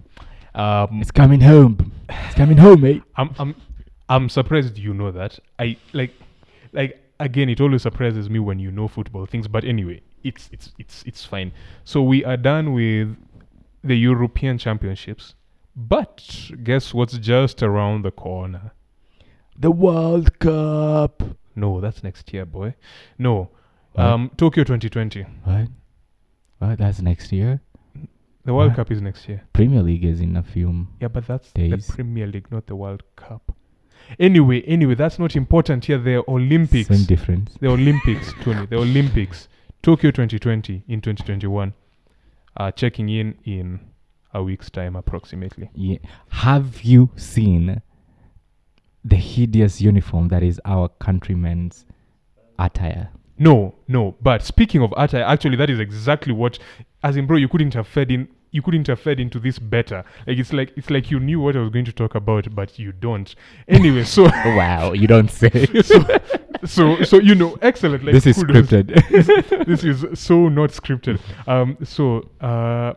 Um, 0.56 1.02
It's 1.02 1.12
coming 1.12 1.42
home. 1.42 1.92
It's 2.10 2.36
coming 2.36 2.58
home, 2.58 2.82
mate. 2.82 3.04
I'm 3.16 3.30
I'm 3.40 3.56
I'm 4.10 4.30
surprised 4.30 4.78
you 4.78 4.94
know 4.94 5.12
that. 5.12 5.40
I 5.60 5.78
like 5.94 6.14
like 6.74 7.00
again 7.20 7.50
it 7.50 7.62
always 7.62 7.82
surprises 7.84 8.30
me 8.30 8.40
when 8.40 8.60
you 8.60 8.72
know 8.72 8.88
football 8.88 9.26
things, 9.26 9.48
but 9.48 9.64
anyway, 9.64 10.02
it's 10.24 10.50
it's 10.52 10.74
it's 10.80 11.04
it's 11.06 11.26
fine. 11.26 11.52
So 11.84 12.02
we 12.02 12.24
are 12.26 12.38
done 12.38 12.74
with 12.74 13.16
the 13.84 13.96
European 13.96 14.58
Championships. 14.58 15.36
But 15.76 16.50
guess 16.64 16.92
what's 16.94 17.18
just 17.20 17.62
around 17.62 18.02
the 18.04 18.12
corner? 18.12 18.72
The 19.60 19.70
World 19.70 20.40
Cup. 20.40 21.22
No, 21.56 21.80
that's 21.82 22.04
next 22.04 22.34
year, 22.34 22.46
boy. 22.46 22.74
No. 23.20 23.50
What? 23.94 24.06
Um 24.06 24.32
Tokyo 24.38 24.64
2020. 24.64 25.24
What? 25.44 25.68
What? 26.60 26.78
That's 26.78 27.02
next 27.02 27.32
year. 27.32 27.62
The 28.46 28.54
World? 28.54 28.76
Cup 28.76 28.90
is 28.92 29.02
next 29.02 29.28
year. 29.28 29.44
Premier 29.54 29.84
League 29.84 30.06
is 30.06 30.22
in 30.22 30.38
a 30.38 30.44
few. 30.44 30.88
Yeah, 31.02 31.10
but 31.10 31.28
that's 31.28 31.52
Days. 31.52 31.88
the 31.88 31.94
Premier 31.94 32.28
League, 32.28 32.50
not 32.50 32.66
the 32.68 32.76
World 32.78 33.04
Cup. 33.18 33.54
Anyway, 34.20 34.62
anyway, 34.62 34.96
that's 34.96 35.20
not 35.20 35.36
important 35.36 35.84
here. 35.86 35.98
The 35.98 36.24
Olympics. 36.30 36.88
Same 36.88 37.04
difference. 37.06 37.56
The 37.60 37.68
Olympics, 37.68 38.34
Tony. 38.42 38.66
The 38.66 38.78
Olympics. 38.78 39.50
Tokyo 39.84 40.12
2020 40.12 40.84
in 40.88 41.02
2021. 41.02 41.74
Uh, 42.56 42.72
checking 42.72 43.10
in 43.10 43.36
in 43.44 43.80
a 44.34 44.42
week's 44.42 44.70
time 44.70 44.96
approximately. 44.96 45.70
Yeah. 45.76 45.98
Have 46.30 46.84
you 46.84 47.10
seen 47.18 47.82
the 49.04 49.16
hideous 49.18 49.82
uniform 49.82 50.30
that 50.30 50.42
is 50.42 50.60
our 50.64 50.88
countrymen's 50.88 51.86
attire? 52.58 53.10
No, 53.38 53.76
no. 53.88 54.16
But 54.22 54.42
speaking 54.42 54.82
of 54.82 54.94
attire, 54.98 55.24
actually, 55.24 55.58
that 55.58 55.70
is 55.70 55.80
exactly 55.80 56.34
what, 56.34 56.60
as 57.04 57.18
in, 57.18 57.28
bro, 57.28 57.38
you 57.38 57.48
couldn't 57.48 57.74
have 57.74 57.88
fed 57.88 58.12
in. 58.12 58.28
You 58.52 58.62
couldn't 58.62 58.88
have 58.88 59.00
fed 59.00 59.20
into 59.20 59.40
this 59.40 59.60
better. 59.60 60.06
Like 60.26 60.38
it's 60.38 60.54
like 60.54 60.74
it's 60.78 60.90
like 60.90 61.12
you 61.12 61.20
knew 61.20 61.40
what 61.40 61.56
I 61.56 61.60
was 61.60 61.70
going 61.70 61.86
to 61.86 61.92
talk 61.92 62.16
about, 62.16 62.56
but 62.56 62.80
you 62.80 62.94
don't. 62.94 63.36
Anyway, 63.68 64.06
so 64.06 64.24
wow, 64.46 64.94
you 64.94 65.06
don't 65.06 65.30
say. 65.30 65.66
so 65.84 66.06
so 66.66 67.04
so 67.04 67.20
you 67.20 67.36
know, 67.36 67.58
excellent. 67.62 68.06
Like 68.06 68.14
this 68.14 68.26
is 68.26 68.38
kudos. 68.38 68.68
scripted. 68.68 69.66
this 69.66 69.84
is 69.84 70.20
so 70.20 70.48
not 70.48 70.72
scripted. 70.72 71.20
Um, 71.46 71.78
so 71.84 72.30
uh, 72.40 72.94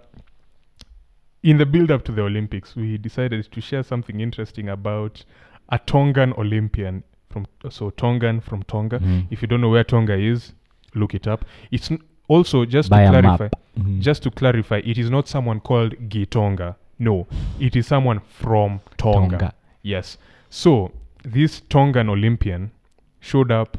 in 1.43 1.59
the 1.59 1.67
build 1.67 1.91
up 1.91 2.05
to 2.05 2.13
the 2.13 2.23
Olympics, 2.23 2.77
we 2.77 2.97
decided 2.97 3.51
to 3.51 3.61
share 3.61 3.83
something 3.83 4.21
interesting 4.21 4.69
about 4.69 5.25
a 5.69 5.79
Tongan 5.79 6.33
Olympian 6.35 7.03
from 7.31 7.47
so 7.71 7.91
Tongan 7.91 8.41
from 8.41 8.63
Tonga. 8.65 8.99
Mhm. 8.99 9.27
If 9.31 9.41
you 9.43 9.49
don't 9.49 9.61
know 9.61 9.71
where 9.71 9.85
Tonga 9.85 10.15
is, 10.19 10.53
look 10.95 11.15
it 11.15 11.27
up. 11.27 11.45
It's 11.71 11.91
n- 11.91 12.01
also 12.29 12.65
just 12.65 12.91
Buy 12.91 13.05
to 13.05 13.11
clarify. 13.11 13.45
map. 13.45 13.53
Mhm. 13.79 14.01
Just 14.01 14.23
to 14.25 14.31
clarify, 14.31 14.79
it 14.85 14.99
is 14.99 15.11
not 15.11 15.29
someone 15.29 15.61
called 15.61 15.95
Gitonga. 16.09 16.75
No, 16.99 17.27
it 17.59 17.77
is 17.77 17.87
someone 17.87 18.21
from 18.21 18.81
Tonga. 18.97 19.39
Tonga. 19.39 19.53
Yes. 19.83 20.19
So 20.51 20.93
this 21.23 21.61
Tongan 21.61 22.09
Olympian 22.11 22.73
showed 23.21 23.51
up 23.53 23.79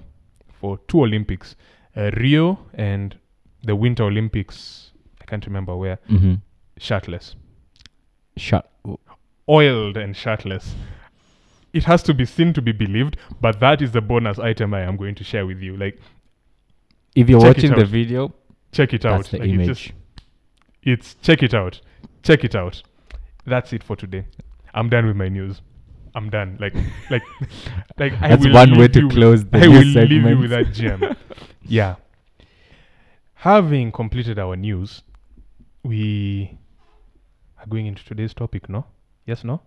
for 0.59 0.77
two 0.87 1.01
Olympics, 1.03 1.55
uh, 1.95 2.09
Rio 2.17 2.59
and 2.73 3.15
the 3.63 3.75
Winter 3.75 4.03
Olympics. 4.05 4.91
I 5.21 5.25
can't 5.25 5.45
remember 5.45 5.75
where. 5.75 5.97
Mhm. 6.09 6.41
Shirtless, 6.77 7.35
Shut. 8.37 8.69
oiled 9.49 9.97
and 9.97 10.15
shirtless. 10.15 10.75
It 11.73 11.83
has 11.85 12.03
to 12.03 12.13
be 12.13 12.25
seen 12.25 12.53
to 12.53 12.61
be 12.61 12.71
believed, 12.71 13.17
but 13.39 13.59
that 13.61 13.81
is 13.81 13.91
the 13.91 14.01
bonus 14.01 14.39
item 14.39 14.73
I 14.73 14.81
am 14.81 14.97
going 14.97 15.15
to 15.15 15.23
share 15.23 15.45
with 15.45 15.61
you. 15.61 15.77
Like, 15.77 15.99
If 17.15 17.29
you're 17.29 17.39
watching 17.39 17.73
the 17.75 17.85
video, 17.85 18.33
check 18.71 18.93
it 18.93 19.05
out. 19.05 19.25
the 19.25 19.37
Like, 19.39 19.49
it's 19.49 19.65
just- 19.67 19.91
it's 20.83 21.13
check 21.21 21.43
it 21.43 21.53
out. 21.53 21.79
Check 22.23 22.43
it 22.43 22.55
out. 22.55 22.81
That's 23.45 23.71
it 23.73 23.83
for 23.83 23.95
today. 23.95 24.25
I'm 24.73 24.89
done 24.89 25.05
with 25.05 25.15
my 25.15 25.29
news. 25.29 25.61
I'm 26.15 26.29
done. 26.29 26.57
Like 26.59 26.73
like 27.09 27.23
like 27.97 28.13
I 28.21 28.35
That's 28.35 28.47
one 28.53 28.77
way 28.77 28.87
to 28.89 29.07
close 29.09 29.45
the 29.45 29.59
i 29.59 29.67
will 29.67 29.81
news 29.81 29.95
leave 29.95 30.11
you 30.11 30.21
segment. 30.21 30.39
with 30.41 30.49
that 30.51 30.73
gem. 30.73 31.15
Yeah. 31.63 31.95
Having 33.35 33.91
completed 33.93 34.37
our 34.39 34.55
news 34.55 35.03
we 35.83 36.57
are 37.59 37.65
going 37.67 37.85
into 37.87 38.03
today's 38.05 38.33
topic 38.33 38.67
no? 38.69 38.85
Yes 39.25 39.43
no? 39.43 39.61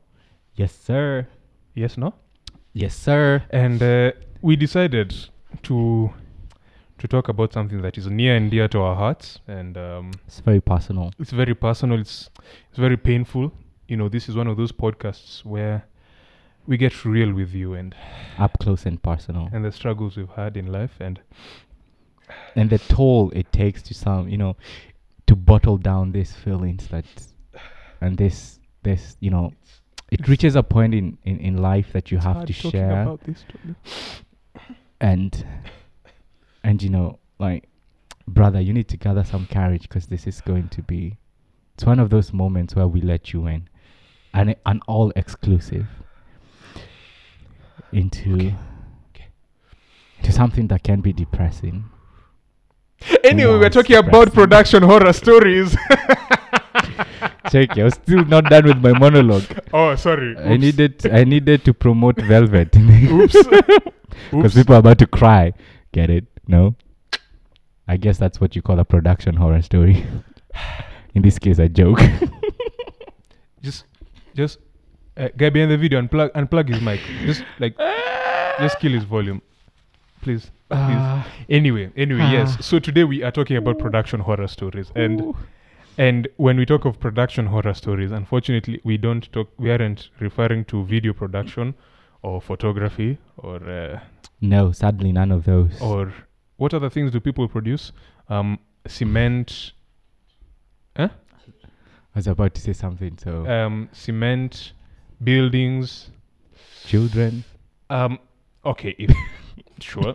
Yes, 0.55 0.73
sir. 0.73 1.27
Yes 1.75 1.97
no 1.99 2.15
Yes, 2.77 2.97
sir. 2.97 3.45
and 3.51 3.81
uh, 3.81 4.11
we 4.43 4.57
decided 4.57 5.15
to 5.63 6.11
to 6.99 7.09
talk 7.09 7.29
about 7.29 7.53
something 7.53 7.83
that 7.83 7.97
is 7.99 8.07
near 8.09 8.35
and 8.37 8.51
dear 8.51 8.67
to 8.69 8.81
our 8.81 8.97
hearts 8.97 9.39
and 9.47 9.77
um, 9.77 10.11
It's 10.27 10.41
very 10.41 10.61
personal. 10.61 11.13
it's 11.21 11.31
very 11.33 11.55
personal 11.55 12.01
it's 12.01 12.31
it's 12.71 12.79
very 12.79 12.97
painful 12.97 13.53
you 13.89 13.97
know 13.97 14.09
this 14.09 14.29
is 14.29 14.35
one 14.35 14.49
of 14.49 14.57
those 14.57 14.73
podcasts 14.73 15.45
where 15.45 15.85
we 16.67 16.77
get 16.77 17.05
real 17.05 17.33
with 17.33 17.53
you 17.55 17.75
and 17.75 17.95
Up 18.39 18.59
close 18.59 18.87
and 18.87 19.01
personal. 19.03 19.49
and 19.53 19.65
the 19.65 19.71
struggles 19.73 20.17
we've 20.17 20.35
had 20.37 20.57
in 20.57 20.67
life 20.73 20.97
and 21.01 21.21
and 22.57 22.71
the 22.71 22.79
toll 22.79 23.31
it 23.35 23.53
takes 23.53 23.83
to 23.83 23.95
some 23.95 24.29
you 24.29 24.39
know 24.39 24.57
to 25.27 25.37
bottle 25.37 25.77
down 25.79 26.13
these 26.13 26.33
feelings 26.33 26.89
that 26.89 27.05
and 28.01 28.17
this 28.19 28.59
this 28.83 29.17
you 29.21 29.31
know 29.31 29.53
it 30.15 30.29
reaches 30.29 30.57
a 30.57 30.63
point 30.63 30.95
in 30.95 31.19
in, 31.25 31.39
in 31.39 31.57
life 31.59 31.93
that 31.93 32.11
you 32.11 32.17
it's 32.19 32.27
have 32.27 32.47
to 32.47 32.53
share 32.53 33.03
about 33.03 33.21
this 33.25 33.45
and 35.01 35.47
and 36.63 36.83
you 36.83 36.89
know 36.89 37.19
like 37.39 37.69
brother 38.27 38.61
you 38.61 38.73
need 38.73 38.89
to 38.89 38.97
gather 38.97 39.25
some 39.25 39.47
courage 39.47 39.83
because 39.83 40.07
this 40.07 40.27
is 40.27 40.41
going 40.41 40.69
to 40.69 40.83
be 40.83 41.19
it's 41.75 41.85
one 41.85 41.99
of 41.99 42.11
those 42.11 42.33
moments 42.33 42.77
where 42.77 42.87
we 42.87 43.01
let 43.01 43.33
you 43.33 43.47
in. 43.47 43.69
And 44.33 44.57
an 44.67 44.81
all 44.87 45.13
exclusive 45.17 45.87
into 47.93 48.35
Okay, 48.35 48.57
okay. 49.11 49.29
into 50.19 50.33
something 50.33 50.69
that 50.69 50.83
can 50.83 51.01
be 51.01 51.13
depressing. 51.13 51.85
Anyway 53.23 53.59
we're 53.59 53.71
talking 53.71 53.97
about 53.97 54.33
production 54.33 54.83
horror 54.83 55.13
stories 55.13 55.77
check 57.51 57.75
you're 57.77 57.91
still 57.91 58.25
not 58.25 58.45
done 58.45 58.65
with 58.67 58.79
my 58.79 58.93
monologue 58.99 59.45
oh 59.73 59.95
sorry 59.97 60.37
I 60.39 60.57
needed 60.57 61.07
I 61.07 61.25
needed 61.25 61.65
to 61.65 61.75
promote 61.75 62.17
Velvet 62.21 62.77
oops 62.77 63.37
because 64.31 64.55
people 64.55 64.75
are 64.77 64.79
about 64.79 64.99
to 64.99 65.07
cry. 65.07 65.53
Get 65.93 66.11
it? 66.11 66.27
No. 66.47 66.75
I 67.87 67.97
guess 67.97 68.17
that's 68.19 68.41
what 68.41 68.55
you 68.57 68.63
call 68.63 68.79
a 68.79 68.85
production 68.85 69.37
horror 69.37 69.61
story. 69.63 70.07
In 71.15 71.23
this 71.23 71.39
case, 71.39 71.59
a 71.59 71.69
joke. 71.69 72.01
just 73.63 73.85
just 74.35 74.59
uh, 75.17 75.29
guy 75.37 75.51
behind 75.51 75.71
the 75.71 75.77
video 75.77 76.01
unplug 76.01 76.31
unplug 76.33 76.69
his 76.69 76.81
mic 76.83 77.01
just 77.25 77.45
like 77.59 77.77
just 78.59 78.79
kill 78.81 78.93
his 78.93 79.05
volume 79.05 79.41
please 80.23 80.51
Ah. 80.71 81.27
anyway 81.49 81.91
anyway 81.97 82.21
Ah. 82.23 82.33
yes 82.33 82.57
so 82.65 82.79
today 82.79 83.05
we 83.05 83.23
are 83.23 83.31
talking 83.31 83.57
about 83.57 83.79
production 83.79 84.21
horror 84.21 84.49
stories 84.49 84.91
and 84.97 85.21
Ooh. 85.21 85.37
And 85.97 86.29
when 86.37 86.57
we 86.57 86.67
talk 86.67 86.85
of 86.85 86.99
production 86.99 87.47
horror 87.47 87.75
stories, 87.75 88.11
unfortunately, 88.11 88.81
we 88.85 88.97
don't 88.97 89.31
talk. 89.33 89.51
We 89.59 89.71
aren't 89.71 90.11
referring 90.19 90.65
to 90.67 90.85
video 90.85 91.13
production, 91.13 91.75
or 92.23 92.41
photography, 92.41 93.19
or 93.37 93.57
uh, 93.69 94.01
no, 94.41 94.73
sadly, 94.73 95.13
none 95.13 95.31
of 95.31 95.45
those. 95.45 95.81
or 95.81 96.13
what 96.57 96.75
other 96.75 96.91
things 96.91 97.11
do 97.13 97.21
people 97.21 97.49
produce? 97.49 97.93
Um, 98.29 98.59
cement, 98.87 99.73
I 100.97 101.11
was 102.15 102.27
about 102.27 102.55
to 102.55 102.61
say 102.61 102.73
something, 102.73 103.19
so 103.19 103.47
um, 103.47 103.89
cement, 103.93 104.73
buildings, 105.23 106.11
children. 106.87 107.45
Um, 107.91 108.19
okay, 108.65 108.95
if 108.99 109.11
sure. 109.81 110.15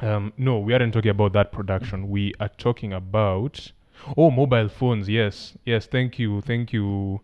um, 0.00 0.32
no, 0.36 0.58
we 0.58 0.74
aren't 0.74 0.92
talking 0.92 1.10
about 1.10 1.32
that 1.32 1.50
production. 1.50 2.10
We 2.10 2.34
are 2.40 2.48
talking 2.48 2.92
about 2.92 3.72
oh, 4.16 4.30
mobile 4.30 4.68
phones. 4.68 5.08
Yes, 5.08 5.54
yes. 5.64 5.86
Thank 5.86 6.18
you, 6.18 6.40
thank 6.42 6.72
you, 6.72 7.20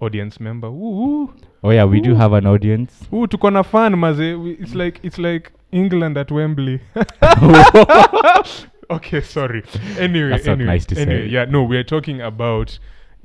audience 0.00 0.40
member. 0.40 0.68
Ooh, 0.68 1.32
Oh 1.64 1.70
yeah, 1.70 1.84
we 1.84 2.00
do 2.00 2.14
have 2.14 2.32
an 2.32 2.46
audience. 2.46 3.04
ooh, 3.12 3.26
tuko 3.26 3.50
na 3.52 3.62
fan 3.62 3.98
maze. 3.98 4.18
We- 4.36 4.56
It's 4.60 4.74
like 4.74 5.00
it's 5.02 5.18
like 5.18 5.52
England 5.70 6.16
at 6.18 6.30
Wembley. 6.30 6.80
okay, 8.90 9.20
sorry. 9.20 9.62
Anyway, 9.98 10.30
That's 10.30 10.46
anyway, 10.46 10.66
nice 10.66 10.86
to 10.86 10.98
anyway, 11.00 11.26
say. 11.28 11.32
yeah, 11.32 11.44
no, 11.44 11.62
we 11.62 11.76
are 11.76 11.84
talking 11.84 12.20
about 12.20 12.78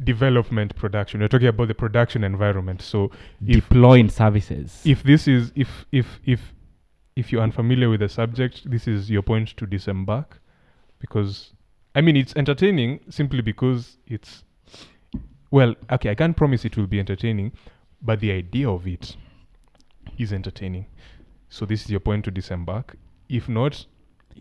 development 0.04 0.76
production. 0.76 1.22
We're 1.22 1.28
talking 1.28 1.48
about 1.48 1.68
the 1.68 1.74
production 1.76 2.24
environment. 2.24 2.82
So 2.82 3.12
Deploying 3.44 4.10
services. 4.10 4.82
if 4.86 5.04
this 5.04 5.28
is 5.28 5.52
if 5.56 5.86
if 5.92 6.20
if 6.26 6.54
if 7.16 7.32
you're 7.32 7.42
unfamiliar 7.42 7.90
with 7.90 8.00
the 8.02 8.10
subject, 8.10 8.70
this 8.70 8.88
is 8.88 9.10
your 9.10 9.24
point 9.24 9.58
to 9.58 9.66
disembark, 9.66 10.40
because 11.00 11.54
I 11.96 12.02
mean 12.02 12.16
it's 12.16 12.36
entertaining 12.36 13.00
simply 13.10 13.42
because 13.42 13.98
it's 14.06 14.44
well, 15.52 15.76
okay, 15.92 16.10
I 16.10 16.16
can't 16.16 16.36
promise 16.36 16.66
it 16.66 16.76
will 16.76 16.88
be 16.88 17.00
entertaining, 17.00 17.54
but 18.02 18.20
the 18.20 18.32
idea 18.32 18.70
of 18.70 18.86
it 18.86 19.16
is 20.18 20.34
entertaining. 20.34 20.86
So 21.50 21.66
this 21.66 21.86
is 21.86 21.90
your 21.90 22.02
point 22.02 22.26
to 22.26 22.32
disembark. 22.32 22.98
If 23.30 23.48
not, 23.48 23.86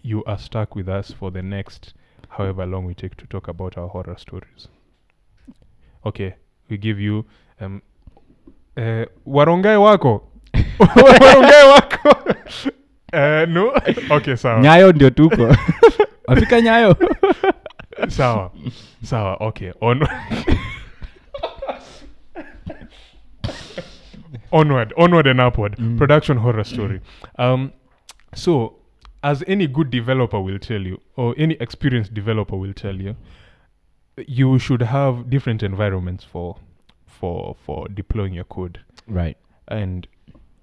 you 0.03 0.25
are 0.25 0.39
stuck 0.39 0.75
with 0.75 0.89
us 0.89 1.13
for 1.13 1.31
the 1.31 1.43
next 1.43 1.95
however 2.29 2.67
long 2.67 2.85
we 2.85 2.95
take 2.95 3.17
to 3.17 3.27
talk 3.27 3.49
about 3.49 3.79
our 3.79 3.89
horror 3.89 4.17
stories. 4.19 4.69
Okay, 6.05 6.35
we 6.69 6.77
give 6.77 6.99
you 7.01 7.25
um 7.61 7.83
uh, 8.77 9.05
warongae 9.27 9.77
wako 9.81 10.23
warongae 10.79 11.63
wako 11.73 12.11
uh, 13.13 13.47
no 13.55 13.73
okay 14.17 14.37
sawa 14.37 14.61
Nyayo 14.61 14.93
ndio 14.93 15.11
tuko. 15.11 15.57
Wafika 16.29 16.61
Nyayo. 16.61 16.97
Sawa. 18.09 18.51
Sawa 19.03 19.37
okay. 19.41 19.73
On 19.81 20.01
onward 24.53 24.93
onward 24.97 25.27
and 25.27 25.41
upward. 25.41 25.77
Mm. 25.77 25.99
production 25.99 26.37
horror 26.39 26.65
story. 26.65 27.01
Um 27.39 27.73
so 28.35 28.77
as 29.23 29.43
any 29.47 29.67
good 29.67 29.91
developer 29.91 30.41
will 30.41 30.59
tell 30.59 30.81
you 30.81 31.01
or 31.17 31.35
any 31.37 31.55
experienced 31.61 32.15
developer 32.15 32.57
will 32.57 32.73
tell 32.75 32.95
you 32.95 33.17
you 34.27 34.59
should 34.59 34.83
have 34.83 35.29
different 35.29 35.63
environments 35.63 36.25
for 36.25 36.57
for 37.07 37.57
for 37.65 37.89
deploying 37.89 38.35
your 38.35 38.45
code. 38.45 38.81
Right. 39.09 39.37
and 39.69 40.07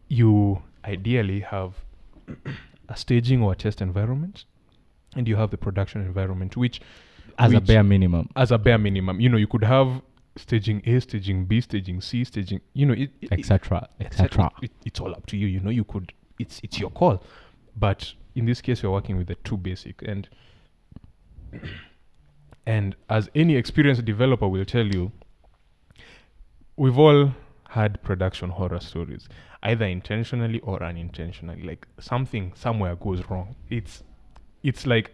you 0.07 0.61
ideally 0.85 1.39
have 1.41 1.73
a 2.89 2.95
staging 2.95 3.41
or 3.41 3.51
a 3.53 3.55
test 3.55 3.81
environment 3.81 4.45
and 5.15 5.27
you 5.27 5.35
have 5.35 5.49
the 5.49 5.57
production 5.57 6.01
environment 6.01 6.55
which 6.55 6.79
As 7.37 7.53
a 7.53 7.61
bare 7.61 7.83
minimum. 7.83 8.29
as 8.35 8.51
a 8.51 8.57
bare 8.57 8.77
minimum 8.77 9.19
you 9.19 9.29
know 9.29 9.37
you 9.37 9.47
could 9.47 9.63
have 9.63 10.01
staging 10.35 10.81
a 10.85 10.99
staging 10.99 11.45
b 11.45 11.61
staging 11.61 12.01
c 12.01 12.23
staging 12.23 12.59
you 12.73 12.85
know 12.85 12.93
Etc. 13.31 13.87
etc. 13.99 13.99
Etc. 13.99 14.51
It, 14.61 14.71
it's 14.85 14.99
all 14.99 15.11
up 15.11 15.25
to 15.27 15.37
you 15.37 15.47
you 15.47 15.59
know 15.59 15.69
you 15.69 15.83
could 15.83 16.13
it's 16.39 16.59
it's 16.63 16.79
your 16.79 16.89
call 16.89 17.23
but 17.75 18.13
in 18.35 18.45
this 18.45 18.61
case 18.61 18.81
we're 18.83 18.91
working 18.91 19.17
with 19.17 19.27
the 19.27 19.35
two 19.35 19.57
basic 19.57 20.01
and 20.01 20.27
and 22.65 22.95
as 23.09 23.29
any 23.35 23.55
experienced 23.55 24.05
developer 24.05 24.47
will 24.47 24.65
tell 24.65 24.85
you 24.85 25.11
we've 26.77 26.97
all 26.97 27.31
had 27.69 28.01
production 28.01 28.49
horror 28.49 28.79
stories 28.79 29.27
either 29.63 29.85
intentionally 29.85 30.59
or 30.61 30.81
unintentionally 30.83 31.61
like 31.63 31.87
something 31.99 32.51
somewhere 32.55 32.95
goes 32.95 33.21
wrong 33.29 33.55
it's 33.69 34.03
it's 34.63 34.85
like 34.85 35.11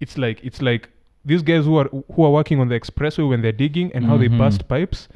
it's 0.00 0.18
like 0.18 0.40
it's 0.42 0.62
like 0.62 0.90
these 1.26 1.42
guys 1.42 1.64
who 1.66 1.76
are 1.76 1.88
who 2.14 2.22
are 2.24 2.30
working 2.30 2.60
on 2.60 2.68
the 2.68 2.78
expressway 2.80 3.28
when 3.28 3.42
they're 3.42 3.52
digging 3.64 3.90
and 3.94 4.04
how 4.06 4.16
they 4.16 4.28
Mhm. 4.28 4.38
burst 4.38 4.66
pipes 4.68 5.08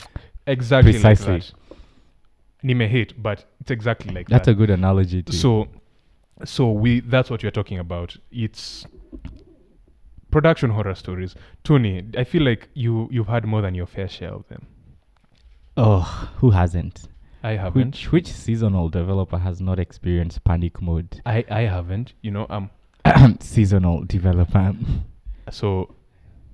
exactly 0.46 0.92
Precisely. 0.92 1.33
like 1.35 1.42
that 1.44 1.55
Nime 2.62 2.81
hate 2.88 3.14
but 3.23 3.44
it's 3.61 3.70
exactly 3.70 4.12
like 4.12 4.29
That's 4.29 4.44
that 4.46 4.53
a 4.53 4.55
good 4.55 4.68
analogy 4.70 5.23
too. 5.23 5.33
so 5.33 5.68
so 6.44 6.70
we 6.73 7.01
that's 7.01 7.31
what 7.31 7.42
we're 7.42 7.51
talking 7.61 7.79
about 7.79 8.16
it's 8.31 8.85
production 10.31 10.70
horror 10.70 10.94
stories 10.94 11.35
tony 11.64 12.05
i 12.16 12.25
feel 12.25 12.42
like 12.42 12.68
you 12.75 13.09
you've 13.11 13.27
had 13.29 13.44
more 13.44 13.62
than 13.62 13.75
your 13.75 13.87
fair 13.87 14.09
share 14.09 14.33
of 14.33 14.46
them 14.49 14.66
oh, 15.77 16.31
who 16.37 16.51
hasn't? 16.51 17.09
i 17.42 17.53
haven't 17.53 17.87
Which 17.94 18.12
which 18.12 18.33
seasonal 18.33 18.88
developer 18.90 19.38
has 19.38 19.61
not 19.61 19.79
experienced 19.79 20.44
panic 20.44 20.81
mode? 20.83 21.20
i 21.27 21.44
i 21.51 21.62
haven't 21.62 22.12
you 22.23 22.31
know 22.31 22.46
um 22.51 22.70
seasonal 23.40 24.05
developer. 24.05 24.75
so 25.51 25.94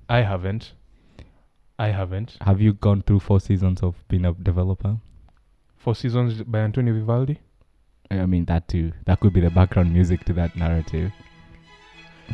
i 0.09 0.21
haven't 0.21 0.73
i 1.79 1.87
haven't 1.89 2.37
Have 2.41 2.61
you 2.61 2.73
gone 2.73 3.01
through 3.03 3.19
four 3.19 3.39
seasons 3.39 3.81
of 3.83 3.95
being 4.07 4.25
a 4.25 4.33
developer? 4.33 4.97
four 5.77 5.95
seasons 5.95 6.41
by 6.43 6.59
antonio 6.59 6.93
vivaldi 6.93 7.39
I 8.09 8.25
mean 8.25 8.45
that 8.45 8.69
too. 8.69 8.93
That 9.05 9.19
could 9.19 9.33
be 9.33 9.41
the 9.41 9.49
background 9.49 9.91
music 9.91 10.23
to 10.27 10.33
that 10.33 10.55
narrative. 10.55 11.11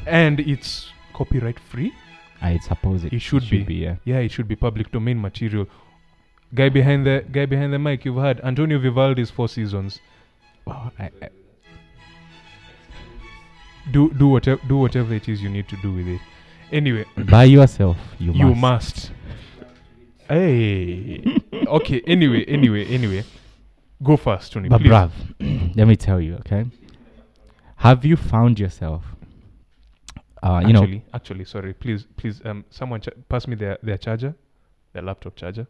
and 0.06 0.40
it's 0.40 0.92
copyright 1.14 1.60
free 1.60 1.92
I 2.44 2.60
suppose 2.60 3.04
it, 3.06 3.12
It 3.14 3.20
should 3.22 3.50
be. 3.50 3.66
yeah. 3.74 3.96
yeah 4.06 4.18
it 4.20 4.30
should 4.32 4.48
be 4.48 4.56
public 4.56 4.92
domain 4.92 5.20
material 5.20 5.66
guy 6.54 6.70
behind 6.70 7.08
the 7.08 7.26
guy 7.32 7.48
behind 7.48 7.74
the 7.74 7.80
mic 7.80 8.06
you've 8.06 8.18
had 8.24 8.40
antonio 8.42 8.78
vivaldi's 8.80 9.32
four 9.32 9.50
seasons 9.50 10.00
Oh, 10.68 10.92
I, 11.00 11.10
I, 11.22 11.30
do 13.92 14.10
do 14.14 14.28
whatever 14.28 14.62
do 14.68 14.78
whatever 14.78 15.14
it 15.14 15.28
is 15.28 15.42
you 15.42 15.50
need 15.50 15.68
to 15.70 15.76
do 15.82 15.92
with 15.94 16.08
it 16.08 16.22
anyway 16.72 17.06
by 17.30 17.44
yourself, 17.46 17.98
you, 18.20 18.32
you 18.34 18.54
must. 18.56 19.12
must 19.12 19.12
hey 20.30 21.24
okay 21.68 22.02
anyway 22.08 22.44
anyway 22.46 22.86
anyway 22.86 23.24
go 24.02 24.16
first 24.18 24.52
tony 24.54 24.70
But 24.70 24.82
please. 24.82 24.90
bruv, 24.90 25.12
let 25.76 25.88
me 25.88 25.96
tell 25.96 26.20
you, 26.22 26.36
okay? 26.36 26.66
Have 27.78 28.06
you 28.06 28.16
found 28.16 28.60
yourself, 28.60 29.04
uh, 30.42 30.64
you 30.66 30.72
know, 30.74 30.82
actually 30.84 31.04
actually 31.14 31.46
sorry 31.46 31.74
please 31.74 32.08
please 32.16 32.42
um 32.46 32.64
someone 32.70 33.02
ch- 33.02 33.10
pass 33.30 33.48
me 33.48 33.56
their 33.56 33.78
their 33.84 33.98
charger 33.98 34.34
their 34.94 35.02
laptop 35.04 35.36
charger 35.36 35.68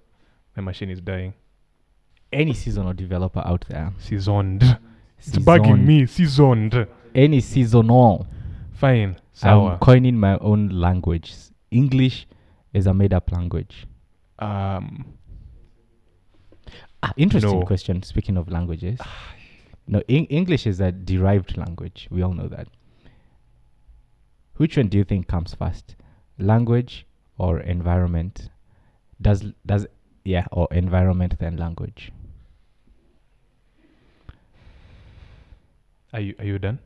my 0.55 0.61
machine 0.63 0.89
is 0.89 1.01
dying 1.01 1.33
any 2.31 2.53
seasonal 2.53 2.93
developer 2.93 3.41
out 3.45 3.65
there? 3.69 3.91
seasoned 3.97 4.63
it's 5.19 5.37
bugging 5.39 5.85
me 5.85 6.05
seasoned 6.05 6.87
Any 7.15 7.39
seasonal. 7.41 8.27
fine 8.73 9.15
I'm 9.41 9.79
coining 9.79 10.19
my 10.19 10.37
own 10.39 10.69
language. 10.69 11.33
English 11.71 12.27
is 12.73 12.85
a 12.87 12.93
made-up 12.93 13.31
language. 13.31 13.87
um 14.39 15.05
Ah, 17.05 17.13
interesting 17.17 17.59
No. 17.59 17.65
question. 17.65 18.01
Speaking 18.03 18.37
of 18.37 18.47
languages, 18.49 18.99
no, 19.87 20.01
Eng- 20.07 20.25
English 20.27 20.65
is 20.65 20.79
a 20.79 20.91
derived 20.91 21.57
language. 21.57 22.07
We 22.09 22.21
all 22.21 22.33
know 22.33 22.47
that. 22.47 22.67
Which 24.55 24.77
one 24.77 24.87
do 24.87 24.97
you 24.97 25.03
think 25.03 25.27
comes 25.27 25.53
first, 25.53 25.95
language 26.37 27.05
or 27.37 27.59
environment? 27.59 28.49
Does 29.21 29.41
does 29.65 29.85
yeah 30.23 30.45
or 30.51 30.67
environment 30.71 31.37
then 31.39 31.57
language? 31.57 32.11
are 36.13 36.19
you 36.21 36.35
are 36.39 36.45
you 36.45 36.59
done 36.59 36.79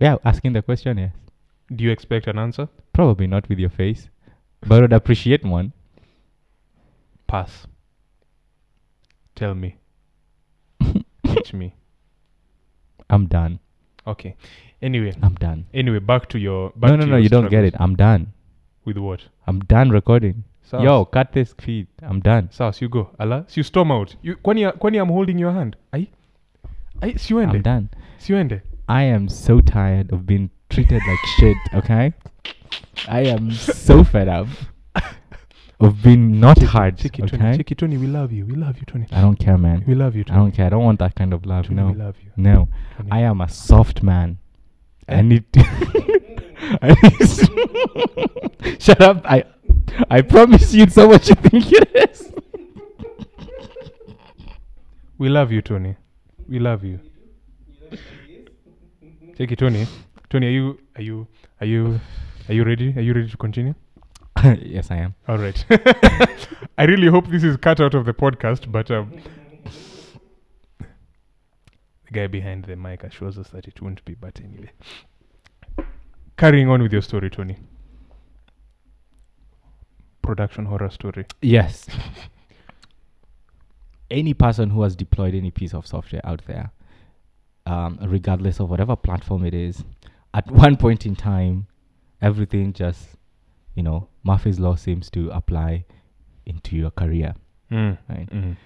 Yeah, 0.00 0.16
asking 0.24 0.52
the 0.52 0.62
question. 0.62 0.98
Yes, 0.98 1.12
do 1.74 1.84
you 1.84 1.90
expect 1.90 2.26
an 2.26 2.38
answer 2.38 2.68
probably 2.92 3.26
not 3.26 3.48
with 3.48 3.58
your 3.58 3.70
face, 3.70 4.08
but 4.60 4.78
I 4.78 4.80
would 4.82 4.92
appreciate 4.92 5.44
one. 5.44 5.72
pass 7.26 7.66
tell 9.34 9.54
me 9.54 9.76
teach 11.26 11.52
me 11.54 11.74
I'm 13.08 13.26
done. 13.26 13.58
okay 14.06 14.36
anyway 14.82 15.12
I'm 15.22 15.34
done. 15.34 15.64
anyway 15.72 15.98
back 15.98 16.28
to 16.30 16.38
your 16.38 16.70
back 16.76 16.90
no, 16.90 16.96
no, 16.96 17.06
no. 17.06 17.16
You 17.16 17.28
don't 17.28 17.48
get 17.50 17.64
it. 17.64 17.74
I'm 17.78 17.96
done. 17.96 18.32
with 18.84 18.98
what 18.98 19.20
I'm 19.46 19.60
done 19.60 19.90
recording. 19.90 20.44
Sawa. 20.64 20.84
Yo, 20.84 21.04
cut 21.04 21.32
this 21.32 21.54
feed. 21.58 21.86
I'm 22.02 22.20
done. 22.20 22.50
si 22.50 22.84
you 22.84 22.88
go 22.88 23.10
Allah, 23.18 23.46
you 23.54 23.62
storm 23.62 23.90
out 23.90 24.14
you, 24.22 24.36
kwani 24.36 24.70
kwani 24.78 24.98
i'm 24.98 25.08
holding 25.08 25.38
your 25.38 25.52
hand 25.52 25.76
ai 25.94 26.06
ai 27.02 27.12
siuende 27.16 27.56
I'm 27.56 27.62
done. 27.62 27.88
siuende 28.18 28.60
I 28.88 29.04
am 29.04 29.28
so 29.28 29.60
tired 29.60 30.12
of 30.12 30.26
being 30.26 30.50
treated 30.72 31.02
like 31.06 31.18
shit, 31.38 31.56
okay? 31.74 32.12
I 33.08 33.20
am 33.22 33.50
so 33.52 34.02
fed 34.04 34.28
up 34.28 34.46
of 35.80 36.02
being 36.02 36.38
not 36.40 36.58
hard, 36.62 36.96
check 36.98 37.18
it, 37.18 37.26
Tony. 37.28 37.42
okay? 37.42 37.56
Check 37.62 37.76
Tony. 37.78 37.96
We 37.96 38.06
love 38.06 38.32
you. 38.32 38.46
We 38.46 38.54
love 38.54 38.78
you, 38.78 38.84
Tony. 38.86 39.06
I 39.12 39.20
don't 39.20 39.36
care, 39.38 39.58
man. 39.58 39.84
We 39.86 39.94
love 39.94 40.14
you, 40.16 40.24
Tony. 40.24 40.36
I 40.38 40.40
don't 40.42 40.52
care. 40.52 40.66
I 40.66 40.68
don't 40.70 40.84
want 40.84 40.98
that 41.00 41.14
kind 41.14 41.32
of 41.34 41.44
love. 41.44 41.66
Tony, 41.66 41.76
No, 41.76 41.88
we 41.88 41.94
love 41.94 42.16
you. 42.24 42.30
no. 42.36 42.68
Tony. 42.96 43.10
I 43.10 43.20
am 43.20 43.40
a 43.40 43.48
soft 43.48 44.02
man. 44.02 44.38
I 45.08 45.14
Eh? 45.14 45.22
need. 45.22 45.44
I 46.80 46.96
need 47.02 48.80
Shut 48.82 49.00
up! 49.00 49.22
I, 49.24 49.44
I 50.08 50.22
promise 50.22 50.72
you, 50.72 50.84
it's 50.84 50.96
not 50.96 51.08
what 51.08 51.28
you 51.28 51.34
think 51.34 51.64
it 51.72 52.10
is. 52.10 52.32
We 55.18 55.28
love 55.28 55.50
you, 55.52 55.60
Tony. 55.62 55.96
We 56.48 56.58
love 56.60 56.84
you. 56.84 57.00
Check 59.36 59.50
it, 59.52 59.58
Tony. 59.58 59.86
Tony, 60.32 60.46
are 60.46 60.50
you 60.50 60.78
are 60.96 61.02
you 61.02 61.26
are 61.60 61.66
you 61.66 62.00
are 62.48 62.54
you 62.54 62.64
ready? 62.64 62.94
Are 62.96 63.02
you 63.02 63.12
ready 63.12 63.28
to 63.28 63.36
continue? 63.36 63.74
yes, 64.62 64.90
I 64.90 64.96
am. 64.96 65.14
All 65.28 65.36
right. 65.36 65.62
I 66.78 66.84
really 66.84 67.08
hope 67.08 67.26
this 67.26 67.44
is 67.44 67.58
cut 67.58 67.82
out 67.82 67.92
of 67.92 68.06
the 68.06 68.14
podcast, 68.14 68.72
but 68.72 68.90
um, 68.90 69.12
the 70.78 70.86
guy 72.10 72.28
behind 72.28 72.64
the 72.64 72.76
mic 72.76 73.04
assures 73.04 73.36
us 73.36 73.50
that 73.50 73.68
it 73.68 73.82
won't 73.82 74.02
be. 74.06 74.14
But 74.14 74.40
anyway, 74.42 74.70
carrying 76.38 76.70
on 76.70 76.80
with 76.80 76.94
your 76.94 77.02
story, 77.02 77.28
Tony. 77.28 77.58
Production 80.22 80.64
horror 80.64 80.88
story. 80.88 81.26
Yes. 81.42 81.86
any 84.10 84.32
person 84.32 84.70
who 84.70 84.80
has 84.80 84.96
deployed 84.96 85.34
any 85.34 85.50
piece 85.50 85.74
of 85.74 85.86
software 85.86 86.22
out 86.24 86.40
there, 86.46 86.72
um, 87.66 87.98
regardless 88.00 88.60
of 88.60 88.70
whatever 88.70 88.96
platform 88.96 89.44
it 89.44 89.52
is, 89.52 89.84
at 90.34 90.50
one 90.50 90.76
point 90.76 91.06
in 91.06 91.14
time, 91.16 91.66
everything 92.20 92.72
just, 92.72 93.08
you 93.74 93.82
know, 93.82 94.08
Murphy's 94.24 94.58
Law 94.60 94.76
seems 94.76 95.10
to 95.10 95.30
apply 95.30 95.84
into 96.46 96.76
your 96.76 96.90
career. 96.90 97.34
Mm. 97.70 97.98
Right. 98.08 98.28
Mm. 98.30 98.56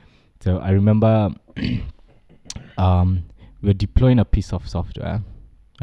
So 0.40 0.58
I 0.58 0.70
remember 0.70 1.30
um, 2.78 3.24
we 3.62 3.68
we're 3.68 3.74
deploying 3.74 4.18
a 4.18 4.24
piece 4.24 4.52
of 4.52 4.68
software, 4.68 5.22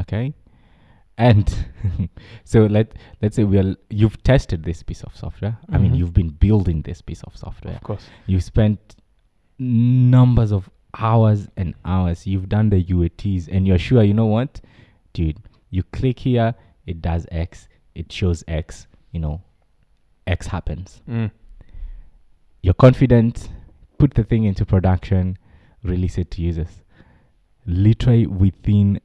okay, 0.00 0.32
and 1.18 1.52
so 2.44 2.66
let 2.66 2.92
let's 3.22 3.36
say 3.36 3.44
we 3.44 3.58
are 3.58 3.74
you've 3.90 4.22
tested 4.22 4.64
this 4.64 4.82
piece 4.82 5.02
of 5.02 5.16
software. 5.16 5.58
I 5.70 5.78
mean, 5.78 5.92
Mhm. 5.92 5.98
you've 5.98 6.14
been 6.14 6.30
building 6.30 6.82
this 6.82 7.00
piece 7.02 7.22
of 7.24 7.36
software. 7.36 7.74
Of 7.74 7.82
course. 7.82 8.06
You 8.26 8.40
spent 8.40 8.96
numbers 9.58 10.52
of 10.52 10.70
hours 10.98 11.48
and 11.56 11.74
hours. 11.84 12.26
You've 12.26 12.48
done 12.48 12.70
the 12.70 12.82
UATs, 12.84 13.48
and 13.50 13.66
you're 13.66 13.78
sure. 13.78 14.02
You 14.02 14.14
know 14.14 14.26
what, 14.26 14.60
dude? 15.12 15.38
You 15.74 15.82
click 15.82 16.20
here, 16.20 16.54
it 16.86 17.02
does 17.02 17.26
X. 17.32 17.68
It 17.96 18.12
shows 18.12 18.44
X. 18.46 18.86
You 19.10 19.20
know, 19.20 19.42
X 20.26 20.46
happens 20.46 21.02
Mm. 21.08 21.30
you're 22.62 22.74
confident, 22.74 23.48
put 23.98 24.14
the 24.14 24.24
thing 24.24 24.44
into 24.44 24.64
production, 24.64 25.36
release 25.82 26.16
it 26.18 26.30
to 26.32 26.42
users. 26.42 26.82
Literally 27.66 28.26
within 28.26 29.00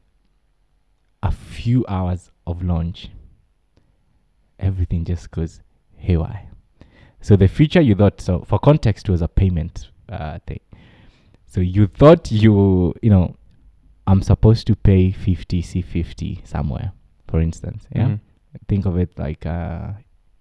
a 1.23 1.31
few 1.31 1.85
hours 1.87 2.31
of 2.47 2.63
launch, 2.63 3.09
everything 4.59 5.05
just 5.05 5.31
goes 5.31 5.61
haywire. 5.97 6.47
So 7.21 7.35
the 7.35 7.47
feature 7.47 7.81
you 7.81 7.95
thought 7.95 8.21
so 8.21 8.43
for 8.47 8.59
context 8.59 9.09
was 9.09 9.21
a 9.21 9.27
payment 9.27 9.89
uh, 10.07 10.39
thing. 10.47 10.61
So 11.45 11.59
you 11.61 11.87
thought 11.87 12.31
you 12.31 12.93
you 13.01 13.09
know 13.09 13.35
I'm 14.09 14.21
supposed 14.21 14.65
to 14.67 14.75
pay 14.75 15.11
50 15.11 15.61
C50 15.61 16.47
somewhere, 16.47 16.91
for 17.27 17.39
instance. 17.41 17.87
Yeah 17.95 18.07
Mhm. 18.07 18.19
think 18.67 18.85
of 18.85 18.97
it 18.97 19.11
like 19.19 19.45
uh, 19.45 19.91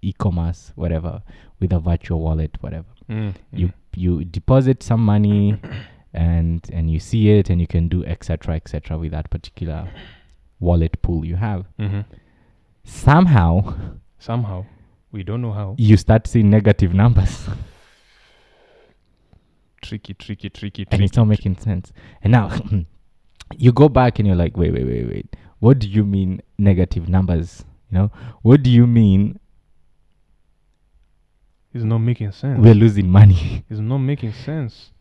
e-commerce 0.01 0.73
whatever 0.77 1.23
with 1.61 1.73
a 1.73 1.79
virtual 1.81 2.21
wallet 2.21 2.57
whatever 2.63 2.87
Mm. 3.11 3.35
you 3.53 3.69
you 3.97 4.25
deposit 4.25 4.83
some 4.83 5.05
money 5.05 5.57
and 6.15 6.61
and 6.73 6.91
you 6.91 7.01
see 7.01 7.23
it 7.39 7.51
and 7.51 7.61
you 7.61 7.67
can 7.67 7.89
do 7.89 8.05
etc 8.05 8.55
etc 8.55 8.97
with 8.99 9.13
that 9.13 9.29
particular 9.31 9.81
wallet 10.61 11.01
pool 11.03 11.25
you 11.25 11.37
have 11.37 11.65
hmm 11.79 12.01
somehow 12.85 13.53
Somehow, 14.19 14.65
we 15.13 15.23
don't 15.23 15.41
know 15.43 15.53
how. 15.53 15.75
you 15.79 15.97
start 15.97 16.27
seeing 16.27 16.49
negative 16.51 16.93
numbers 16.95 17.49
Tricky, 19.81 20.15
tricky, 20.15 20.51
tricky, 20.51 20.87
and 20.91 21.03
it's 21.03 21.17
not 21.17 21.27
making 21.29 21.57
sense 21.59 21.93
and 22.23 22.33
now 22.33 22.49
you 23.57 23.73
go 23.73 23.89
back 23.89 24.19
and 24.19 24.27
you're 24.27 24.37
like 24.37 24.57
wait 24.57 24.73
wait 24.73 24.87
wait 24.87 25.07
wait 25.09 25.37
what 25.61 25.79
do 25.79 25.89
you 25.89 26.05
mean 26.05 26.41
negative 26.59 27.09
numbers 27.09 27.65
you 27.91 27.99
know 27.99 28.11
what 28.43 28.63
do 28.63 28.71
you 28.71 28.87
mean 28.87 29.39
It's 31.75 31.85
not 31.85 31.99
making 31.99 32.33
sense. 32.33 32.61
we're 32.61 32.75
losing 32.75 33.09
money 33.11 33.65
It's 33.71 33.81
not 33.81 33.99
making 33.99 34.33
sense. 34.33 34.93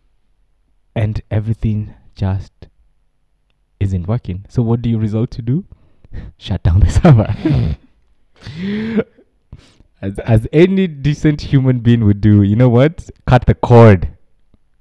and 0.96 1.22
everything 1.32 1.94
just 2.16 2.52
isn't 3.80 4.08
working. 4.08 4.44
So 4.50 4.64
what 4.64 4.82
do 4.82 4.90
you 4.90 4.98
result 4.98 5.30
to 5.32 5.42
do? 5.44 5.64
Shut 6.40 6.64
down 6.64 6.80
the 6.80 6.90
server. 6.90 7.30
as 10.02 10.18
as 10.20 10.48
any 10.52 10.88
decent 10.88 11.42
human 11.42 11.80
being 11.80 12.04
would 12.06 12.20
do, 12.22 12.42
you 12.42 12.56
know 12.56 12.70
what? 12.70 13.08
Cut 13.28 13.46
the 13.46 13.54
cord. 13.54 14.10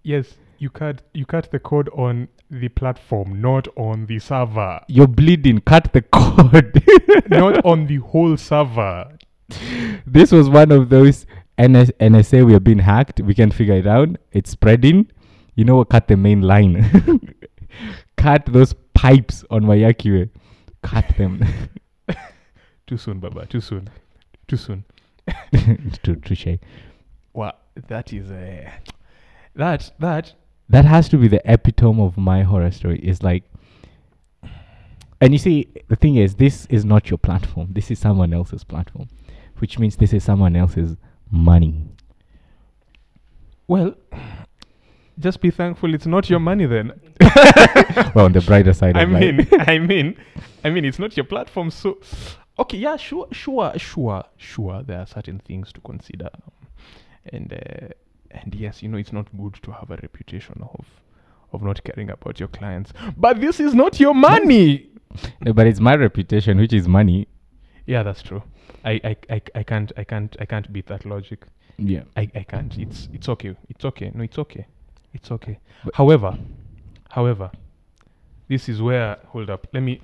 Yes, 0.03 0.35
you 0.59 0.71
cut 0.71 1.03
you 1.15 1.27
cut 1.27 1.51
the 1.51 1.59
code 1.59 1.89
on 1.91 2.29
the 2.51 2.69
platform, 2.69 3.41
not 3.41 3.69
on 3.77 4.07
the 4.07 4.19
server. 4.19 4.81
You're 4.89 5.07
bleeding. 5.09 5.61
Cut 5.61 5.93
the 5.93 6.03
cord. 6.13 6.83
not 7.29 7.65
on 7.65 7.87
the 7.87 7.97
whole 7.97 8.37
server. 8.37 9.09
this 10.07 10.33
was 10.33 10.49
one 10.49 10.71
of 10.73 10.89
those 10.89 11.27
NS- 11.59 11.93
NSA. 12.01 12.47
We 12.47 12.55
are 12.55 12.61
being 12.61 12.79
hacked. 12.81 13.21
We 13.21 13.35
can 13.35 13.51
figure 13.51 13.75
it 13.75 13.87
out. 13.87 14.11
It's 14.33 14.51
spreading. 14.51 15.11
You 15.55 15.65
know 15.65 15.77
what? 15.77 15.89
Cut 15.91 16.09
the 16.09 16.17
main 16.17 16.43
line. 16.43 17.35
cut 18.17 18.45
those 18.47 18.75
pipes 18.95 19.45
on 19.51 19.63
Wayakiwe. 19.63 20.29
Cut 20.83 21.17
them. 21.17 21.43
Too 22.87 22.97
soon, 22.97 23.19
Baba. 23.19 23.47
Too 23.47 23.61
soon. 23.61 23.89
Too 24.47 24.57
soon. 24.57 24.85
too, 26.05 26.17
too 26.17 26.35
shy. 26.37 26.59
Wow, 27.33 27.55
that 27.89 28.13
is 28.13 28.31
a 28.31 28.73
that 29.57 29.91
that 29.99 30.35
that 30.69 30.85
has 30.85 31.09
to 31.09 31.17
be 31.17 31.29
the 31.29 31.41
epitome 31.51 32.03
of 32.03 32.17
my 32.17 32.43
horror 32.43 32.71
story 32.71 32.99
is 33.01 33.23
like 33.23 33.45
and 35.21 35.33
you 35.33 35.39
see 35.39 35.69
the 35.89 35.97
thing 35.97 36.17
is 36.17 36.35
this 36.35 36.67
is 36.67 36.85
not 36.85 37.11
your 37.11 37.19
platform 37.19 37.69
this 37.73 37.91
is 37.91 37.99
someone 37.99 38.33
else's 38.35 38.65
platform 38.65 39.09
which 39.59 39.79
means 39.79 39.97
this 39.97 40.13
is 40.13 40.23
someone 40.23 40.55
else's 40.55 40.97
money 41.31 41.97
well. 43.69 43.95
Just 45.19 45.41
be 45.41 45.51
thankful 45.51 45.95
it's 45.95 46.07
not 46.07 46.29
your 46.29 46.41
money 46.41 46.67
then. 46.67 46.93
well 48.15 48.27
on 48.27 48.33
the 48.33 48.43
brighter 48.47 48.73
side 48.73 48.97
I 48.97 49.05
life 49.05 49.21
mean, 49.21 49.49
I 49.61 49.79
mean, 49.79 50.17
I 50.63 50.71
mean, 50.71 50.85
it's 50.85 50.99
not 50.99 51.17
your 51.17 51.25
platform. 51.25 51.71
So, 51.71 51.99
okay, 52.59 52.77
yeah, 52.77 52.97
sure, 52.97 53.27
sure, 53.33 53.73
sure, 53.79 54.25
sure. 54.37 54.83
There 54.83 54.99
are 54.99 55.07
certain 55.07 55.39
things 55.39 55.73
to 55.73 55.81
consider, 55.81 56.29
and 57.33 57.53
uh, 57.53 57.89
and 58.43 58.55
yes, 58.55 58.83
you 58.83 58.89
know, 58.89 58.99
it's 58.99 59.13
not 59.13 59.27
good 59.37 59.55
to 59.63 59.73
have 59.73 59.91
a 59.91 59.97
reputation 59.97 60.63
of 60.63 60.85
of 61.53 61.63
not 61.63 61.83
caring 61.85 62.11
about 62.11 62.39
your 62.41 62.49
clients. 62.49 62.93
But 63.17 63.41
this 63.41 63.61
is 63.61 63.75
not 63.75 64.01
your 64.01 64.15
money. 64.15 64.91
No, 65.41 65.53
but 65.53 65.67
it's 65.67 65.81
my 65.81 65.95
reputation 65.95 66.59
which 66.59 66.73
is 66.73 66.87
money 66.89 67.29
Yeah, 67.87 68.03
that's 68.03 68.21
true. 68.23 68.43
I, 68.85 69.01
I, 69.05 69.17
I, 69.31 69.43
I 69.55 69.63
can't 69.63 69.93
I 69.97 70.05
can't 70.05 70.37
I 70.41 70.45
can't 70.45 70.71
beat 70.73 70.87
that 70.89 71.07
logic. 71.07 71.47
yeah 71.79 72.03
I, 72.17 72.31
I 72.35 72.43
can't. 72.43 72.77
It's 72.79 73.09
it's 73.13 73.29
okay. 73.29 73.57
It's 73.69 73.85
okay. 73.85 74.11
No, 74.15 74.23
it's 74.25 74.39
okay. 74.39 74.67
It's 75.15 75.31
okay. 75.31 75.59
But- 75.85 75.95
however, 75.95 76.37
however, 77.11 77.51
this 78.49 78.69
is 78.69 78.83
where 78.83 79.17
hold 79.29 79.49
up. 79.51 79.67
Let 79.73 79.83
me 79.83 80.01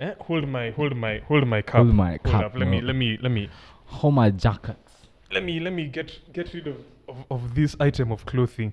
eh, 0.00 0.14
hold 0.20 0.48
my 0.48 0.70
hold 0.70 0.96
my 0.96 1.20
hold 1.28 1.46
my 1.46 1.62
cup. 1.62 1.76
Hold 1.76 1.94
my 1.94 2.18
cup, 2.18 2.44
up. 2.46 2.58
Let 2.58 2.68
me 2.68 2.80
let 2.80 2.96
me 2.96 3.18
let 3.22 3.30
me 3.30 3.48
Homer 3.86 4.30
jackets 4.30 4.92
let 5.32 5.44
me 5.44 5.60
let 5.60 5.72
me 5.72 5.86
get 5.86 6.32
get 6.32 6.52
rid 6.54 6.66
of, 6.66 6.76
of, 7.12 7.24
of 7.30 7.54
this 7.54 7.76
item 7.80 8.10
of 8.12 8.24
clothing. 8.26 8.72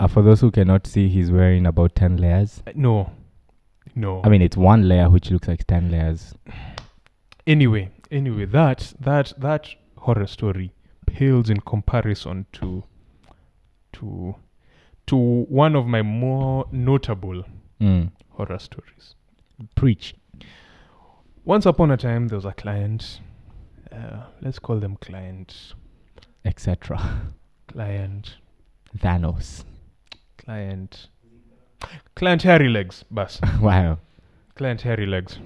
uh, 0.00 0.06
for 0.08 0.22
those 0.22 0.40
who 0.40 0.50
cannot 0.50 0.86
see 0.86 1.08
he's 1.08 1.30
wearing 1.30 1.66
about 1.66 1.94
10 1.94 2.16
layers 2.16 2.62
Uh, 2.66 2.72
No. 2.74 3.10
No. 3.94 4.20
i 4.24 4.28
mean 4.28 4.42
it's 4.42 4.56
one 4.56 4.86
layer 4.88 5.10
which 5.10 5.30
looks 5.30 5.48
like 5.48 5.66
10 5.66 5.90
layers 5.90 6.34
anyway, 7.46 7.90
anyway, 8.10 8.44
that 8.44 8.92
that 9.00 9.32
that 9.38 9.68
horror 9.96 10.26
story 10.26 10.72
pales 11.06 11.48
in 11.50 11.60
comparison 11.60 12.46
to 12.52 12.84
to 13.94 14.34
to 15.06 15.16
one 15.48 15.74
of 15.74 15.86
my 15.86 16.02
more 16.02 16.66
notable 16.70 17.42
mm. 17.80 18.10
horror 18.36 18.58
stories. 18.58 19.14
preach 19.74 20.14
Once 21.44 21.64
upon 21.66 21.90
a 21.90 21.96
time, 21.96 22.28
there 22.28 22.36
was 22.36 22.44
a 22.44 22.52
client. 22.52 23.20
Uh, 23.90 24.24
let's 24.42 24.58
call 24.58 24.78
them 24.78 24.96
client, 25.00 25.72
etc 26.48 27.30
client, 27.68 28.36
thanos 28.98 29.64
client, 30.38 31.08
client 32.16 32.42
hairy 32.42 32.68
legs. 32.68 33.04
Bus. 33.10 33.40
wow 33.60 33.98
client 34.58 34.82
hairy 34.82 35.06
legs. 35.06 35.38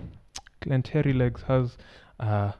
Client 0.63 0.89
hairy 0.89 1.13
legs 1.13 1.43
has 1.43 1.77
uh, 2.19 2.53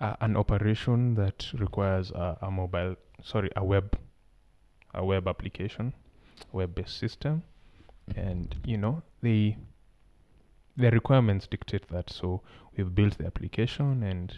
uh, 0.00 0.16
an 0.20 0.36
operation 0.36 1.14
that 1.14 1.46
requires 1.52 2.10
a, 2.12 2.38
a 2.40 2.50
mobile, 2.50 2.96
sorry, 3.22 3.50
a 3.56 3.64
web, 3.64 3.96
a 4.94 5.04
web 5.04 5.28
application, 5.28 5.92
web-based 6.52 6.96
system, 6.98 7.42
and 8.16 8.56
you 8.64 8.78
know 8.78 9.02
the 9.22 9.54
the 10.78 10.90
requirements 10.90 11.46
dictate 11.46 11.86
that. 11.88 12.10
So 12.10 12.40
we've 12.76 12.94
built 12.94 13.18
the 13.18 13.26
application, 13.26 14.02
and 14.02 14.32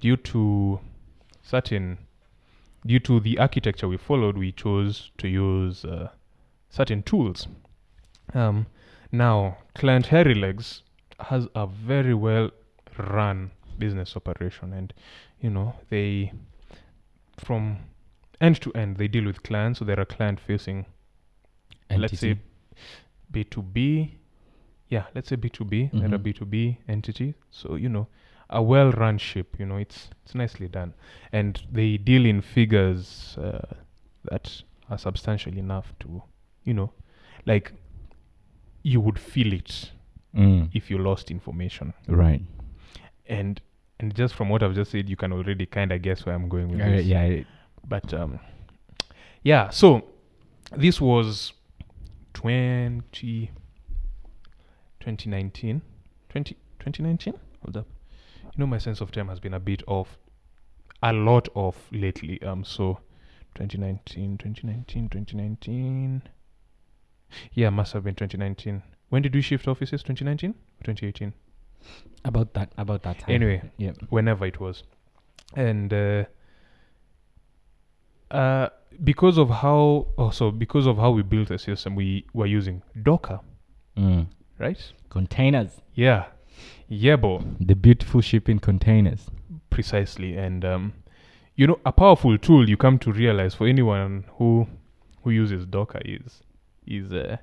due 0.00 0.18
to 0.32 0.80
certain, 1.42 1.98
due 2.88 2.98
to 2.98 3.20
the 3.20 3.38
architecture 3.38 3.86
we 3.86 3.96
followed, 3.98 4.36
we 4.38 4.50
chose 4.50 5.12
to 5.18 5.28
use 5.28 5.84
uh, 5.84 6.08
certain 6.70 7.02
tools. 7.02 7.46
Um, 8.34 8.66
now, 9.12 9.58
client 9.74 10.06
Hairy 10.06 10.34
Legs 10.34 10.82
has 11.20 11.46
a 11.54 11.66
very 11.66 12.14
well 12.14 12.50
run 12.98 13.50
business 13.78 14.16
operation, 14.16 14.72
and 14.72 14.92
you 15.40 15.50
know 15.50 15.74
they 15.90 16.32
from 17.36 17.78
end 18.40 18.60
to 18.62 18.72
end 18.72 18.96
they 18.96 19.08
deal 19.08 19.24
with 19.24 19.42
clients. 19.42 19.78
So 19.78 19.84
they're 19.84 20.00
a 20.00 20.06
client 20.06 20.40
facing 20.40 20.86
let's 21.90 22.18
say 22.20 22.38
B2B. 23.32 24.10
Yeah, 24.88 25.04
let's 25.14 25.28
say 25.28 25.36
B2B. 25.36 25.90
They're 25.92 26.14
a 26.14 26.18
Mhm. 26.18 26.22
B2B 26.22 26.76
entity. 26.88 27.34
So, 27.50 27.74
you 27.76 27.88
know, 27.90 28.08
a 28.50 28.62
well 28.62 28.90
run 28.92 29.18
ship, 29.18 29.56
you 29.58 29.66
know, 29.66 29.76
it's 29.76 30.08
it's 30.24 30.34
nicely 30.34 30.68
done. 30.68 30.94
And 31.32 31.60
they 31.70 31.96
deal 31.98 32.24
in 32.26 32.40
figures 32.40 33.36
uh, 33.38 33.74
that 34.30 34.62
are 34.90 34.98
substantial 34.98 35.56
enough 35.56 35.92
to, 36.00 36.22
you 36.64 36.74
know, 36.74 36.92
like 37.46 37.72
you 38.82 39.00
would 39.00 39.18
feel 39.18 39.52
it 39.52 39.90
Mm. 40.34 40.68
if 40.74 40.90
you 40.90 40.98
lost 40.98 41.30
information. 41.30 41.94
Right. 42.06 42.42
And 43.26 43.60
and 43.98 44.14
just 44.14 44.34
from 44.34 44.50
what 44.50 44.62
I've 44.62 44.74
just 44.74 44.90
said, 44.90 45.08
you 45.08 45.16
can 45.16 45.32
already 45.32 45.64
kind 45.66 45.90
of 45.90 46.02
guess 46.02 46.24
where 46.26 46.34
I'm 46.34 46.48
going 46.48 46.68
with 46.68 46.78
this. 46.78 47.06
yeah. 47.06 47.22
it- 47.22 47.46
But 47.88 48.12
um, 48.14 48.38
yeah, 49.42 49.70
so 49.70 50.04
this 50.76 51.00
was 51.00 51.54
20, 52.34 53.50
2019. 55.00 55.82
20, 56.28 56.54
2019? 56.78 57.34
Hold 57.64 57.76
up. 57.78 57.86
You 58.54 58.60
know, 58.60 58.66
my 58.66 58.78
sense 58.78 59.00
of 59.00 59.10
time 59.12 59.28
has 59.28 59.40
been 59.40 59.54
a 59.54 59.60
bit 59.60 59.82
off, 59.86 60.18
a 61.02 61.12
lot 61.12 61.48
off 61.54 61.76
lately. 61.92 62.42
Um, 62.42 62.64
so 62.64 62.98
2019, 63.54 64.38
2019, 64.38 65.08
2019. 65.08 66.22
Yeah, 67.52 67.70
must 67.70 67.92
have 67.92 68.04
been 68.04 68.14
2019. 68.14 68.82
When 69.10 69.22
did 69.22 69.34
we 69.34 69.42
shift 69.42 69.68
offices? 69.68 70.02
2019? 70.02 70.54
2018? 70.84 71.32
About 72.24 72.54
that. 72.54 72.72
About 72.76 73.02
that 73.04 73.20
time. 73.20 73.34
Anyway, 73.34 73.62
Yeah. 73.76 73.92
whenever 74.08 74.44
it 74.46 74.58
was 74.60 74.82
and 75.56 75.92
uh, 75.94 76.24
uh, 78.30 78.68
because 79.02 79.38
of 79.38 79.48
how 79.48 80.06
also 80.18 80.50
because 80.50 80.86
of 80.86 80.98
how 80.98 81.10
we 81.10 81.22
built 81.22 81.48
the 81.48 81.58
system 81.58 81.94
we 81.94 82.26
were 82.34 82.46
using 82.46 82.82
docker 83.02 83.40
Mm. 83.96 84.26
right 84.58 84.92
Containers. 85.08 85.80
yeah 85.94 86.26
yeah 86.88 87.16
bo 87.16 87.42
The 87.60 87.74
beautiful 87.74 88.20
shipping 88.20 88.58
containers. 88.58 89.28
precisely 89.70 90.36
and 90.36 90.64
um, 90.64 90.92
you 91.56 91.66
know 91.66 91.78
a 91.84 91.92
powerful 91.92 92.36
tool 92.38 92.68
you 92.68 92.76
come 92.76 92.98
to 92.98 93.12
realize 93.12 93.54
for 93.54 93.66
anyone 93.68 94.24
who 94.38 94.66
who 95.22 95.30
uses 95.30 95.66
docker 95.66 96.00
is 96.04 96.42
is 96.86 97.12
uh, 97.12 97.36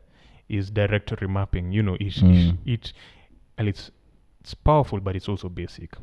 is 0.50 0.70
directory 0.72 1.28
mapping 1.28 1.72
you 1.72 1.82
know 1.84 1.96
it 2.00 2.14
Mm. 2.22 2.58
it 2.66 2.94
and 3.58 3.68
it's 3.68 3.92
it's 4.42 4.54
powerful 4.54 5.00
but 5.00 5.16
it's 5.16 5.30
also 5.30 5.50
basic 5.50 5.96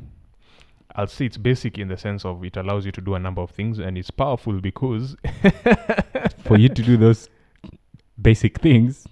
i'll 0.95 1.07
say 1.07 1.25
it's 1.25 1.37
basic 1.37 1.77
in 1.77 1.87
the 1.87 1.97
sense 1.97 2.25
of 2.25 2.43
it 2.43 2.57
allows 2.57 2.85
you 2.85 2.91
to 2.91 3.01
do 3.01 3.15
a 3.15 3.19
number 3.19 3.41
of 3.41 3.51
things 3.51 3.79
and 3.79 3.97
it's 3.97 4.11
powerful 4.11 4.59
because 4.59 5.15
For 6.43 6.57
you 6.57 6.69
to 6.69 6.81
do 6.83 6.97
those 6.97 7.29
basic 8.21 8.59
things, 8.59 9.07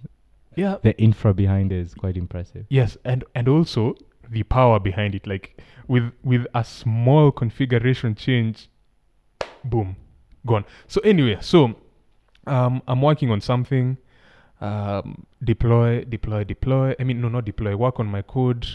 yeah. 0.56 0.78
The 0.82 0.98
infra 0.98 1.34
behind 1.34 1.72
it 1.72 1.80
is 1.80 1.94
quite 1.94 2.18
impressive. 2.18 2.66
yes 2.70 2.98
and 3.06 3.24
and 3.36 3.48
also 3.48 3.96
the 4.30 4.44
power 4.44 4.80
behind 4.80 5.16
it. 5.16 5.28
Like 5.28 5.62
with 5.88 6.12
with 6.24 6.46
a 6.54 6.64
small 6.64 7.32
configuration 7.32 8.16
change 8.16 8.70
boom 9.64 9.96
gone. 10.46 10.66
So 10.88 11.02
anyway 11.02 11.38
so 11.42 11.76
um 12.48 12.82
i'm 12.88 13.02
working 13.02 13.32
on 13.32 13.42
something. 13.42 13.98
Um 14.60 15.26
deploy 15.44 16.06
deploy 16.06 16.44
deploy. 16.44 16.96
I 17.00 17.04
mean 17.04 17.22
no 17.22 17.30
not 17.30 17.46
deploy 17.46 17.76
work 17.76 18.00
on 18.00 18.08
my 18.08 18.22
code 18.22 18.68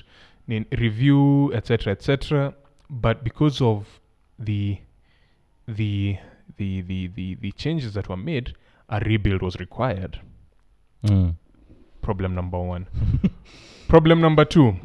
then 0.49 0.65
review 0.79 1.53
etc 1.55 1.93
etc 1.93 2.55
but 2.89 3.25
because 3.25 3.61
of 3.61 4.01
the 4.39 4.79
the 5.67 6.17
the 6.57 6.83
the 6.83 7.09
the, 7.09 7.35
the 7.37 7.53
changes 7.53 7.95
that 7.95 8.09
were 8.09 8.17
made 8.17 8.55
a 8.89 9.01
rebuild 9.01 9.43
was 9.43 9.57
required. 9.57 10.21
Mm. 11.05 11.35
Problem 12.07 12.35
number 12.37 12.59
one 12.75 12.87
problem 13.89 14.21
number 14.21 14.45
two 14.45 14.77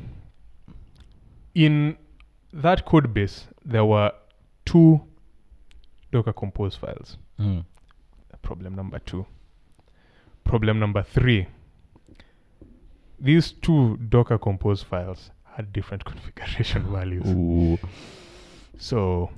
in 1.53 1.95
that 2.51 2.83
code 2.85 3.13
base 3.13 3.47
there 3.63 3.85
were 3.85 4.11
two 4.65 4.99
docker 6.11 6.33
compose 6.33 6.75
files 6.75 7.17
Mm. 7.39 7.63
problem 8.41 8.75
number 8.75 8.99
two 8.99 9.25
problem 10.43 10.79
number 10.79 11.01
three 11.03 11.47
these 13.19 13.51
two 13.51 13.97
docker 14.09 14.37
compose 14.37 14.81
files 14.83 15.31
had 15.55 15.71
different 15.73 16.03
configuration 16.11 16.83
values 16.91 17.27
Ooh. 17.27 17.77
so 18.77 19.29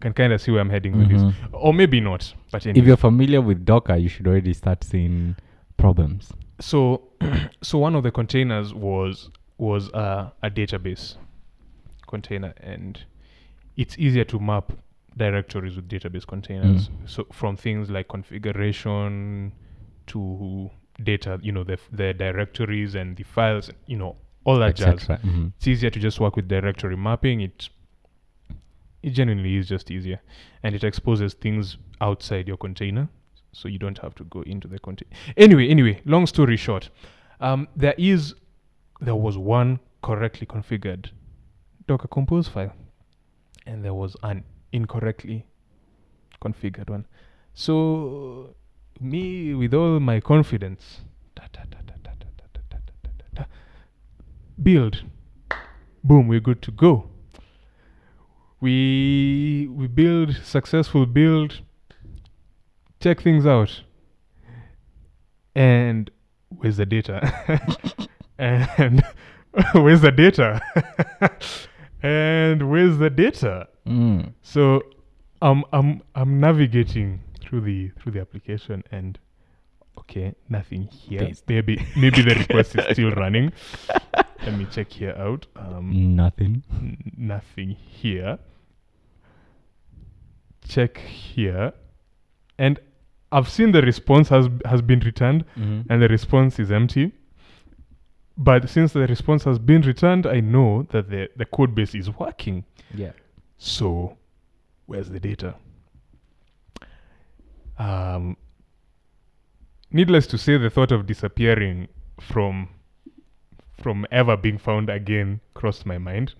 can 0.00 0.12
kind 0.12 0.32
of 0.32 0.40
see 0.40 0.50
where 0.52 0.60
i'm 0.60 0.70
heading 0.70 0.98
with 0.98 1.08
this 1.08 1.22
Mhm. 1.22 1.34
or 1.52 1.72
maybe 1.74 2.00
not 2.00 2.34
but 2.50 2.66
If 2.66 2.84
you're 2.86 2.96
familiar 2.96 3.40
with 3.42 3.64
Docker, 3.64 3.96
you 3.96 4.08
should 4.08 4.26
already 4.26 4.52
start 4.54 4.84
seeing 4.84 5.34
problems. 5.76 6.32
So 6.60 7.02
so 7.62 7.78
one 7.78 7.94
of 7.94 8.02
the 8.02 8.10
containers 8.10 8.72
was 8.74 9.30
was 9.58 9.90
uh, 9.92 10.30
a 10.42 10.50
database 10.50 11.16
container 12.06 12.52
and 12.60 13.04
it's 13.76 13.96
easier 13.98 14.24
to 14.24 14.38
map 14.38 14.72
directories 15.16 15.76
with 15.76 15.88
database 15.88 16.26
containers 16.26 16.90
so 17.06 17.24
from 17.32 17.56
things 17.56 17.88
like 17.90 18.08
configuration 18.08 19.52
to 20.06 20.70
data 21.02 21.38
you 21.42 21.50
know 21.52 21.64
the 21.64 21.78
the 21.92 22.12
directories 22.14 22.94
and 22.94 23.16
the 23.16 23.22
files 23.22 23.70
you 23.86 23.96
know 23.96 24.16
all 24.44 24.58
that 24.58 24.76
jazz. 24.76 25.08
Mhm. 25.24 25.52
it's 25.56 25.66
easier 25.66 25.90
to 25.90 25.98
just 25.98 26.20
work 26.20 26.36
with 26.36 26.46
directory 26.48 26.96
mapping 26.96 27.40
it 27.40 27.68
it 29.02 29.10
genuinely 29.10 29.56
is 29.56 29.68
just 29.68 29.90
easier 29.90 30.20
and 30.62 30.74
it 30.74 30.84
exposes 30.84 31.34
things 31.34 31.76
outside 32.00 32.46
your 32.48 32.56
container 32.56 33.08
so 33.54 33.68
you 33.68 33.78
don't 33.78 33.98
have 33.98 34.14
to 34.16 34.24
go 34.24 34.42
into 34.42 34.68
the 34.68 34.78
content. 34.78 35.10
Anyway, 35.36 35.68
anyway, 35.68 36.00
long 36.04 36.26
story 36.26 36.56
short, 36.56 36.90
um, 37.40 37.68
there 37.76 37.94
is 37.96 38.34
there 39.00 39.16
was 39.16 39.36
one 39.36 39.80
correctly 40.02 40.46
configured 40.46 41.10
Docker 41.86 42.08
Compose 42.08 42.48
file, 42.48 42.72
and 43.66 43.84
there 43.84 43.94
was 43.94 44.16
an 44.22 44.44
incorrectly 44.72 45.46
configured 46.42 46.90
one. 46.90 47.06
So 47.54 48.54
me 49.00 49.54
with 49.54 49.74
all 49.74 50.00
my 50.00 50.20
confidence, 50.20 51.00
build, 54.62 55.02
boom, 56.02 56.28
we're 56.28 56.40
good 56.40 56.62
to 56.62 56.70
go. 56.70 57.10
We 58.60 59.68
we 59.70 59.86
build 59.88 60.36
successful 60.42 61.04
build 61.06 61.60
check 63.04 63.20
things 63.20 63.44
out 63.46 63.82
and 65.54 66.10
where's 66.48 66.78
the 66.78 66.86
data 66.86 67.18
and 68.38 69.04
where's 69.74 70.00
the 70.00 70.10
data 70.10 70.48
and 72.02 72.70
where's 72.70 72.96
the 72.98 73.10
data 73.10 73.68
Mm. 73.86 74.32
so 74.40 74.80
I'm 75.42 75.62
I'm 75.70 76.00
I'm 76.14 76.40
navigating 76.40 77.20
through 77.42 77.60
the 77.60 77.90
through 77.98 78.12
the 78.12 78.20
application 78.22 78.82
and 78.90 79.18
okay, 79.98 80.34
nothing 80.48 80.84
here. 80.86 81.30
Maybe 81.46 81.86
maybe 81.94 82.22
the 82.22 82.34
request 82.34 82.76
is 82.78 82.84
still 82.92 83.10
running. 83.10 83.52
Let 84.46 84.56
me 84.56 84.66
check 84.70 84.90
here 84.90 85.14
out. 85.18 85.46
Um 85.54 86.16
Nothing. 86.16 86.62
n- 86.72 87.12
nothing 87.14 87.76
here. 87.76 88.38
Check 90.66 90.96
here. 90.96 91.74
And 92.58 92.80
I've 93.36 93.48
seen 93.48 93.72
the 93.72 93.82
response 93.82 94.28
has 94.30 94.46
has 94.64 94.80
been 94.90 95.00
returned 95.00 95.44
Mhm. 95.56 95.86
and 95.90 95.96
the 96.02 96.08
response 96.08 96.58
is 96.64 96.70
empty. 96.70 97.12
But 98.36 98.68
since 98.68 98.92
the 98.92 99.06
response 99.14 99.44
has 99.44 99.58
been 99.58 99.82
returned, 99.82 100.26
I 100.26 100.40
know 100.40 100.86
that 100.90 101.08
the, 101.10 101.28
the 101.36 101.44
code 101.44 101.74
base 101.74 101.94
is 101.94 102.08
working. 102.18 102.64
yeah. 102.94 103.12
So, 103.58 104.16
where's 104.86 105.08
the 105.10 105.20
data? 105.20 105.54
Um, 107.78 108.36
needless 109.90 110.26
to 110.28 110.38
say, 110.38 110.56
the 110.58 110.70
thought 110.70 110.92
of 110.92 111.06
disappearing 111.06 111.88
from 112.20 112.68
from 113.82 114.06
ever 114.10 114.36
being 114.36 114.58
found 114.58 114.88
again 114.88 115.40
crossed 115.54 115.84
my 115.86 115.98
mind. 115.98 116.34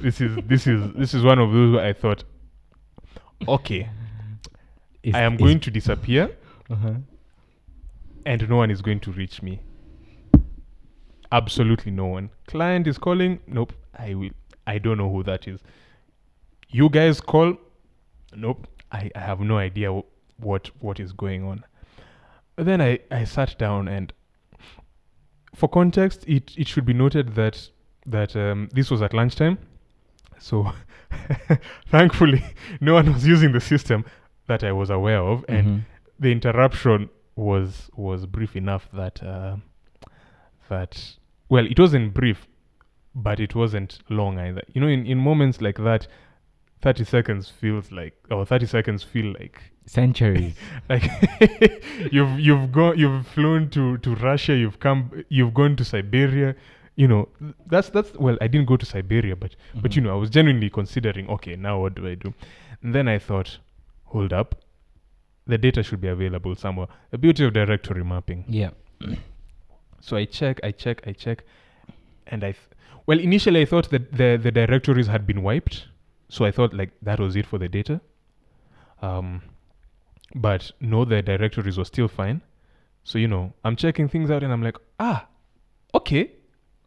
This 0.00 0.20
is 0.20 0.36
this 0.46 0.66
is 0.66 0.92
this 0.94 1.14
is 1.14 1.22
one 1.24 1.38
of 1.38 1.52
those 1.52 1.74
where 1.74 1.84
I 1.86 1.92
thought, 1.92 2.24
okay, 3.48 3.88
Is- 5.02 5.14
I 5.14 5.20
am 5.22 5.34
is- 5.34 5.40
going 5.40 5.60
to 5.60 5.70
disappear 5.70 6.30
Uh-huh. 6.70 6.94
and 8.26 8.48
no 8.48 8.56
one 8.56 8.70
is 8.70 8.82
going 8.82 9.00
to 9.00 9.12
reach 9.12 9.42
me. 9.42 9.60
Absolutely 11.32 11.92
no 11.92 12.06
one. 12.06 12.30
Client 12.48 12.86
is 12.86 12.98
calling. 12.98 13.40
Nope. 13.46 13.72
I 13.96 14.14
will. 14.14 14.30
I 14.66 14.78
don't 14.78 14.98
know 14.98 15.10
who 15.10 15.22
that 15.24 15.46
is. 15.46 15.60
You 16.68 16.88
guys 16.88 17.20
call. 17.20 17.54
Nope. 18.34 18.66
I, 18.92 19.10
I 19.14 19.20
have 19.20 19.40
no 19.40 19.56
idea 19.58 19.92
wh- 19.92 20.04
what 20.44 20.70
what 20.80 20.98
is 21.00 21.12
going 21.12 21.44
on. 21.44 21.64
then 22.56 22.80
I, 22.80 22.98
I 23.10 23.24
sat 23.24 23.56
down 23.58 23.86
and 23.88 24.12
for 25.54 25.68
context 25.68 26.24
it, 26.26 26.52
it 26.56 26.66
should 26.68 26.84
be 26.84 26.92
noted 26.92 27.34
that 27.36 27.70
that 28.06 28.34
um, 28.36 28.68
this 28.72 28.90
was 28.90 29.00
at 29.02 29.14
lunchtime 29.14 29.58
so 30.38 30.72
thankfully 31.88 32.42
no 32.80 32.94
one 32.94 33.12
was 33.12 33.26
using 33.26 33.52
the 33.52 33.60
system 33.60 34.04
that 34.50 34.62
I 34.64 34.72
was 34.72 34.90
aware 34.90 35.22
of 35.32 35.44
and 35.48 35.66
Mhm. 35.66 35.80
the 36.24 36.30
interruption 36.36 37.08
was 37.36 37.90
was 37.96 38.26
brief 38.36 38.52
enough 38.56 38.84
that 39.00 39.22
uh, 39.22 39.56
that 40.68 41.16
well 41.48 41.66
it 41.66 41.78
wasn't 41.78 42.14
brief 42.14 42.46
but 43.14 43.40
it 43.40 43.54
wasn't 43.54 43.98
long 44.08 44.38
either 44.38 44.62
you 44.74 44.80
know 44.80 44.86
in, 44.96 45.06
in 45.06 45.18
moments 45.18 45.60
like 45.60 45.78
that 45.78 46.06
30 46.82 47.04
seconds 47.04 47.48
feels 47.50 47.90
like 47.92 48.14
or 48.30 48.44
30 48.46 48.66
seconds 48.66 49.02
feel 49.02 49.32
like 49.38 49.56
centuries. 49.86 50.54
like 50.88 51.04
you've 52.12 52.38
you've 52.40 52.70
gone 52.72 52.98
you've 52.98 53.26
flown 53.26 53.68
to 53.70 53.98
to 53.98 54.14
Russia 54.16 54.54
you've 54.54 54.78
come 54.80 55.24
you've 55.28 55.52
gone 55.54 55.76
to 55.76 55.84
Siberia 55.84 56.54
you 56.96 57.08
know 57.08 57.28
that's 57.66 57.90
that's 57.90 58.12
well 58.16 58.36
I 58.40 58.46
didn't 58.48 58.66
go 58.66 58.76
to 58.76 58.86
Siberia 58.86 59.36
but 59.36 59.56
but 59.82 59.96
you 59.96 60.02
know 60.02 60.10
I 60.16 60.18
was 60.24 60.30
genuinely 60.30 60.70
considering 60.70 61.28
okay 61.30 61.56
now 61.56 61.80
what 61.80 61.94
do 61.94 62.06
I 62.06 62.14
do 62.14 62.32
and 62.82 62.94
then 62.94 63.08
I 63.08 63.18
thought 63.18 63.58
hold 64.10 64.32
up 64.32 64.54
the 65.50 65.58
data 65.58 65.82
should 65.82 66.00
be 66.00 66.08
available 66.08 66.54
somewhere. 66.54 66.86
The 67.10 67.18
beauty 67.18 67.44
of 67.44 67.52
directory 67.52 68.04
mapping. 68.04 68.44
Yeah. 68.48 68.70
so 70.00 70.16
I 70.16 70.24
check 70.24 70.60
I 70.62 70.70
check 70.70 71.02
I 71.06 71.12
check 71.12 71.44
and 72.26 72.44
I 72.44 72.52
th- 72.52 72.68
well 73.06 73.18
initially 73.18 73.60
I 73.62 73.64
thought 73.64 73.90
that 73.90 74.12
the 74.16 74.38
the 74.42 74.50
directories 74.50 75.08
had 75.08 75.26
been 75.26 75.42
wiped 75.42 75.86
so 76.28 76.44
I 76.44 76.50
thought 76.50 76.72
like 76.72 76.92
that 77.02 77.18
was 77.20 77.36
it 77.36 77.46
for 77.46 77.58
the 77.58 77.68
data. 77.68 78.00
Um 79.02 79.42
but 80.34 80.70
no 80.80 81.04
the 81.04 81.22
directories 81.22 81.76
were 81.76 81.84
still 81.84 82.08
fine. 82.08 82.42
So 83.04 83.18
you 83.18 83.28
know 83.28 83.52
I'm 83.64 83.76
checking 83.76 84.08
things 84.08 84.30
out 84.30 84.42
and 84.42 84.52
I'm 84.52 84.62
like 84.62 84.76
ah 84.98 85.26
okay 85.94 86.30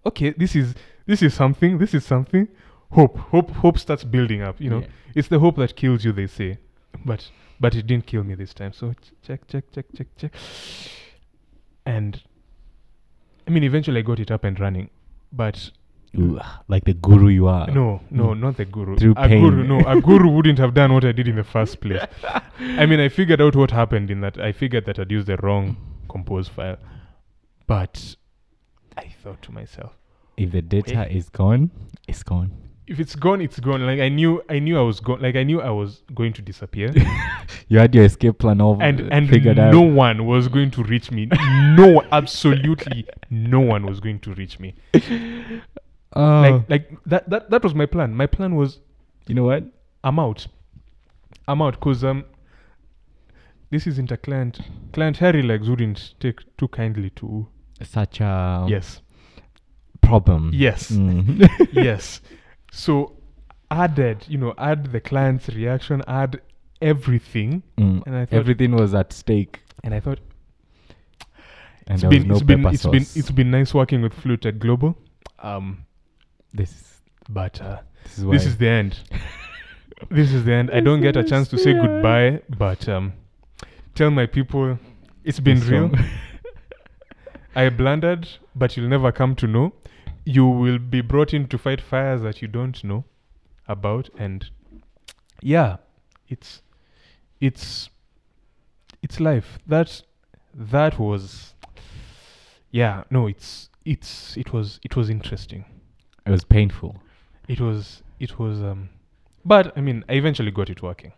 okay 0.06 0.30
this 0.32 0.56
is 0.56 0.76
this 1.06 1.22
is 1.22 1.34
something 1.34 1.78
this 1.80 1.94
is 1.94 2.06
something. 2.06 2.48
Hope 2.92 3.18
hope 3.18 3.50
hope 3.52 3.80
starts 3.80 4.04
building 4.04 4.42
up 4.42 4.62
you 4.62 4.70
know? 4.70 4.82
Yeah. 4.82 4.88
it's 5.16 5.28
the 5.28 5.40
hope 5.40 5.56
that 5.56 5.76
kills 5.76 6.06
you 6.06 6.12
they 6.12 6.28
say 6.28 6.60
but 7.06 7.30
but 7.60 7.76
it 7.76 7.88
didn't 7.88 8.06
kill 8.06 8.24
me 8.24 8.36
this 8.36 8.54
time 8.54 8.74
so 8.74 8.94
ch- 8.94 9.12
check 9.26 9.48
check 9.48 9.64
check 9.72 9.86
check 9.96 10.08
check 10.18 10.32
and 11.86 12.22
i 13.48 13.52
mean 13.52 13.64
eventually 13.64 14.00
i 14.00 14.02
got 14.02 14.20
it 14.20 14.32
up 14.32 14.44
and 14.44 14.60
running 14.60 14.90
but 15.32 15.72
Ooh, 16.18 16.40
like 16.68 16.84
the 16.86 16.94
guru 16.94 17.28
you 17.30 17.48
are. 17.48 17.68
no 17.68 18.02
no 18.12 18.28
Mm. 18.30 18.40
not 18.40 18.58
the 18.58 18.66
guru 18.66 18.96
Through 18.98 19.14
a 19.18 19.28
guru 19.28 19.58
pain. 19.66 19.68
no 19.68 19.80
a 19.88 20.00
guru 20.00 20.30
wouldn't 20.36 20.60
have 20.60 20.74
done 20.74 20.94
what 20.94 21.04
i 21.06 21.12
did 21.12 21.28
in 21.28 21.36
the 21.36 21.44
first 21.44 21.80
place 21.82 22.02
i 22.60 22.86
mean 22.86 23.00
i 23.00 23.10
figured 23.10 23.42
out 23.42 23.56
what 23.56 23.72
happened 23.72 24.12
in 24.12 24.22
that 24.22 24.38
i 24.40 24.52
figured 24.52 24.86
that 24.86 25.00
i'd 25.00 25.12
used 25.12 25.28
the 25.28 25.38
wrong 25.38 25.76
compose 26.10 26.48
file 26.48 26.78
but 27.68 28.16
i 28.98 29.08
thought 29.24 29.42
to 29.42 29.52
myself 29.52 29.94
If 30.38 30.52
the 30.52 30.62
data 30.62 31.06
Wait. 31.08 31.16
is 31.18 31.30
gone, 31.30 31.70
it's 32.08 32.24
gone. 32.24 32.52
If 32.88 33.00
it's 33.00 33.16
gone 33.16 33.42
it's 33.42 33.60
gone. 33.60 33.86
Like 33.86 34.00
i 34.00 34.10
knew 34.10 34.42
i 34.50 34.60
knew 34.60 34.78
i 34.78 34.82
was 34.82 35.00
gone 35.00 35.22
like 35.22 35.36
i 35.36 35.44
knew 35.44 35.62
i 35.62 35.70
was 35.70 36.02
going 36.14 36.34
to 36.34 36.42
disappear. 36.42 36.92
You 37.70 37.80
had 37.80 37.96
your 37.96 38.04
escape 38.04 38.40
plan 38.40 38.60
all 38.62 38.78
and 38.82 39.02
uh, 39.02 39.08
and 39.12 39.30
figured 39.30 39.58
no 39.58 39.88
out. 39.88 39.94
one 39.94 40.26
was 40.26 40.48
going 40.48 40.70
to 40.72 40.84
reach 40.84 41.12
me. 41.12 41.28
No 41.78 42.04
absolutely 42.12 43.08
no 43.30 43.60
one 43.62 43.86
was 43.86 44.00
going 44.00 44.20
to 44.20 44.34
reach 44.34 44.60
me. 44.60 44.76
Oh, 46.16 46.42
like 46.42 46.70
like 46.70 46.98
that 47.08 47.28
that 47.30 47.50
that 47.50 47.64
was 47.64 47.74
my 47.74 47.88
plan. 47.88 48.14
My 48.14 48.28
plan 48.28 48.56
was 48.56 48.80
you 49.28 49.34
know 49.34 49.46
what? 49.46 49.64
i'm 50.04 50.20
out. 50.20 50.46
I'm 51.48 51.62
out 51.62 51.74
because 51.80 52.04
um 52.04 52.26
this 53.72 53.88
isn't 53.88 54.12
a 54.12 54.18
client 54.18 54.60
client 54.92 55.18
harry 55.18 55.42
legs 55.42 55.68
wouldn't 55.70 56.14
take 56.20 56.42
too 56.58 56.68
kindly 56.68 57.10
to 57.12 57.48
Such 57.82 58.20
a 58.22 58.66
yes. 58.70 59.02
problem. 60.02 60.52
yes. 60.54 60.92
Mm. 60.92 61.50
yes 61.72 62.22
so 62.76 62.94
added 63.70 64.18
you 64.28 64.38
know 64.38 64.54
add 64.58 64.92
the 64.92 65.00
client's 65.00 65.48
reaction 65.50 66.02
add 66.08 66.42
everything 66.82 67.62
Mm. 67.78 68.02
and 68.06 68.16
i 68.16 68.26
thought 68.26 68.38
Everything 68.40 68.72
was 68.76 68.94
at 69.02 69.14
stake, 69.14 69.62
and 69.84 69.94
i 69.94 70.00
thought 70.00 70.20
and 71.88 71.96
it's 71.96 72.04
been 72.14 72.28
no 72.28 72.36
it's 72.36 72.44
been 72.44 72.66
it's 72.66 72.86
been 72.96 73.06
it's 73.22 73.32
been 73.32 73.52
nice 73.52 73.74
working 73.74 74.02
with 74.02 74.14
Flutech 74.14 74.58
Global. 74.60 74.96
Um, 75.40 75.86
this. 76.54 77.02
but 77.30 77.62
uh, 77.62 77.80
This 78.04 78.18
is 78.18 78.26
this 78.26 78.46
is 78.46 78.58
the 78.58 78.70
end. 78.70 78.94
this 80.10 80.32
is 80.32 80.46
the 80.46 80.54
end. 80.54 80.72
I 80.72 80.80
don't 80.80 81.02
get 81.02 81.18
a 81.18 81.24
chance 81.32 81.50
to 81.50 81.58
say 81.58 81.74
goodbye, 81.74 82.42
but 82.58 82.88
um, 82.88 83.12
tell 83.96 84.12
my 84.12 84.26
people 84.26 84.80
it's 85.26 85.42
been 85.42 85.60
This 85.60 85.68
real. 85.70 85.92
I 87.56 87.70
blundered, 87.70 88.28
but 88.56 88.76
you'll 88.78 88.90
never 88.90 89.12
come 89.12 89.36
to 89.36 89.48
know. 89.48 89.74
You 90.26 90.46
will 90.46 90.80
be 90.80 91.02
brought 91.02 91.34
in 91.34 91.48
to 91.48 91.58
fight 91.58 91.82
fires 91.82 92.22
that 92.22 92.42
you 92.42 92.48
don't 92.48 92.82
know 92.84 93.04
about, 93.68 94.10
and 94.18 94.50
yeah, 95.42 95.78
it's 96.30 96.62
it's 97.42 97.90
it's 99.02 99.20
life. 99.20 99.60
That 99.68 100.02
that 100.54 100.98
was 100.98 101.54
yeah. 102.72 103.04
No, 103.10 103.28
it's 103.28 103.70
it's 103.86 104.38
it 104.38 104.54
was 104.54 104.80
it 104.84 104.96
was 104.96 105.10
interesting. 105.10 105.66
it 106.26 106.32
was 106.32 106.44
painful. 106.44 106.96
It 107.48 107.60
was 107.60 108.02
it 108.20 108.40
was 108.40 108.62
um, 108.62 108.90
but 109.46 109.78
I 109.78 109.82
mean, 109.82 110.06
I 110.08 110.14
eventually 110.14 110.52
got 110.52 110.70
it 110.70 110.82
working. 110.82 111.12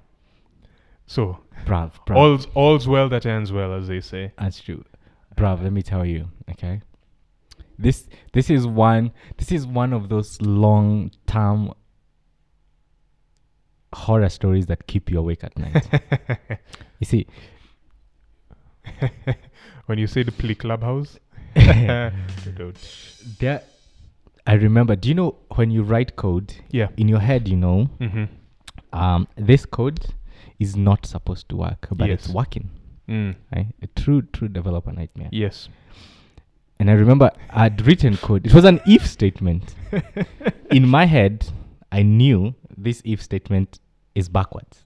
So 1.08 1.39
Brav, 1.66 1.99
brav. 2.06 2.18
all's 2.18 2.47
all's 2.56 2.88
well 2.88 3.10
that 3.10 3.26
ends 3.26 3.51
well, 3.51 3.74
as 3.74 3.88
they 3.88 4.01
say. 4.01 4.32
That's 4.39 4.60
true. 4.60 4.84
Brav, 5.36 5.62
let 5.62 5.72
me 5.72 5.84
tell 5.84 6.06
you, 6.06 6.30
okay? 6.49 6.82
This 7.78 8.08
this 8.34 8.50
is 8.50 8.66
one 8.66 9.12
this 9.38 9.52
is 9.52 9.66
one 9.68 9.94
of 9.94 10.10
those 10.10 10.42
long 10.42 11.12
term 11.28 11.74
horror 13.94 14.30
stories 14.30 14.66
that 14.68 14.88
keep 14.88 15.10
you 15.10 15.20
awake 15.20 15.44
at 15.44 15.58
night. 15.58 15.88
you 17.00 17.06
see, 17.06 17.28
when 19.86 19.98
you 19.98 20.08
say 20.08 20.24
the 20.24 20.32
play 20.32 20.56
clubhouse, 20.56 21.18
there 21.56 22.14
I 24.48 24.54
remember, 24.54 24.96
do 24.96 25.10
you 25.10 25.16
know 25.16 25.36
when 25.56 25.72
you 25.72 25.82
write 25.84 26.16
code 26.16 26.54
yeah. 26.70 26.90
in 26.98 27.08
your 27.08 27.20
head, 27.20 27.48
you 27.48 27.56
know, 27.58 27.90
Mm-hmm. 28.00 28.26
um, 28.98 29.28
this 29.36 29.66
code 29.66 30.06
is 30.60 30.76
not 30.76 31.06
supposed 31.06 31.50
to 31.50 31.56
work, 31.56 31.88
but 31.92 32.10
it's 32.10 32.30
working. 32.30 32.70
Mm. 33.10 33.36
Right? 33.56 33.68
A 33.82 33.88
true, 33.88 34.22
true 34.22 34.48
developer 34.48 34.92
nightmare. 34.92 35.30
Yes. 35.32 35.70
And 36.80 36.90
I 36.90 36.94
remember 36.94 37.32
I'd 37.52 37.86
written 37.86 38.18
code. 38.18 38.46
It 38.46 38.54
was 38.54 38.66
an 38.66 38.82
if 38.86 39.08
statement. 39.08 39.76
In 40.72 40.88
my 40.88 41.06
head, 41.06 41.48
I 41.92 42.04
knew 42.04 42.54
this 42.78 43.02
if 43.06 43.22
statement 43.22 43.80
is 44.14 44.28
backwards. 44.28 44.84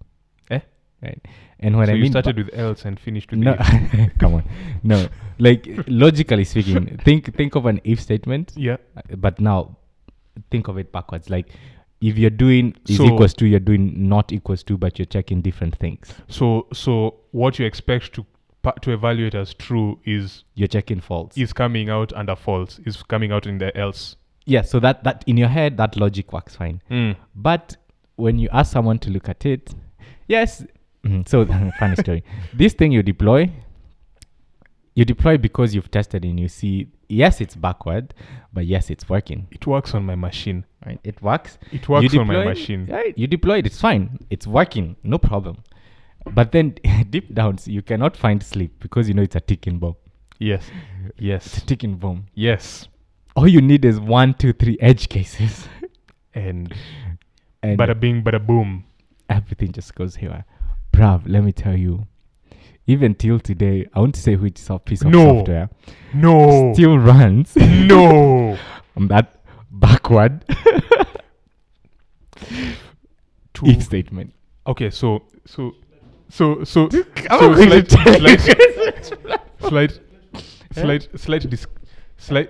Eh? 0.52 0.60
Right. 1.02 1.20
And 1.60 1.78
when 1.78 1.88
so 1.88 1.94
I 1.94 1.96
you 1.96 2.04
mean 2.04 2.12
started 2.12 2.36
ba- 2.36 2.44
with 2.46 2.54
else 2.54 2.86
and 2.86 3.00
finished 3.00 3.32
with 3.32 3.40
no, 3.40 3.56
come 4.20 4.36
on, 4.36 4.44
no. 4.84 5.08
Like 5.40 5.68
logically 5.88 6.44
speaking, 6.44 6.98
think 7.04 7.36
think 7.36 7.56
of 7.56 7.66
an 7.66 7.82
if 7.84 8.00
statement, 8.02 8.54
Yeah. 8.56 8.78
but 9.18 9.40
now 9.42 9.78
think 10.52 10.68
of 10.68 10.78
it 10.78 10.92
backwards. 10.92 11.30
Like 11.30 11.50
if 12.02 12.18
you're 12.18 12.30
doing 12.30 12.76
is 12.88 12.98
So- 12.98 13.06
equals 13.06 13.34
to, 13.36 13.48
you're 13.48 13.60
doing 13.60 14.08
not 14.08 14.32
equals 14.32 14.64
to, 14.64 14.78
but 14.78 15.00
you're 15.00 15.06
checking 15.08 15.42
different 15.42 15.76
things. 15.78 16.14
So 16.28 16.68
so 16.72 17.16
what 17.32 17.58
you 17.60 17.66
expect 17.66 18.14
to 18.14 18.26
to 18.82 18.92
evaluate 18.92 19.36
as 19.36 19.54
true 19.54 20.00
is 20.06 20.44
You're 20.56 20.68
checking 20.68 21.00
false. 21.02 21.38
is 21.38 21.54
coming 21.54 21.90
out 21.90 22.12
under 22.14 22.36
false. 22.36 22.80
Is 22.86 23.02
coming 23.04 23.32
out 23.32 23.46
in 23.48 23.58
the 23.58 23.76
else. 23.78 24.16
yeah. 24.46 24.62
So 24.64 24.80
that 24.82 25.04
that 25.04 25.24
in 25.28 25.38
your 25.38 25.48
head, 25.48 25.78
that 25.78 25.96
logic 25.96 26.34
works 26.34 26.56
fine. 26.56 26.82
Mm. 26.92 27.16
But 27.36 27.78
when 28.16 28.38
you 28.40 28.50
ask 28.52 28.72
someone 28.74 29.00
to 29.00 29.10
look 29.10 29.30
at 29.30 29.46
it, 29.46 29.74
yes. 30.28 30.66
mhm, 31.06 31.28
So 31.28 31.46
funny 31.80 31.96
story. 31.96 32.24
This 32.54 32.74
thing 32.74 32.92
you 32.92 33.02
deploy, 33.04 33.50
you 34.96 35.06
deploy 35.06 35.38
because 35.38 35.74
you've 35.74 35.90
tested 35.92 36.26
and 36.26 36.40
you 36.40 36.48
see 36.50 36.88
yes, 37.08 37.40
it's 37.42 37.56
backward, 37.56 38.14
but 38.54 38.66
yes, 38.66 38.90
it's 38.90 39.08
working. 39.10 39.48
It 39.52 39.66
works 39.66 39.94
on 39.96 40.06
my 40.06 40.16
machine. 40.16 40.66
Right? 40.86 41.00
It 41.04 41.22
works. 41.22 41.58
It 41.72 41.88
works 41.90 42.16
on 42.16 42.28
my 42.28 42.44
machine. 42.46 42.88
Right? 42.88 43.18
You 43.18 43.28
deploy 43.28 43.60
it. 43.60 43.66
It's 43.66 43.80
fine. 43.80 44.20
It's 44.30 44.46
working. 44.48 44.96
No 45.04 45.18
problem. 45.18 45.64
But 46.34 46.52
then 46.52 46.76
deep 47.10 47.34
down, 47.34 47.58
you 47.66 47.82
cannot 47.82 48.16
find 48.16 48.42
sleep 48.42 48.80
because 48.80 49.08
you 49.08 49.14
know 49.14 49.22
it's 49.24 49.36
a 49.36 49.40
ticking 49.42 49.80
bomb. 49.80 49.96
Yes. 50.40 50.70
It's 51.10 51.20
a 51.20 51.24
Yes. 51.24 51.62
ticking 51.64 51.96
bomb. 51.98 52.26
Yes. 52.34 52.88
All 53.36 53.48
you 53.48 53.62
need 53.62 53.86
is 53.86 54.00
one, 54.00 54.34
two, 54.34 54.54
three 54.54 54.78
edge 54.80 55.10
cases, 55.10 55.68
And 56.34 56.74
and 57.64 57.78
bada 57.80 58.00
bing, 58.00 58.24
bada 58.24 58.46
boom. 58.46 58.86
everything 59.30 59.72
just 59.72 59.96
goes 59.96 60.16
here. 60.18 60.46
Bruv, 60.94 61.24
let 61.26 61.44
me 61.44 61.52
tell 61.52 61.76
you, 61.78 62.08
even 62.88 63.16
till 63.16 63.40
today, 63.40 63.88
I 63.94 64.00
won't 64.00 64.16
say 64.16 64.36
which 64.36 64.60
piece 64.86 65.02
of 65.02 65.08
No. 65.12 65.38
software 65.38 65.70
No. 66.14 66.74
still 66.74 66.98
runs 66.98 67.56
no. 67.56 68.58
on 68.98 69.08
that 69.08 69.42
backward 69.72 70.44
if 73.64 73.84
statement. 73.84 74.34
okay, 74.66 74.90
so 74.90 75.24
so 75.46 75.74
so 76.30 76.64
so 76.64 76.90
so 76.90 77.04
I'm 77.30 77.54
going 77.56 77.84
to 77.84 77.90
slight- 77.90 78.40
slight- 78.42 79.14
slight, 79.60 80.00
slight, 80.74 81.08
slight, 81.20 81.50
dis- 81.50 81.68
slight, 82.18 82.50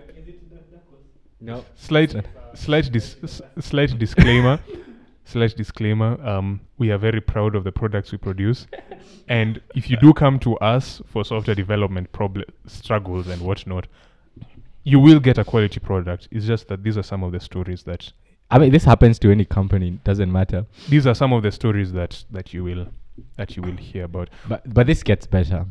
No. 1.41 1.65
slight, 1.75 2.15
slight, 2.53 2.91
dis- 2.91 3.41
slight 3.59 3.97
disclaimer. 3.97 4.59
Slight 5.25 5.55
disclaimer. 5.55 6.19
Um, 6.27 6.59
we 6.79 6.89
are 6.89 6.97
very 6.97 7.21
proud 7.21 7.55
of 7.55 7.63
the 7.63 7.71
products 7.71 8.11
we 8.11 8.17
produce, 8.17 8.65
and 9.27 9.61
if 9.75 9.87
you 9.87 9.95
do 9.97 10.11
come 10.11 10.39
to 10.39 10.57
us 10.57 11.03
for 11.05 11.23
software 11.23 11.53
development 11.55 12.11
problem 12.13 12.45
struggles 12.65 13.27
and 13.27 13.39
whatnot, 13.43 13.85
you 14.85 14.99
will 14.99 15.19
get 15.19 15.37
a 15.37 15.43
quality 15.43 15.79
product. 15.79 16.27
It's 16.31 16.47
just 16.47 16.67
that 16.69 16.83
these 16.83 16.97
are 16.97 17.03
some 17.03 17.21
of 17.23 17.31
the 17.31 17.39
stories 17.39 17.83
that 17.83 18.11
I 18.49 18.57
mean, 18.57 18.71
this 18.71 18.83
happens 18.83 19.19
to 19.19 19.29
any 19.29 19.45
company. 19.45 19.99
Doesn't 20.03 20.31
matter. 20.31 20.65
these 20.89 21.05
are 21.05 21.13
some 21.13 21.31
of 21.31 21.43
the 21.43 21.51
stories 21.51 21.91
that 21.93 22.23
that 22.31 22.51
you 22.51 22.63
will 22.63 22.87
that 23.37 23.55
you 23.55 23.63
will 23.63 23.77
hear 23.77 24.05
about. 24.05 24.29
But 24.47 24.73
but 24.73 24.87
this 24.87 25.03
gets 25.03 25.27
better. 25.27 25.65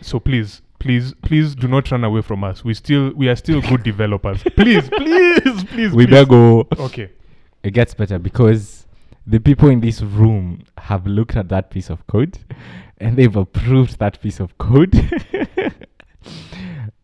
So 0.00 0.20
please, 0.20 0.62
please, 0.78 1.14
please 1.22 1.54
do 1.54 1.68
not 1.68 1.90
run 1.90 2.04
away 2.04 2.22
from 2.22 2.44
us. 2.44 2.64
We 2.64 2.74
still 2.74 3.12
we 3.14 3.28
are 3.28 3.36
still 3.36 3.60
good 3.62 3.82
developers. 3.82 4.42
Please, 4.56 4.88
please, 4.88 5.64
please. 5.64 5.92
We 5.92 6.06
please. 6.06 6.10
better 6.10 6.26
go. 6.26 6.68
Okay. 6.78 7.10
It 7.62 7.72
gets 7.72 7.94
better 7.94 8.18
because 8.18 8.86
the 9.26 9.38
people 9.38 9.68
in 9.68 9.80
this 9.80 10.02
room 10.02 10.62
have 10.78 11.06
looked 11.06 11.36
at 11.36 11.48
that 11.50 11.70
piece 11.70 11.90
of 11.90 12.06
code 12.06 12.38
and 12.98 13.16
they've 13.16 13.36
approved 13.36 13.98
that 13.98 14.20
piece 14.20 14.40
of 14.40 14.56
code. 14.58 14.94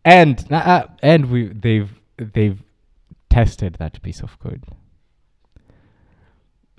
and 0.05 0.45
uh, 0.51 0.55
uh, 0.55 0.87
and 1.01 1.29
we 1.29 1.47
they've 1.47 1.91
they've 2.17 2.61
tested 3.29 3.75
that 3.75 4.01
piece 4.01 4.21
of 4.21 4.39
code. 4.39 4.63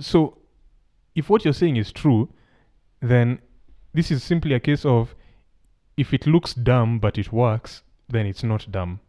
So 0.00 0.38
if 1.14 1.28
what 1.28 1.44
you're 1.44 1.54
saying 1.54 1.76
is 1.76 1.92
true, 1.92 2.28
then 3.00 3.40
this 3.94 4.10
is 4.10 4.22
simply 4.22 4.54
a 4.54 4.60
case 4.60 4.84
of 4.84 5.14
if 5.96 6.14
it 6.14 6.26
looks 6.26 6.54
dumb 6.54 6.98
but 6.98 7.18
it 7.18 7.32
works, 7.32 7.82
then 8.08 8.26
it's 8.26 8.42
not 8.42 8.70
dumb. 8.70 9.00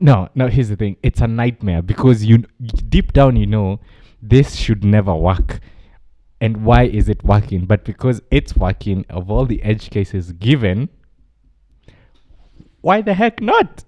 No, 0.00 0.28
no, 0.34 0.46
here's 0.46 0.68
the 0.68 0.76
thing. 0.76 0.96
It's 1.02 1.20
a 1.20 1.26
nightmare 1.26 1.82
because 1.82 2.24
you 2.24 2.44
deep 2.88 3.12
down 3.12 3.36
you 3.36 3.46
know 3.46 3.80
this 4.22 4.54
should 4.54 4.84
never 4.84 5.14
work. 5.14 5.60
And 6.40 6.64
why 6.64 6.84
is 6.84 7.08
it 7.08 7.24
working? 7.24 7.66
But 7.66 7.84
because 7.84 8.20
it's 8.30 8.56
working 8.56 9.04
of 9.10 9.28
all 9.30 9.44
the 9.44 9.60
edge 9.62 9.90
cases 9.90 10.30
given, 10.32 10.88
why 12.80 13.02
the 13.02 13.14
heck 13.14 13.40
not? 13.40 13.84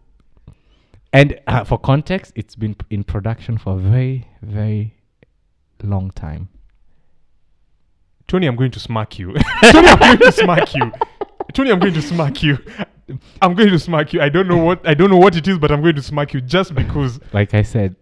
And 1.13 1.41
uh, 1.47 1.65
for 1.65 1.79
context, 1.79 2.33
it's 2.35 2.57
been 2.57 2.77
in 2.89 3.05
production 3.05 3.59
for 3.59 3.75
a 3.75 3.79
very, 3.79 4.29
very 4.43 4.95
long 5.83 6.11
time. 6.11 6.49
Tony, 8.31 8.47
I'm 8.47 8.55
going 8.55 8.71
to 8.71 8.79
smack 8.79 9.19
you. 9.19 9.35
Tony, 9.73 9.89
I'm 9.89 9.99
going 9.99 10.19
to 10.19 10.31
smack 10.31 10.73
you. 10.73 10.93
Tony, 11.53 11.73
I'm 11.73 11.81
going 11.81 11.95
to 11.95 12.01
smack 12.01 12.45
you. 12.45 12.59
I'm 13.43 13.57
going 13.57 13.71
to 13.71 13.79
smack 13.81 14.13
you. 14.13 14.21
I 14.21 14.29
don't 14.29 14.47
know 14.47 14.59
what 14.59 14.87
I 14.87 14.95
don't 14.95 15.11
know 15.11 15.17
what 15.17 15.35
it 15.35 15.49
is, 15.49 15.59
but 15.59 15.73
I'm 15.73 15.83
going 15.83 15.97
to 15.97 16.03
smack 16.03 16.33
you 16.33 16.41
just 16.41 16.73
because 16.77 17.19
Like 17.33 17.55
I 17.55 17.63
said, 17.63 17.97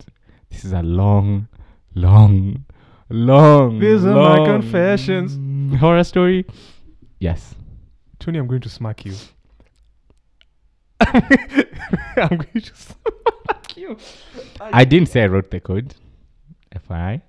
this 0.51 0.67
is 0.67 0.73
a 0.73 0.83
long, 0.83 1.49
long, 1.95 2.67
long. 3.09 3.79
These 3.79 4.05
are 4.05 4.15
my 4.15 4.45
confessions. 4.45 5.81
Horror 5.81 6.05
story. 6.05 6.45
Yes. 7.21 7.55
Tony, 8.19 8.39
I'm 8.39 8.49
going 8.49 8.61
to 8.61 8.69
smack 8.69 9.07
you. 9.07 9.15
I'm 11.01 12.37
going 12.37 12.61
to 12.61 12.75
smack 12.77 13.77
you. 13.79 13.97
I 14.61 14.85
didn't 14.85 15.09
say 15.09 15.23
I 15.23 15.27
wrote 15.29 15.51
the 15.51 15.61
code. 15.61 15.95
FYI. 16.77 17.23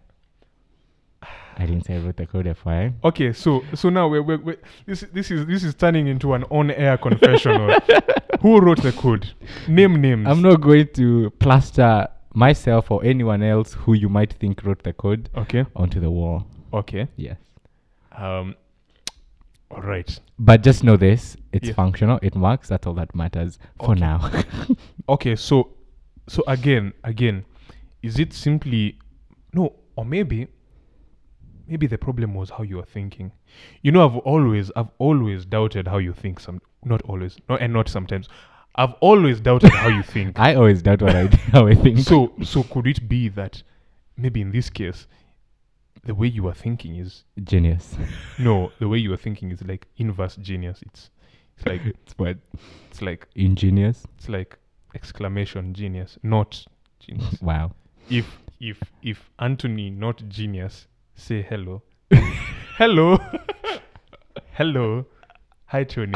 I 1.59 1.65
didn't 1.65 1.85
say 1.85 1.95
I 1.95 1.99
wrote 1.99 2.15
the 2.15 2.25
code. 2.25 2.45
FYI. 2.45 2.93
Okay, 3.03 3.33
so 3.33 3.63
so 3.75 3.89
now 3.89 4.07
we're, 4.07 4.23
we're, 4.23 4.37
we're, 4.39 4.57
this 4.85 5.01
this 5.13 5.29
is 5.29 5.45
this 5.45 5.63
is 5.63 5.75
turning 5.75 6.07
into 6.07 6.33
an 6.33 6.45
on-air 6.45 6.97
confessional. 6.97 7.77
Who 8.41 8.59
wrote 8.61 8.81
the 8.81 8.93
code? 8.93 9.33
Name 9.67 9.99
names. 10.01 10.25
I'm 10.27 10.41
not 10.41 10.61
going 10.61 10.87
to 10.93 11.29
plaster 11.39 12.07
myself 12.33 12.89
or 12.89 13.03
anyone 13.03 13.43
else 13.43 13.73
who 13.73 13.93
you 13.93 14.07
might 14.07 14.31
think 14.33 14.63
wrote 14.63 14.83
the 14.83 14.93
code 14.93 15.29
Okay. 15.35 15.65
onto 15.75 15.99
the 15.99 16.09
wall. 16.09 16.45
Okay. 16.73 17.07
Yes. 17.17 17.35
Um. 18.15 18.55
All 19.71 19.81
right. 19.81 20.17
But 20.39 20.63
just 20.63 20.83
know 20.83 20.95
this: 20.95 21.35
it's 21.51 21.69
functional. 21.71 22.19
It 22.21 22.35
works. 22.35 22.69
That's 22.69 22.87
all 22.87 22.93
that 22.93 23.13
matters 23.13 23.59
for 23.79 23.91
Okay. 23.91 23.99
now. 23.99 24.31
Okay. 25.09 25.35
So 25.35 25.71
so 26.27 26.41
again 26.47 26.93
again, 27.03 27.43
is 28.01 28.17
it 28.17 28.31
simply 28.31 28.97
no 29.53 29.73
or 29.97 30.05
maybe 30.05 30.47
maybe 31.69 31.87
the 31.87 31.97
problem 31.97 32.33
was 32.33 32.49
how 32.49 32.63
you 32.63 32.77
were 32.77 32.85
thinking. 32.85 33.31
You 33.81 33.91
know, 33.91 34.05
I've 34.05 34.17
always 34.17 34.71
I've 34.75 34.89
always 34.97 35.45
doubted 35.45 35.87
how 35.87 35.97
you 35.97 36.13
think. 36.13 36.39
Some 36.39 36.61
not 36.83 37.01
always, 37.03 37.37
no, 37.47 37.55
and 37.57 37.73
not 37.73 37.89
sometimes. 37.89 38.27
I've 38.75 38.93
always 39.01 39.39
doubted 39.41 39.71
how 39.73 39.87
you 39.89 40.03
think. 40.03 40.39
I 40.47 40.55
always 40.55 40.81
doubt 40.81 41.01
what 41.01 41.15
I 41.15 41.27
how 41.51 41.67
I 41.67 41.75
think. 41.75 41.99
so 41.99 42.33
so 42.43 42.63
could 42.63 42.87
it 42.87 43.07
be 43.09 43.27
that 43.29 43.63
maybe 44.17 44.41
in 44.41 44.51
this 44.51 44.69
case 44.69 45.07
the 46.03 46.15
way 46.15 46.27
you 46.27 46.47
are 46.47 46.53
thinking 46.53 46.95
is 46.95 47.23
genius. 47.43 47.97
no 48.39 48.71
the 48.79 48.87
way 48.87 48.97
you 48.97 49.11
are 49.13 49.17
thinking 49.17 49.51
is 49.51 49.61
like 49.63 49.87
inverse 49.97 50.35
genius 50.37 50.81
it's 50.83 51.09
it's 51.57 51.65
like 51.65 51.81
it's 51.85 52.13
what 52.17 52.37
it's 52.89 53.01
like 53.01 53.27
ingenious. 53.35 54.05
it's 54.17 54.29
like 54.29 54.57
exclamation 54.95 55.73
genius 55.73 56.17
not 56.23 56.65
genius 56.99 57.41
Wow. 57.41 57.71
if 58.09 58.37
if 58.59 58.81
if 59.03 59.29
anthony 59.39 59.89
not 59.89 60.23
genius 60.29 60.87
say 61.19 61.41
hello 61.41 61.81
hello 62.77 63.17
hello 64.59 65.05
hi 65.65 65.83
tony 65.83 66.13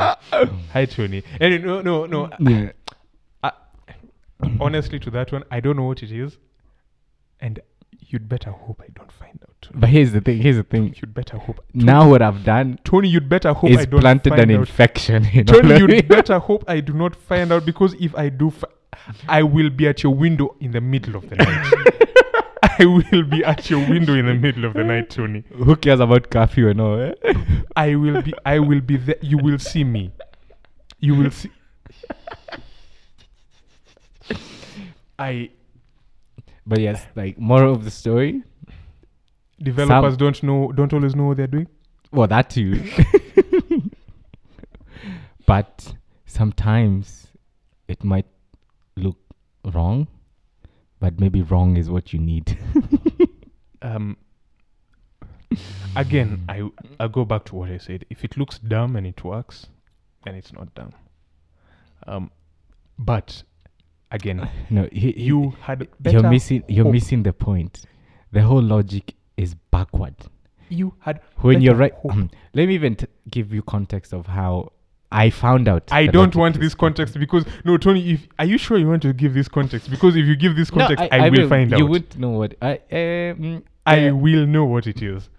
hi 0.72 0.86
tony 0.86 1.22
and 1.40 1.64
no 1.64 1.82
no 1.82 2.06
no 2.06 2.30
Yeah. 2.40 2.72
honestly 4.60 5.00
to 5.00 5.10
that 5.12 5.32
one 5.32 5.44
i 5.52 5.60
don't 5.60 5.76
know 5.78 5.84
what 5.84 6.04
it 6.04 6.12
is 6.12 6.38
and 7.40 7.60
you'd 8.00 8.28
better 8.30 8.52
hope 8.52 8.82
i 8.82 8.88
don't 8.96 9.12
find 9.12 9.40
out 9.44 9.56
tony. 9.62 9.80
But 9.80 9.90
here's 9.90 10.12
the 10.12 10.22
thing. 10.22 10.42
Here's 10.42 10.58
the 10.58 10.64
thing. 10.64 10.96
you'd 11.02 11.14
better 11.14 11.38
hope 11.38 11.64
Now 11.74 12.10
what 12.10 12.22
I've 12.22 12.44
done 12.44 12.80
tony 12.84 13.08
you'd 13.10 13.28
better 13.30 13.54
hope 13.54 13.72
i 13.72 13.86
don't 13.86 14.00
planted 14.02 14.30
find 14.30 14.42
an 14.42 14.52
out 14.52 14.60
infection. 14.68 15.26
You 15.34 15.44
know 15.44 15.62
Tony, 15.62 15.80
you'd 15.96 16.08
better 16.08 16.40
hope 16.40 16.64
I 16.68 16.80
do 16.80 16.94
not 16.94 17.16
find 17.16 17.52
out 17.52 17.66
because 17.66 17.94
if 18.00 18.16
I 18.16 18.30
do, 18.30 18.50
fi- 18.52 18.68
I 19.28 19.44
will 19.44 19.70
be 19.70 19.88
at 19.88 20.04
your 20.04 20.14
window 20.14 20.56
in 20.60 20.72
the 20.72 20.82
middle 20.82 21.16
of 21.16 21.30
the 21.30 21.36
night. 21.38 22.10
I 22.80 22.86
will 22.86 23.24
be 23.24 23.44
at 23.44 23.70
your 23.70 23.80
window 23.88 24.14
in 24.14 24.26
the 24.26 24.34
middle 24.34 24.66
of 24.66 24.74
the 24.74 24.84
night, 24.84 25.10
Tony. 25.10 25.44
Who 25.56 25.76
cares 25.76 26.00
about 26.00 26.30
curfew 26.30 26.70
and 26.70 26.82
all? 26.82 27.00
Eh? 27.00 27.14
I 27.76 27.96
will 27.96 28.22
be. 28.22 28.34
I 28.46 28.60
will 28.60 28.82
be 28.82 28.98
there. 28.98 29.18
You 29.22 29.38
will 29.38 29.60
see 29.60 29.84
me. 29.84 30.12
You 31.00 31.16
will 31.16 31.32
see. 31.32 31.52
I 35.20 35.50
But 36.66 36.80
yes, 36.80 37.06
like 37.16 37.38
moral 37.38 37.74
of 37.74 37.84
the 37.84 37.92
story. 37.92 38.44
developers 39.62 40.18
don't 40.18 40.42
know. 40.44 40.72
Don't 40.72 40.94
always 40.94 41.16
know 41.16 41.26
what 41.26 41.38
they're 41.38 41.48
doing. 41.48 41.68
Well, 42.12 42.28
that 42.28 42.50
too. 42.50 42.84
but 45.46 45.94
sometimes 46.26 47.28
it 47.88 48.04
might 48.04 48.26
look 48.96 49.18
wrong, 49.66 50.08
but 51.00 51.20
maybe 51.20 51.42
wrong 51.42 51.78
is 51.78 51.90
what 51.90 52.14
you 52.14 52.20
need. 52.20 52.53
Um. 53.84 54.18
Again, 55.96 56.44
I 56.50 56.68
I 57.00 57.08
go 57.08 57.26
back 57.26 57.46
to 57.46 57.56
what 57.56 57.70
I 57.70 57.78
said. 57.78 58.06
If 58.10 58.24
it 58.24 58.38
looks 58.38 58.58
dumb 58.58 58.96
and 58.96 59.06
it 59.06 59.24
works, 59.24 59.68
then 60.26 60.34
it's 60.34 60.52
not 60.52 60.74
dumb. 60.74 60.94
Um, 62.08 62.32
but 62.98 63.44
again, 64.12 64.50
no, 64.72 64.88
he, 64.92 65.12
you 65.20 65.52
had 65.62 65.88
better. 66.00 66.20
you're 66.20 66.30
missing. 66.30 66.64
You're 66.68 66.86
hope. 66.86 66.94
missing 66.94 67.24
the 67.24 67.34
point. 67.34 67.86
The 68.32 68.42
whole 68.42 68.64
logic 68.64 69.14
is 69.38 69.54
backward. 69.70 70.16
You 70.70 70.96
had 71.02 71.22
When 71.42 71.62
you're 71.62 71.76
right, 71.76 71.94
hope. 71.94 72.14
let 72.54 72.68
me 72.68 72.74
even 72.74 72.96
t- 72.96 73.06
give 73.30 73.54
you 73.54 73.62
context 73.62 74.12
of 74.14 74.26
how 74.26 74.72
I 75.12 75.30
found 75.30 75.68
out. 75.68 75.84
I 75.92 76.08
don't 76.08 76.36
want 76.36 76.60
this 76.60 76.74
context 76.74 77.20
because 77.20 77.46
no, 77.64 77.78
Tony. 77.78 78.14
If 78.14 78.28
are 78.40 78.46
you 78.46 78.58
sure 78.58 78.80
you 78.80 78.88
want 78.88 79.04
to 79.04 79.14
give 79.14 79.36
this 79.36 79.48
context? 79.48 79.92
Because 79.92 80.16
if 80.16 80.26
you 80.26 80.36
give 80.36 80.56
this 80.56 80.72
No, 80.74 80.88
context, 80.88 81.14
I, 81.14 81.30
will 81.30 81.48
find 81.48 81.70
You 81.70 81.76
out. 81.76 81.80
You 81.80 81.86
would 81.86 82.20
know 82.20 82.30
what 82.32 82.56
I. 82.60 82.80
Um, 82.92 83.64
I 83.86 84.12
will 84.12 84.46
know 84.46 84.66
what 84.66 84.88
it 84.88 85.02
is. 85.02 85.30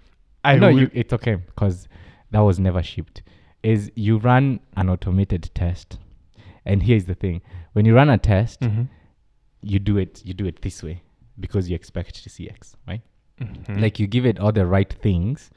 I 0.45 0.57
no, 0.57 0.69
will. 0.69 0.81
you, 0.81 0.91
it's 0.93 1.13
okay 1.15 1.37
because 1.37 1.89
that 2.31 2.41
was 2.41 2.59
never 2.59 2.83
shipped. 2.83 3.23
Is 3.63 3.91
you 3.95 4.19
run 4.19 4.61
an 4.77 4.91
automated 4.91 5.51
test, 5.55 5.99
and 6.67 6.83
here's 6.83 7.07
the 7.07 7.15
thing: 7.15 7.41
when 7.73 7.87
you 7.87 7.95
run 7.95 8.11
a 8.11 8.19
test, 8.19 8.61
Mhm. 8.61 8.89
you 9.63 9.79
do 9.79 9.97
it 9.97 10.23
you 10.25 10.35
do 10.35 10.45
it 10.45 10.61
this 10.61 10.83
way 10.83 11.03
because 11.41 11.71
you 11.71 11.75
expect 11.75 12.23
to 12.23 12.29
see 12.29 12.49
X, 12.51 12.77
right? 12.87 13.01
Mhm. 13.41 13.81
Like 13.81 13.99
you 13.99 14.07
give 14.07 14.27
it 14.27 14.39
all 14.39 14.53
the 14.53 14.67
right 14.67 14.93
things 14.93 15.51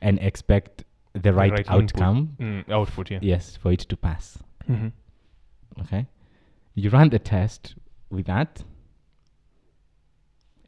and 0.00 0.18
expect 0.20 0.84
the 1.12 1.32
right, 1.34 1.52
right 1.52 1.70
outcome. 1.70 2.36
Mm, 2.40 2.68
output. 2.70 3.10
Yeah. 3.10 3.18
Yes, 3.20 3.56
for 3.56 3.72
it 3.72 3.80
to 3.80 3.96
pass. 3.96 4.38
Mhm. 4.68 4.92
Okay, 5.80 6.06
you 6.74 6.88
run 6.88 7.10
the 7.10 7.18
test 7.18 7.74
with 8.08 8.24
that 8.26 8.64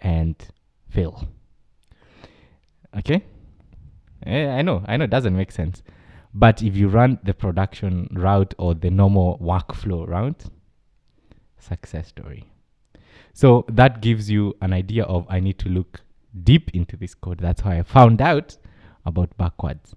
and 0.00 0.36
fail. 0.90 1.28
Okay, 2.98 3.24
Eh, 4.24 4.46
I 4.46 4.62
know, 4.62 4.84
I 4.86 4.96
know, 4.96 5.04
it 5.04 5.10
doesn't 5.10 5.36
make 5.36 5.50
sense, 5.50 5.82
But 6.34 6.62
if 6.62 6.76
you 6.76 6.88
run 6.88 7.18
the 7.24 7.34
production 7.34 8.08
route 8.12 8.54
or 8.58 8.74
the 8.74 8.90
normal 8.90 9.38
workflow 9.38 10.06
route, 10.08 10.44
success 11.58 12.08
story. 12.08 12.44
So 13.34 13.64
that 13.68 14.00
gives 14.00 14.30
you 14.30 14.54
an 14.60 14.72
idea 14.72 15.04
of 15.04 15.26
I 15.28 15.40
need 15.40 15.58
to 15.60 15.68
look 15.68 16.00
deep 16.44 16.70
into 16.74 16.96
this 16.96 17.14
code. 17.14 17.38
That's 17.38 17.60
how 17.62 17.70
I 17.70 17.82
found 17.82 18.20
out 18.22 18.56
about 19.04 19.36
backwards. 19.36 19.94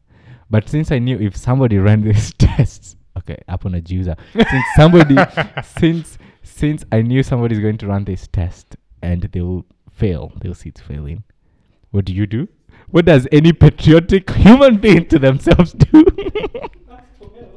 But 0.50 0.68
since 0.70 0.92
I 0.92 1.00
knew 1.00 1.18
if 1.20 1.36
somebody 1.38 1.78
ran 1.78 2.02
these 2.10 2.34
tests, 2.34 2.96
okay, 3.18 3.38
upon 3.48 3.76
a 3.76 3.80
user, 3.80 4.16
since 4.34 4.66
somebody, 4.76 5.16
since 5.64 6.18
since 6.44 6.86
I 6.92 7.02
knew 7.02 7.24
somebody's 7.24 7.60
going 7.60 7.78
to 7.80 7.88
run 7.88 8.06
this 8.06 8.28
test 8.28 8.76
and 9.02 9.22
they'll 9.24 9.66
fail, 9.92 10.32
they'll 10.42 10.54
see 10.54 10.70
it's 10.70 10.82
failing. 10.82 11.24
What 11.92 12.06
do 12.06 12.14
you 12.14 12.28
do? 12.28 12.48
What 12.96 13.04
does 13.04 13.28
any 13.30 13.52
patriotic 13.52 14.30
human 14.30 14.78
being 14.78 15.06
to 15.08 15.20
themselves 15.20 15.74
do? 15.74 16.06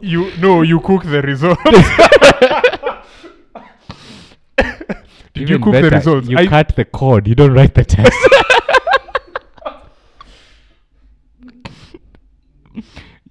You 0.01 0.32
no, 0.39 0.62
you 0.62 0.80
cook 0.80 1.05
the 1.05 1.22
results. 1.22 1.62
Did 5.34 5.49
you 5.49 5.57
Even 5.57 5.62
cook 5.62 5.74
the 5.74 5.91
results? 5.91 6.28
You 6.28 6.39
I- 6.39 6.47
cut 6.47 6.74
the 6.74 6.84
code. 6.84 7.28
You 7.28 7.36
don't 7.36 7.53
write 7.53 7.74
the 7.74 7.84
test. 7.84 8.12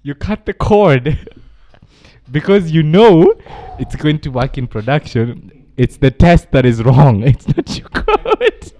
you 0.02 0.14
cut 0.14 0.46
the 0.46 0.54
cord 0.54 1.18
because 2.30 2.70
you 2.70 2.82
know 2.82 3.34
it's 3.78 3.96
going 3.96 4.20
to 4.20 4.30
work 4.30 4.56
in 4.56 4.66
production. 4.66 5.66
It's 5.76 5.98
the 5.98 6.10
test 6.10 6.52
that 6.52 6.64
is 6.64 6.82
wrong. 6.82 7.22
It's 7.22 7.46
not 7.48 7.78
your 7.78 7.88
code. 7.90 8.72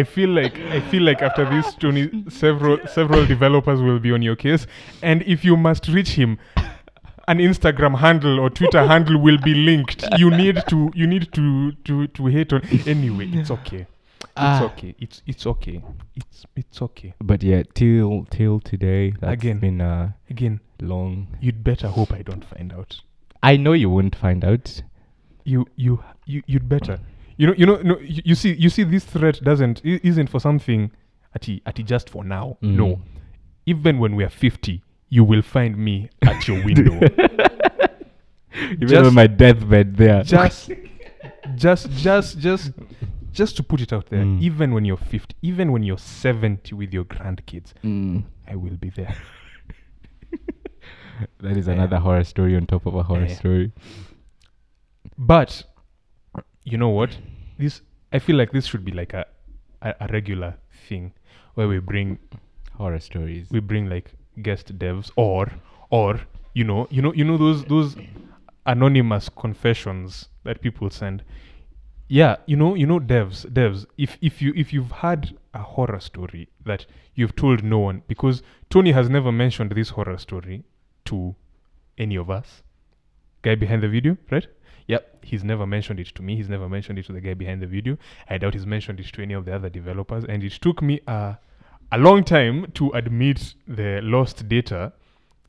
I 0.00 0.02
feel 0.04 0.30
like 0.30 0.58
I 0.58 0.80
feel 0.90 1.02
like 1.02 1.22
after 1.22 1.44
this, 1.48 1.74
Tony, 1.76 2.24
several 2.28 2.78
several 2.88 3.24
developers 3.26 3.80
will 3.80 3.98
be 4.00 4.12
on 4.12 4.22
your 4.22 4.36
case, 4.36 4.66
and 5.02 5.22
if 5.22 5.44
you 5.44 5.56
must 5.56 5.88
reach 5.88 6.10
him, 6.10 6.38
an 7.28 7.38
Instagram 7.38 7.98
handle 7.98 8.38
or 8.40 8.50
Twitter 8.50 8.86
handle 8.86 9.18
will 9.20 9.38
be 9.38 9.54
linked. 9.54 10.04
You 10.18 10.30
need 10.30 10.62
to 10.68 10.90
you 10.94 11.06
need 11.06 11.32
to 11.32 11.72
to 11.86 12.06
to 12.08 12.26
hate 12.26 12.52
on. 12.52 12.62
Anyway, 12.86 13.28
it's 13.32 13.50
okay. 13.50 13.86
It's 14.22 14.30
Ah. 14.36 14.64
okay. 14.64 14.94
It's 14.98 15.22
it's 15.26 15.46
okay. 15.46 15.80
It's 16.16 16.44
it's 16.56 16.82
okay. 16.82 17.14
But 17.20 17.42
yeah, 17.44 17.62
till 17.74 18.26
till 18.30 18.58
today, 18.60 19.12
that's 19.20 19.32
Again. 19.32 19.58
been 19.60 19.80
a 19.80 20.16
Again, 20.28 20.58
long. 20.80 21.28
you'd 21.40 21.62
better 21.62 21.88
hope 21.88 22.12
I 22.12 22.22
don't 22.22 22.44
find 22.44 22.72
out. 22.72 23.00
I 23.42 23.56
know 23.56 23.74
you 23.74 23.90
won't 23.90 24.16
find 24.16 24.44
out. 24.44 24.82
You 25.44 25.66
you 25.76 26.02
you 26.26 26.42
you'd 26.46 26.68
better. 26.68 26.98
You 27.36 27.46
know 27.48 27.54
you 27.56 27.66
know 27.66 27.76
no. 27.82 27.98
You, 27.98 28.22
you 28.24 28.34
see 28.34 28.54
you 28.54 28.70
see 28.70 28.84
this 28.84 29.04
threat 29.04 29.40
doesn't 29.42 29.80
isn't 29.84 30.28
for 30.30 30.40
something. 30.40 30.90
at, 31.34 31.48
ati 31.66 31.82
just 31.82 32.08
for 32.10 32.22
now. 32.24 32.56
Mm. 32.62 32.76
No. 32.76 33.02
even 33.66 33.98
when 33.98 34.14
we 34.14 34.22
are 34.24 34.28
50, 34.30 34.82
you 35.08 35.24
will 35.24 35.42
find 35.42 35.76
me 35.76 36.08
at 36.22 36.46
your 36.46 36.62
window. 36.68 37.00
Even 38.54 38.88
Just- 38.88 39.06
on 39.08 39.14
my 39.14 39.26
deathbed 39.26 39.96
there. 39.96 40.22
just, 40.22 40.70
just, 41.56 41.90
just, 41.90 42.38
just, 42.38 42.70
just 43.32 43.56
to 43.56 43.62
put 43.64 43.80
it 43.80 43.92
out 43.92 44.06
there, 44.10 44.22
Mm. 44.24 44.40
even 44.42 44.72
when 44.74 44.84
you're 44.84 44.96
50, 44.98 45.34
even 45.42 45.72
when 45.72 45.82
you're 45.82 45.98
70 45.98 46.72
with 46.76 46.92
your 46.94 47.04
grandkids, 47.04 47.72
Mm. 47.82 48.22
I 48.46 48.54
will 48.56 48.76
be 48.76 48.90
there. 48.90 49.16
That 51.40 51.56
is 51.56 51.66
Yeah. 51.66 51.74
another 51.74 51.98
horror 51.98 52.24
story 52.24 52.56
on 52.56 52.66
top 52.66 52.86
of 52.86 52.94
a 52.94 53.02
horror 53.02 53.26
Yeah. 53.26 53.34
story. 53.34 53.72
But 55.18 55.64
you 56.64 56.78
know 56.78 56.88
what? 56.88 57.16
This 57.58 57.82
I 58.12 58.18
feel 58.18 58.36
like 58.36 58.52
this 58.52 58.66
should 58.66 58.84
be 58.84 58.92
like 58.92 59.12
a, 59.12 59.26
a, 59.82 59.94
a 60.00 60.08
regular 60.12 60.56
thing 60.88 61.12
where 61.54 61.68
we 61.68 61.78
bring 61.78 62.18
Horror 62.72 62.98
stories. 62.98 63.48
we 63.50 63.60
bring 63.60 63.88
like 63.88 64.12
guest 64.42 64.76
devs 64.78 65.10
or 65.14 65.48
or 65.90 66.20
you 66.54 66.64
know 66.64 66.88
you 66.90 67.00
know 67.00 67.12
you 67.14 67.24
know 67.24 67.36
those 67.36 67.64
those 67.64 67.96
anonymous 68.66 69.28
confessions 69.28 70.28
that 70.42 70.60
people 70.60 70.90
send 70.90 71.22
yeah 72.08 72.36
you 72.46 72.56
know 72.56 72.74
you 72.74 72.86
know 72.86 72.98
devs 72.98 73.46
devs 73.46 73.86
if 73.96 74.18
if 74.20 74.42
you 74.42 74.52
if 74.56 74.72
you've 74.72 74.90
had 74.90 75.36
a 75.52 75.58
horror 75.62 76.00
story 76.00 76.48
that 76.64 76.84
you've 77.14 77.36
told 77.36 77.62
no 77.62 77.78
one 77.78 78.02
because 78.08 78.42
tony 78.70 78.90
has 78.90 79.08
never 79.08 79.30
mentioned 79.30 79.70
this 79.72 79.90
horror 79.90 80.18
story 80.18 80.64
to 81.04 81.34
any 81.96 82.16
of 82.16 82.28
us 82.28 82.62
guy 83.42 83.54
behind 83.54 83.82
the 83.82 83.88
video 83.88 84.16
right 84.30 84.48
yep 84.86 85.14
he's 85.24 85.42
never 85.42 85.66
mentioned 85.66 86.00
it 86.00 86.08
to 86.14 86.22
me. 86.22 86.36
He's 86.36 86.48
never 86.48 86.68
mentioned 86.68 86.98
it 86.98 87.06
to 87.06 87.12
the 87.12 87.20
guy 87.20 87.34
behind 87.34 87.62
the 87.62 87.66
video. 87.66 87.96
I 88.28 88.38
doubt 88.38 88.54
he's 88.54 88.66
mentioned 88.66 89.00
it 89.00 89.06
to 89.06 89.22
any 89.22 89.34
of 89.34 89.44
the 89.44 89.54
other 89.54 89.68
developers. 89.68 90.24
And 90.24 90.44
it 90.44 90.52
took 90.52 90.82
me 90.82 91.00
a 91.06 91.38
a 91.92 91.98
long 91.98 92.24
time 92.24 92.70
to 92.74 92.90
admit 92.90 93.54
the 93.66 94.00
lost 94.02 94.48
data 94.48 94.92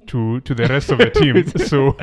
to 0.07 0.41
to 0.41 0.55
the 0.55 0.67
rest 0.67 0.91
of 0.91 0.99
the 0.99 1.09
team. 1.09 1.35
So 1.67 1.97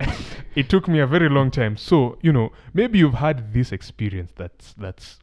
it 0.54 0.68
took 0.68 0.88
me 0.88 0.98
a 1.00 1.06
very 1.06 1.28
long 1.28 1.50
time. 1.50 1.76
So 1.76 2.18
you 2.22 2.32
know 2.32 2.52
maybe 2.74 2.98
you've 2.98 3.14
had 3.14 3.52
this 3.54 3.72
experience 3.72 4.32
that's 4.36 4.74
that's 4.74 5.18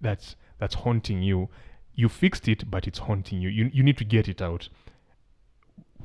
that's 0.00 0.36
that's 0.58 0.74
haunting 0.74 1.22
you. 1.22 1.48
You 1.94 2.08
fixed 2.08 2.48
it 2.48 2.70
but 2.70 2.86
it's 2.86 3.00
haunting 3.00 3.40
you. 3.40 3.48
You, 3.48 3.70
you 3.72 3.82
need 3.82 3.98
to 3.98 4.04
get 4.04 4.28
it 4.28 4.40
out. 4.40 4.68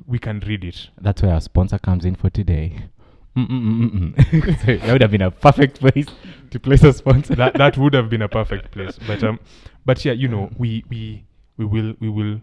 We 0.07 0.17
can 0.17 0.39
read 0.39 0.63
it. 0.63 0.89
That's 0.99 1.21
where 1.21 1.33
our 1.33 1.41
sponsor 1.41 1.77
comes 1.77 2.03
in 2.03 2.15
for 2.15 2.31
today. 2.31 2.89
Mm-mm-mm-mm. 3.35 4.59
Sorry, 4.61 4.77
that 4.77 4.91
would 4.91 5.01
have 5.01 5.11
been 5.11 5.21
a 5.23 5.31
perfect 5.31 5.79
place 5.79 6.05
to 6.51 6.59
place 6.59 6.83
a 6.83 6.93
sponsor. 6.93 7.35
that 7.35 7.55
that 7.55 7.77
would 7.77 7.93
have 7.93 8.09
been 8.09 8.21
a 8.21 8.29
perfect 8.29 8.71
place. 8.71 8.99
But 9.07 9.23
um 9.23 9.39
but 9.85 10.05
yeah 10.05 10.13
you 10.13 10.27
know 10.27 10.51
we 10.57 10.83
we 10.89 11.25
we 11.57 11.65
will 11.65 11.95
we 11.99 12.09
will 12.09 12.41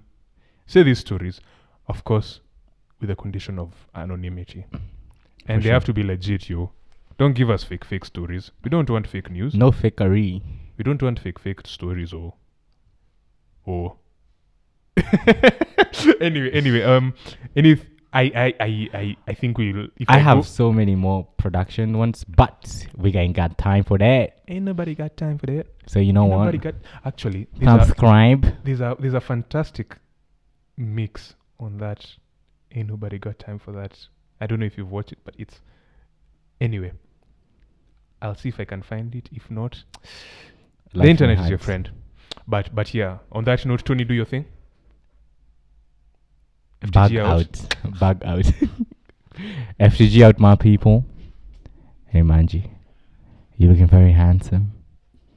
say 0.66 0.82
these 0.82 0.98
stories 0.98 1.40
of 1.86 2.02
course 2.04 2.40
with 3.00 3.08
the 3.08 3.16
condition 3.16 3.58
of 3.58 3.72
anonymity. 3.94 4.66
And 5.46 5.62
For 5.62 5.68
they 5.68 5.72
have 5.72 5.84
to 5.84 5.92
be 5.92 6.02
legit 6.02 6.48
you 6.50 6.70
don't 7.18 7.34
give 7.34 7.50
us 7.50 7.62
fake 7.62 7.84
fake 7.84 8.04
stories. 8.04 8.50
We 8.64 8.70
don't 8.70 8.88
want 8.90 9.06
fake 9.06 9.30
news. 9.30 9.54
No 9.54 9.70
fakery. 9.70 10.42
we 10.76 10.82
don't 10.84 11.02
want 11.02 11.20
fake 11.20 11.38
fake 11.38 11.60
stories 11.66 12.12
or 12.12 12.34
or 13.64 13.96
anyway 16.20 16.50
anyway 16.50 16.82
um 16.82 17.14
any 17.54 17.76
I, 18.12 18.22
I 18.22 18.54
I 18.60 18.88
I 18.94 19.16
I 19.28 19.34
think 19.34 19.56
we'll 19.58 19.86
if 19.96 20.08
I 20.10 20.16
go- 20.16 20.22
have 20.24 20.46
so 20.46 20.72
many 20.72 20.96
more 20.96 21.26
production 21.36 21.96
ones, 21.96 22.24
but 22.24 22.86
we 22.96 23.14
ain't 23.14 23.36
got 23.36 23.56
time 23.56 23.84
for 23.84 23.98
that. 23.98 24.40
ain't 24.48 24.64
nobody 24.64 24.94
got 24.96 25.16
time 25.16 25.38
for 25.38 25.46
that 25.46 25.66
So 25.86 26.00
you 26.00 26.12
know 26.12 26.24
Ain't 26.24 26.32
what? 26.32 26.38
nobody 26.46 26.58
got 26.58 26.74
actually 27.04 27.46
these 27.56 27.68
are, 27.68 27.86
these 28.64 28.80
are 28.80 28.92
a 28.92 29.00
there's 29.00 29.14
a 29.14 29.20
fantastic 29.20 29.96
mix 30.76 31.34
on 31.60 31.78
that. 31.78 32.04
Ain't 32.72 32.88
nobody 32.88 33.18
got 33.18 33.38
time 33.38 33.58
for 33.58 33.72
that. 33.72 34.08
I 34.40 34.46
don't 34.46 34.58
know 34.60 34.66
if 34.66 34.76
you've 34.78 34.90
watched 34.90 35.12
it, 35.12 35.18
but 35.24 35.34
it's 35.38 35.60
anyway. 36.60 36.92
I'll 38.22 38.34
see 38.34 38.48
if 38.50 38.58
I 38.60 38.64
can 38.64 38.82
find 38.82 39.14
it. 39.14 39.28
If 39.32 39.50
not, 39.50 39.82
Life 40.94 41.04
the 41.04 41.10
internet 41.10 41.38
is 41.40 41.48
your 41.48 41.58
friend. 41.58 41.90
But 42.46 42.74
but 42.74 42.92
yeah, 42.92 43.18
on 43.32 43.44
that 43.44 43.64
note, 43.66 43.84
Tony, 43.84 44.04
do 44.04 44.14
your 44.14 44.24
thing. 44.26 44.46
Bug 46.92 47.14
out. 47.16 47.76
Bug 47.98 48.22
out. 48.24 48.44
FTG 49.80 50.22
out, 50.22 50.38
my 50.38 50.56
people. 50.56 51.04
Hey, 52.06 52.20
Manji. 52.20 52.70
You're 53.56 53.70
looking 53.70 53.86
very 53.86 54.12
handsome. 54.12 54.72